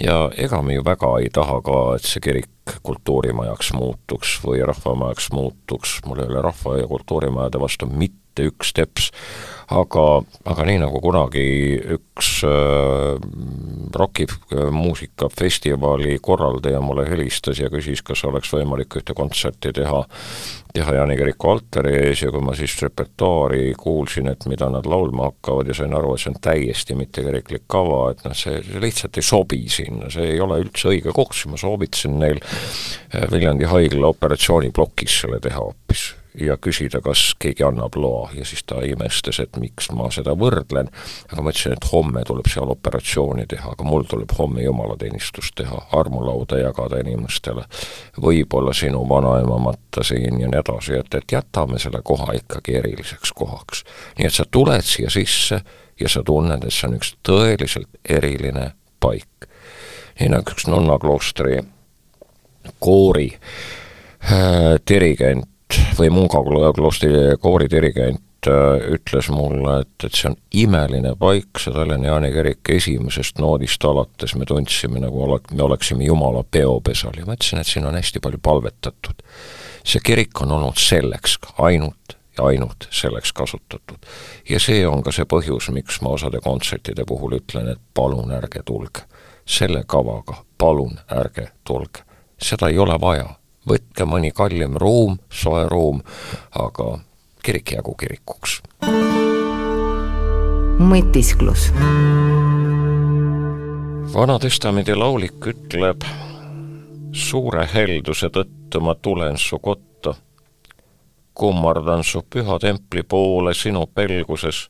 ja 0.00 0.30
ega 0.36 0.62
me 0.62 0.76
ju 0.76 0.84
väga 0.84 1.12
ei 1.22 1.30
taha 1.34 1.60
ka, 1.64 1.78
et 1.96 2.06
see 2.06 2.22
kirik 2.22 2.78
kultuurimajaks 2.86 3.72
muutuks 3.74 4.38
või 4.44 4.60
rahvamajaks 4.66 5.30
muutuks, 5.32 5.98
mul 6.06 6.22
ei 6.22 6.30
ole 6.30 6.42
rahva- 6.42 6.78
ja 6.78 6.86
kultuurimajade 6.86 7.60
vastu 7.60 7.86
mitte 7.86 8.27
üks 8.46 8.70
teps, 8.76 9.10
aga, 9.74 10.04
aga 10.48 10.64
nii 10.68 10.78
nagu 10.80 11.00
kunagi 11.04 11.44
üks 11.98 12.28
äh, 12.46 13.18
rokimuusikafestivali 13.94 16.18
korraldaja 16.24 16.80
mulle 16.84 17.04
helistas 17.10 17.58
ja 17.60 17.68
küsis, 17.72 18.02
kas 18.04 18.24
oleks 18.28 18.52
võimalik 18.54 18.96
ühte 19.00 19.12
kontserti 19.16 19.72
teha, 19.76 20.00
teha 20.74 20.90
Jaani 20.98 21.16
kiriku 21.20 21.44
altari 21.52 21.92
ees 22.00 22.18
ja 22.24 22.30
kui 22.32 22.42
ma 22.44 22.52
siis 22.56 22.74
repertuaari 22.84 23.64
kuulsin, 23.78 24.26
et 24.32 24.42
mida 24.50 24.66
nad 24.72 24.86
laulma 24.88 25.22
hakkavad 25.30 25.66
ja 25.68 25.74
sain 25.76 25.94
aru, 25.96 26.10
et 26.14 26.20
see 26.24 26.32
on 26.32 26.40
täiesti 26.48 26.92
mittekiriklik 26.98 27.64
kava, 27.68 28.00
et 28.14 28.20
noh, 28.24 28.36
see, 28.38 28.56
see 28.64 28.80
lihtsalt 28.84 29.14
ei 29.20 29.26
sobi 29.26 29.62
sinna, 29.72 30.06
see 30.12 30.26
ei 30.34 30.40
ole 30.44 30.56
üldse 30.64 30.84
õige 30.92 31.10
koht, 31.16 31.34
siis 31.36 31.48
ma 31.52 31.56
soovitasin 31.60 32.14
neil 32.22 32.38
äh, 32.40 32.46
Viljandi 33.32 33.64
haigla 33.68 34.06
operatsiooniplokis 34.14 35.12
selle 35.24 35.38
teha 35.44 35.60
hoopis 35.60 36.02
ja 36.34 36.56
küsida, 36.60 37.00
kas 37.04 37.34
keegi 37.38 37.64
annab 37.66 37.96
loa 37.96 38.28
ja 38.34 38.44
siis 38.46 38.62
ta 38.66 38.80
imestas, 38.84 39.40
et 39.42 39.56
miks 39.60 39.90
ma 39.94 40.10
seda 40.14 40.34
võrdlen, 40.38 40.90
aga 41.32 41.42
ma 41.42 41.52
ütlesin, 41.52 41.74
et 41.76 41.88
homme 41.92 42.22
tuleb 42.26 42.48
seal 42.50 42.70
operatsiooni 42.72 43.46
teha, 43.50 43.72
aga 43.74 43.86
mul 43.86 44.06
tuleb 44.08 44.32
homme 44.38 44.62
jumalateenistust 44.62 45.56
teha, 45.58 45.80
armulauda 45.98 46.60
jagada 46.60 47.00
inimestele, 47.02 47.64
võib-olla 48.20 48.74
sinu 48.76 49.02
vanaema 49.08 49.58
matta 49.62 50.04
siin 50.06 50.40
ja 50.42 50.50
nii 50.50 50.60
edasi, 50.60 50.98
et, 51.00 51.14
et 51.14 51.36
jätame 51.38 51.80
selle 51.82 52.02
koha 52.04 52.36
ikkagi 52.38 52.78
eriliseks 52.82 53.32
kohaks. 53.32 53.84
nii 54.18 54.28
et 54.28 54.34
sa 54.34 54.46
tuled 54.50 54.84
siia 54.84 55.10
sisse 55.10 55.62
ja 56.00 56.08
sa 56.08 56.22
tunned, 56.22 56.64
et 56.64 56.74
see 56.74 56.88
on 56.88 56.98
üks 57.00 57.14
tõeliselt 57.26 57.90
eriline 58.04 58.72
paik. 59.00 59.48
nii 60.20 60.32
nagu 60.34 60.54
üks 60.54 60.66
nonnakloostri 60.70 61.60
koori 62.82 63.30
äh, 63.34 64.76
dirigent 64.88 65.48
või 65.98 66.10
Munga 66.12 66.40
kloostri 66.74 67.10
kooridirigent 67.40 68.48
äh, 68.48 68.86
ütles 68.94 69.28
mulle, 69.32 69.80
et, 69.82 70.06
et 70.06 70.14
see 70.16 70.30
on 70.30 70.36
imeline 70.62 71.14
paik, 71.18 71.60
see 71.60 71.74
Tallinna 71.74 72.12
Jaani 72.12 72.30
kirik 72.34 72.72
esimesest 72.74 73.40
noodist 73.42 73.84
alates 73.84 74.34
me 74.38 74.48
tundsime, 74.48 75.02
nagu 75.02 75.24
olek-, 75.26 75.52
me 75.52 75.64
oleksime 75.66 76.06
Jumala 76.08 76.44
peopesal 76.44 77.18
ja 77.18 77.26
ma 77.26 77.36
ütlesin, 77.36 77.62
et 77.62 77.70
siin 77.70 77.88
on 77.88 77.98
hästi 77.98 78.22
palju 78.24 78.40
palvetatud. 78.42 79.24
see 79.88 80.00
kirik 80.04 80.42
on 80.42 80.52
olnud 80.52 80.80
selleks 80.80 81.38
ainult 81.58 82.18
ja 82.38 82.44
ainult 82.44 82.88
selleks 82.90 83.32
kasutatud. 83.32 83.98
ja 84.48 84.60
see 84.60 84.86
on 84.86 85.02
ka 85.02 85.12
see 85.12 85.26
põhjus, 85.28 85.70
miks 85.72 86.00
ma 86.02 86.14
osade 86.16 86.40
kontsertide 86.44 87.04
puhul 87.04 87.38
ütlen, 87.40 87.68
et 87.68 87.80
palun 87.94 88.32
ärge 88.32 88.62
tulge. 88.64 89.04
selle 89.46 89.84
kavaga 89.86 90.44
palun 90.58 90.98
ärge 91.10 91.50
tulge. 91.64 92.04
seda 92.38 92.68
ei 92.68 92.78
ole 92.78 93.00
vaja 93.00 93.34
võtke 93.66 94.06
mõni 94.06 94.30
kallim 94.32 94.76
ruum, 94.76 95.18
soe 95.30 95.66
ruum, 95.68 96.02
aga 96.54 96.98
kirik 97.42 97.72
jäägu 97.72 97.94
kirikuks. 97.94 98.60
mõtisklus. 100.78 101.72
Vana-testamendi 104.14 104.94
laulik 104.94 105.46
ütleb, 105.50 106.04
suure 107.12 107.66
helduse 107.72 108.30
tõttu 108.30 108.80
ma 108.80 108.94
tulen 108.94 109.36
su 109.38 109.58
kotta, 109.58 110.14
kummardan 111.34 112.04
su 112.04 112.22
püha 112.22 112.58
templi 112.58 113.02
poole 113.02 113.54
sinu 113.54 113.86
pelguses, 113.86 114.68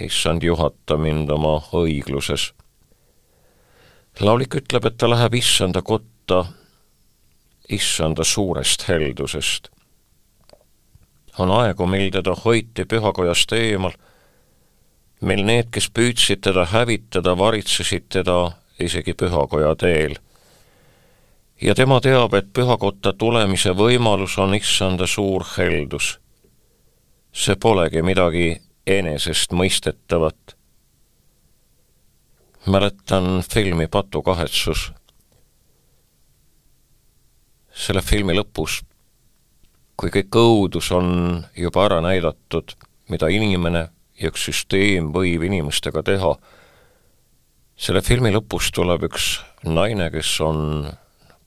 issand, 0.00 0.42
juhata 0.42 0.96
mind 0.96 1.30
oma 1.30 1.60
õigluses. 1.72 2.52
laulik 4.20 4.54
ütleb, 4.54 4.84
et 4.86 4.96
ta 4.96 5.10
läheb 5.10 5.34
issanda 5.34 5.82
kotta 5.82 6.44
issanda 7.68 8.24
suurest 8.24 8.88
heldusest. 8.88 9.68
on 11.38 11.50
aegu, 11.50 11.86
mil 11.86 12.10
teda 12.10 12.34
hoiti 12.44 12.84
pühakojast 12.84 13.52
eemal, 13.52 13.92
mil 15.20 15.42
need, 15.44 15.72
kes 15.74 15.88
püüdsid 15.90 16.44
teda 16.46 16.66
hävitada, 16.70 17.34
varitsesid 17.38 18.06
teda 18.08 18.52
isegi 18.78 19.14
pühakoja 19.14 19.74
teel. 19.76 20.14
ja 21.60 21.74
tema 21.74 22.00
teab, 22.00 22.34
et 22.34 22.52
pühakotta 22.52 23.12
tulemise 23.12 23.70
võimalus 23.70 24.38
on 24.38 24.54
issanda 24.54 25.06
suur 25.06 25.44
heldus. 25.56 26.18
see 27.32 27.56
polegi 27.56 28.02
midagi 28.02 28.60
enesestmõistetavat. 28.86 30.56
mäletan 32.66 33.42
filmi 33.50 33.86
Patukahetsus 33.86 34.92
selle 37.74 38.02
filmi 38.02 38.36
lõpus, 38.36 38.80
kui 39.98 40.12
kõik 40.14 40.36
õudus 40.38 40.90
on 40.94 41.42
juba 41.58 41.86
ära 41.88 42.00
näidatud, 42.04 42.76
mida 43.10 43.28
inimene 43.28 43.88
ja 44.20 44.30
üks 44.30 44.46
süsteem 44.48 45.10
võib 45.14 45.42
inimestega 45.46 46.02
teha, 46.06 46.34
selle 47.74 48.02
filmi 48.06 48.30
lõpus 48.34 48.70
tuleb 48.74 49.08
üks 49.10 49.40
naine, 49.66 50.10
kes 50.14 50.30
on 50.44 50.86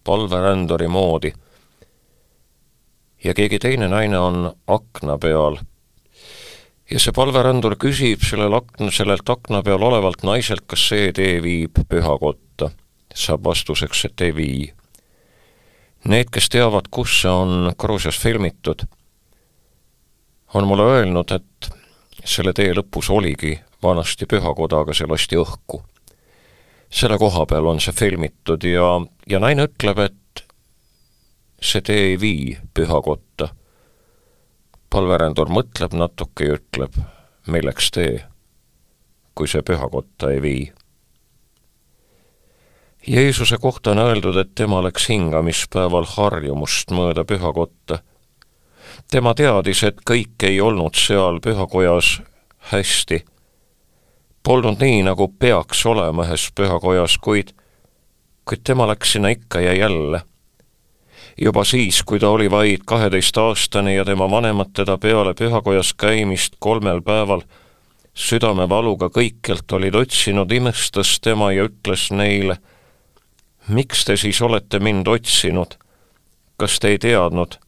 palveränduri 0.08 0.88
moodi 0.92 1.32
ja 3.24 3.34
keegi 3.34 3.60
teine 3.60 3.88
naine 3.92 4.20
on 4.20 4.52
akna 4.68 5.18
peal 5.18 5.60
ja 6.92 7.00
see 7.02 7.14
palverändur 7.16 7.76
küsib 7.80 8.24
sellel 8.26 8.56
akna, 8.60 8.92
sellelt 8.94 9.30
akna 9.30 9.62
peal 9.66 9.84
olevalt 9.84 10.24
naiselt, 10.28 10.66
kas 10.70 10.88
see 10.92 11.12
tee 11.16 11.40
viib 11.44 11.80
pühakotta. 11.90 12.72
saab 13.18 13.48
vastuseks, 13.48 14.04
et 14.06 14.22
ei 14.22 14.34
vii. 14.36 14.74
Need, 16.08 16.30
kes 16.32 16.48
teavad, 16.50 16.88
kus 16.92 17.22
see 17.22 17.32
on 17.32 17.74
Gruusias 17.80 18.20
filmitud, 18.20 18.86
on 20.54 20.68
mulle 20.68 20.86
öelnud, 20.94 21.34
et 21.36 21.70
selle 22.24 22.54
tee 22.56 22.72
lõpus 22.76 23.10
oligi 23.12 23.58
vanasti 23.84 24.26
pühakoda, 24.26 24.80
aga 24.86 24.96
see 24.96 25.08
lasti 25.10 25.40
õhku. 25.40 25.82
selle 26.90 27.18
koha 27.20 27.46
peal 27.46 27.66
on 27.68 27.82
see 27.84 27.92
filmitud 27.92 28.64
ja, 28.64 28.86
ja 29.28 29.40
naine 29.44 29.66
ütleb, 29.68 30.00
et 30.00 30.44
see 31.60 31.82
tee 31.82 32.14
ei 32.14 32.20
vii 32.22 32.58
pühakotta 32.74 33.50
palverändur 34.90 35.52
mõtleb 35.52 35.94
natuke 35.98 36.48
ja 36.48 36.58
ütleb, 36.58 36.96
milleks 37.52 37.92
tee, 37.92 38.22
kui 39.36 39.50
see 39.52 39.64
pühakotta 39.66 40.32
ei 40.32 40.42
vii. 40.42 40.64
Jeesuse 43.08 43.58
kohta 43.58 43.92
on 43.92 43.98
öeldud, 43.98 44.36
et 44.36 44.56
tema 44.56 44.82
läks 44.84 45.10
hingamispäeval 45.10 46.06
harjumust 46.18 46.92
mööda 46.92 47.24
pühakotta. 47.24 48.00
tema 49.12 49.34
teadis, 49.34 49.84
et 49.84 50.02
kõik 50.10 50.44
ei 50.44 50.62
olnud 50.62 50.96
seal 50.96 51.40
pühakojas 51.40 52.22
hästi. 52.72 53.24
Polnud 54.44 54.80
nii, 54.80 55.04
nagu 55.04 55.28
peaks 55.28 55.86
olema 55.86 56.26
ühes 56.26 56.50
pühakojas, 56.56 57.18
kuid, 57.18 57.54
kuid 58.46 58.64
tema 58.64 58.88
läks 58.88 59.12
sinna 59.12 59.30
ikka 59.30 59.60
ja 59.60 59.74
jälle 59.74 60.22
juba 61.42 61.64
siis, 61.64 62.04
kui 62.04 62.20
ta 62.20 62.30
oli 62.30 62.52
vaid 62.52 62.84
kaheteistaastane 62.86 63.94
ja 63.94 64.06
tema 64.06 64.30
vanemad 64.32 64.74
teda 64.74 64.98
peale 64.98 65.34
pühakojas 65.34 65.94
käimist 65.94 66.56
kolmel 66.60 67.02
päeval 67.02 67.42
südamevaluga 68.18 69.10
kõikjalt 69.14 69.72
olid 69.78 69.96
otsinud, 69.96 70.52
imestas 70.52 71.20
tema 71.22 71.52
ja 71.54 71.68
ütles 71.70 72.10
neile, 72.12 72.58
miks 73.68 74.06
te 74.06 74.18
siis 74.18 74.42
olete 74.42 74.80
mind 74.80 75.08
otsinud? 75.08 75.78
kas 76.58 76.80
te 76.80 76.88
ei 76.88 76.98
teadnud, 76.98 77.60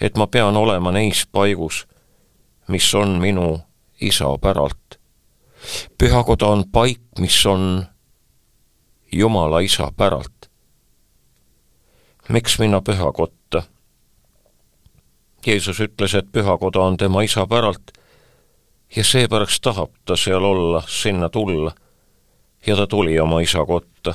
et 0.00 0.16
ma 0.16 0.26
pean 0.26 0.56
olema 0.56 0.90
neis 0.92 1.26
paigus, 1.26 1.86
mis 2.68 2.94
on 2.94 3.18
minu 3.22 3.60
isa 4.00 4.38
päralt? 4.38 4.98
pühakoda 5.98 6.46
on 6.46 6.64
paik, 6.72 7.02
mis 7.18 7.46
on 7.46 7.86
Jumala 9.12 9.60
isa 9.60 9.92
päralt 9.96 10.36
miks 12.28 12.58
minna 12.58 12.80
pühakotta? 12.80 13.62
Jeesus 15.46 15.80
ütles, 15.80 16.14
et 16.14 16.32
pühakoda 16.32 16.80
on 16.80 16.96
tema 16.96 17.22
isa 17.22 17.46
päralt 17.46 17.92
ja 18.96 19.04
seepärast 19.04 19.62
tahab 19.62 19.92
ta 20.04 20.16
seal 20.16 20.44
olla, 20.44 20.82
sinna 20.88 21.28
tulla. 21.28 21.72
ja 22.66 22.76
ta 22.76 22.86
tuli 22.86 23.20
oma 23.20 23.40
isa 23.40 23.64
kotta. 23.66 24.14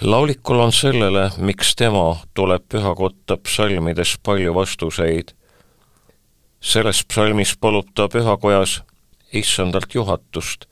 Laulikul 0.00 0.58
on 0.58 0.72
sellele, 0.72 1.30
miks 1.38 1.76
tema 1.76 2.16
tuleb 2.34 2.62
pühakotta 2.68 3.36
psalmides 3.36 4.18
palju 4.22 4.54
vastuseid. 4.54 5.34
selles 6.60 7.04
psalmis 7.04 7.56
palub 7.60 7.88
ta 7.94 8.08
pühakojas 8.08 8.82
issandalt 9.32 9.94
juhatust 9.94 10.64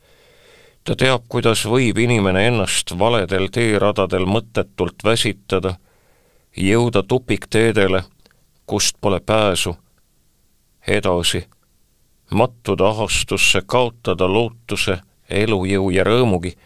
ta 0.84 0.96
teab, 0.98 1.26
kuidas 1.30 1.62
võib 1.68 1.98
inimene 2.02 2.46
ennast 2.50 2.94
valedel 2.98 3.48
teeradadel 3.54 4.26
mõttetult 4.26 5.04
väsitada, 5.04 5.76
jõuda 6.58 7.02
tupikteedele, 7.06 8.02
kust 8.66 8.98
pole 9.00 9.20
pääsu, 9.20 9.76
edasi, 10.86 11.44
mattuda 12.30 12.90
ahastusse, 12.90 13.62
kaotada 13.66 14.28
lootuse, 14.28 14.98
elujõu 15.30 15.90
ja 15.94 16.04
rõõmugi. 16.04 16.56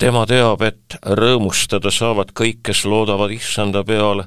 Tema 0.00 0.24
teab, 0.26 0.62
et 0.64 0.96
rõõmustada 1.04 1.92
saavad 1.92 2.32
kõik, 2.32 2.62
kes 2.70 2.86
loodavad 2.88 3.32
issanda 3.36 3.84
peale, 3.84 4.24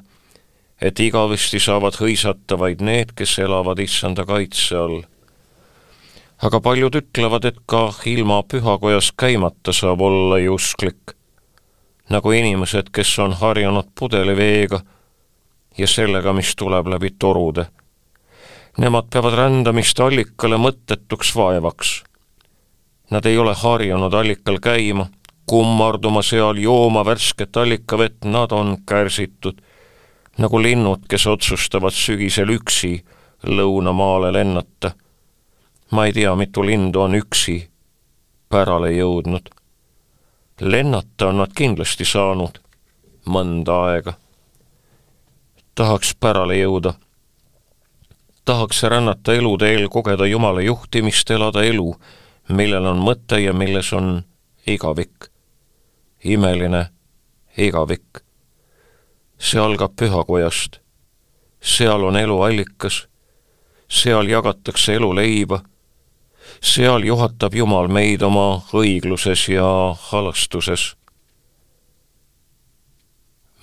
et 0.80 1.00
igavesti 1.00 1.58
saavad 1.60 1.98
hõisata 1.98 2.58
vaid 2.58 2.80
need, 2.80 3.12
kes 3.18 3.38
elavad 3.42 3.82
issanda 3.82 4.24
kaitse 4.28 4.78
all 4.78 5.02
aga 6.44 6.60
paljud 6.60 6.96
ütlevad, 6.98 7.46
et 7.48 7.60
ka 7.66 7.88
ilma 8.10 8.42
pühakojas 8.42 9.12
käimata 9.16 9.72
saab 9.72 10.00
olla 10.00 10.38
ju 10.38 10.54
usklik. 10.54 11.14
nagu 12.10 12.32
inimesed, 12.32 12.90
kes 12.92 13.18
on 13.18 13.32
harjunud 13.32 13.86
pudeliveega 13.98 14.80
ja 15.78 15.86
sellega, 15.86 16.32
mis 16.32 16.56
tuleb 16.56 16.86
läbi 16.86 17.10
torude. 17.18 17.64
Nemad 18.78 19.08
peavad 19.10 19.34
rändamist 19.34 20.00
allikale 20.00 20.58
mõttetuks 20.60 21.32
vaevaks. 21.36 22.02
Nad 23.10 23.26
ei 23.26 23.38
ole 23.38 23.54
harjunud 23.54 24.14
allikal 24.14 24.60
käima, 24.60 25.06
kummarduma 25.46 26.22
seal, 26.22 26.58
jooma 26.58 27.04
värsket 27.04 27.56
allikavett, 27.56 28.24
nad 28.24 28.52
on 28.52 28.76
kärsitud, 28.86 29.60
nagu 30.38 30.62
linnud, 30.62 31.06
kes 31.08 31.26
otsustavad 31.26 31.92
sügisel 31.92 32.48
üksi 32.48 32.96
lõunamaale 33.44 34.32
lennata 34.32 34.94
ma 35.94 36.06
ei 36.06 36.12
tea, 36.12 36.34
mitu 36.36 36.66
lindu 36.66 37.00
on 37.00 37.14
üksi 37.14 37.68
pärale 38.48 38.90
jõudnud. 38.92 39.48
lennata 40.60 41.28
on 41.28 41.38
nad 41.38 41.52
kindlasti 41.54 42.04
saanud 42.04 42.58
mõnda 43.26 43.76
aega. 43.90 44.14
tahaks 45.74 46.14
pärale 46.20 46.56
jõuda. 46.56 46.94
tahaks 48.44 48.82
rännata 48.82 49.34
eluteel, 49.34 49.88
kogeda 49.88 50.26
Jumala 50.26 50.60
juhtimist, 50.60 51.30
elada 51.30 51.62
elu, 51.62 51.94
millel 52.48 52.86
on 52.86 52.98
mõte 52.98 53.38
ja 53.38 53.52
milles 53.52 53.92
on 53.92 54.24
igavik. 54.66 55.30
Imeline 56.24 56.86
igavik. 57.56 58.24
see 59.38 59.60
algab 59.60 59.96
pühakojast. 59.96 60.80
seal 61.60 62.04
on 62.04 62.16
elu 62.16 62.42
allikas, 62.42 63.06
seal 63.88 64.28
jagatakse 64.28 64.94
elu 64.94 65.14
leiba 65.14 65.62
seal 66.64 67.04
juhatab 67.04 67.54
Jumal 67.54 67.88
meid 67.88 68.22
oma 68.22 68.62
õigluses 68.72 69.48
ja 69.48 69.94
halastuses. 70.10 70.94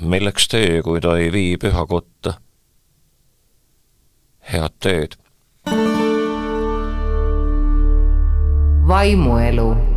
milleks 0.01 0.47
tee, 0.47 0.81
kui 0.81 1.01
ta 1.01 1.17
ei 1.17 1.31
vii 1.31 1.57
pühakotta? 1.57 2.33
head 4.51 4.77
teed. 4.79 5.17
vaimuelu 8.87 9.90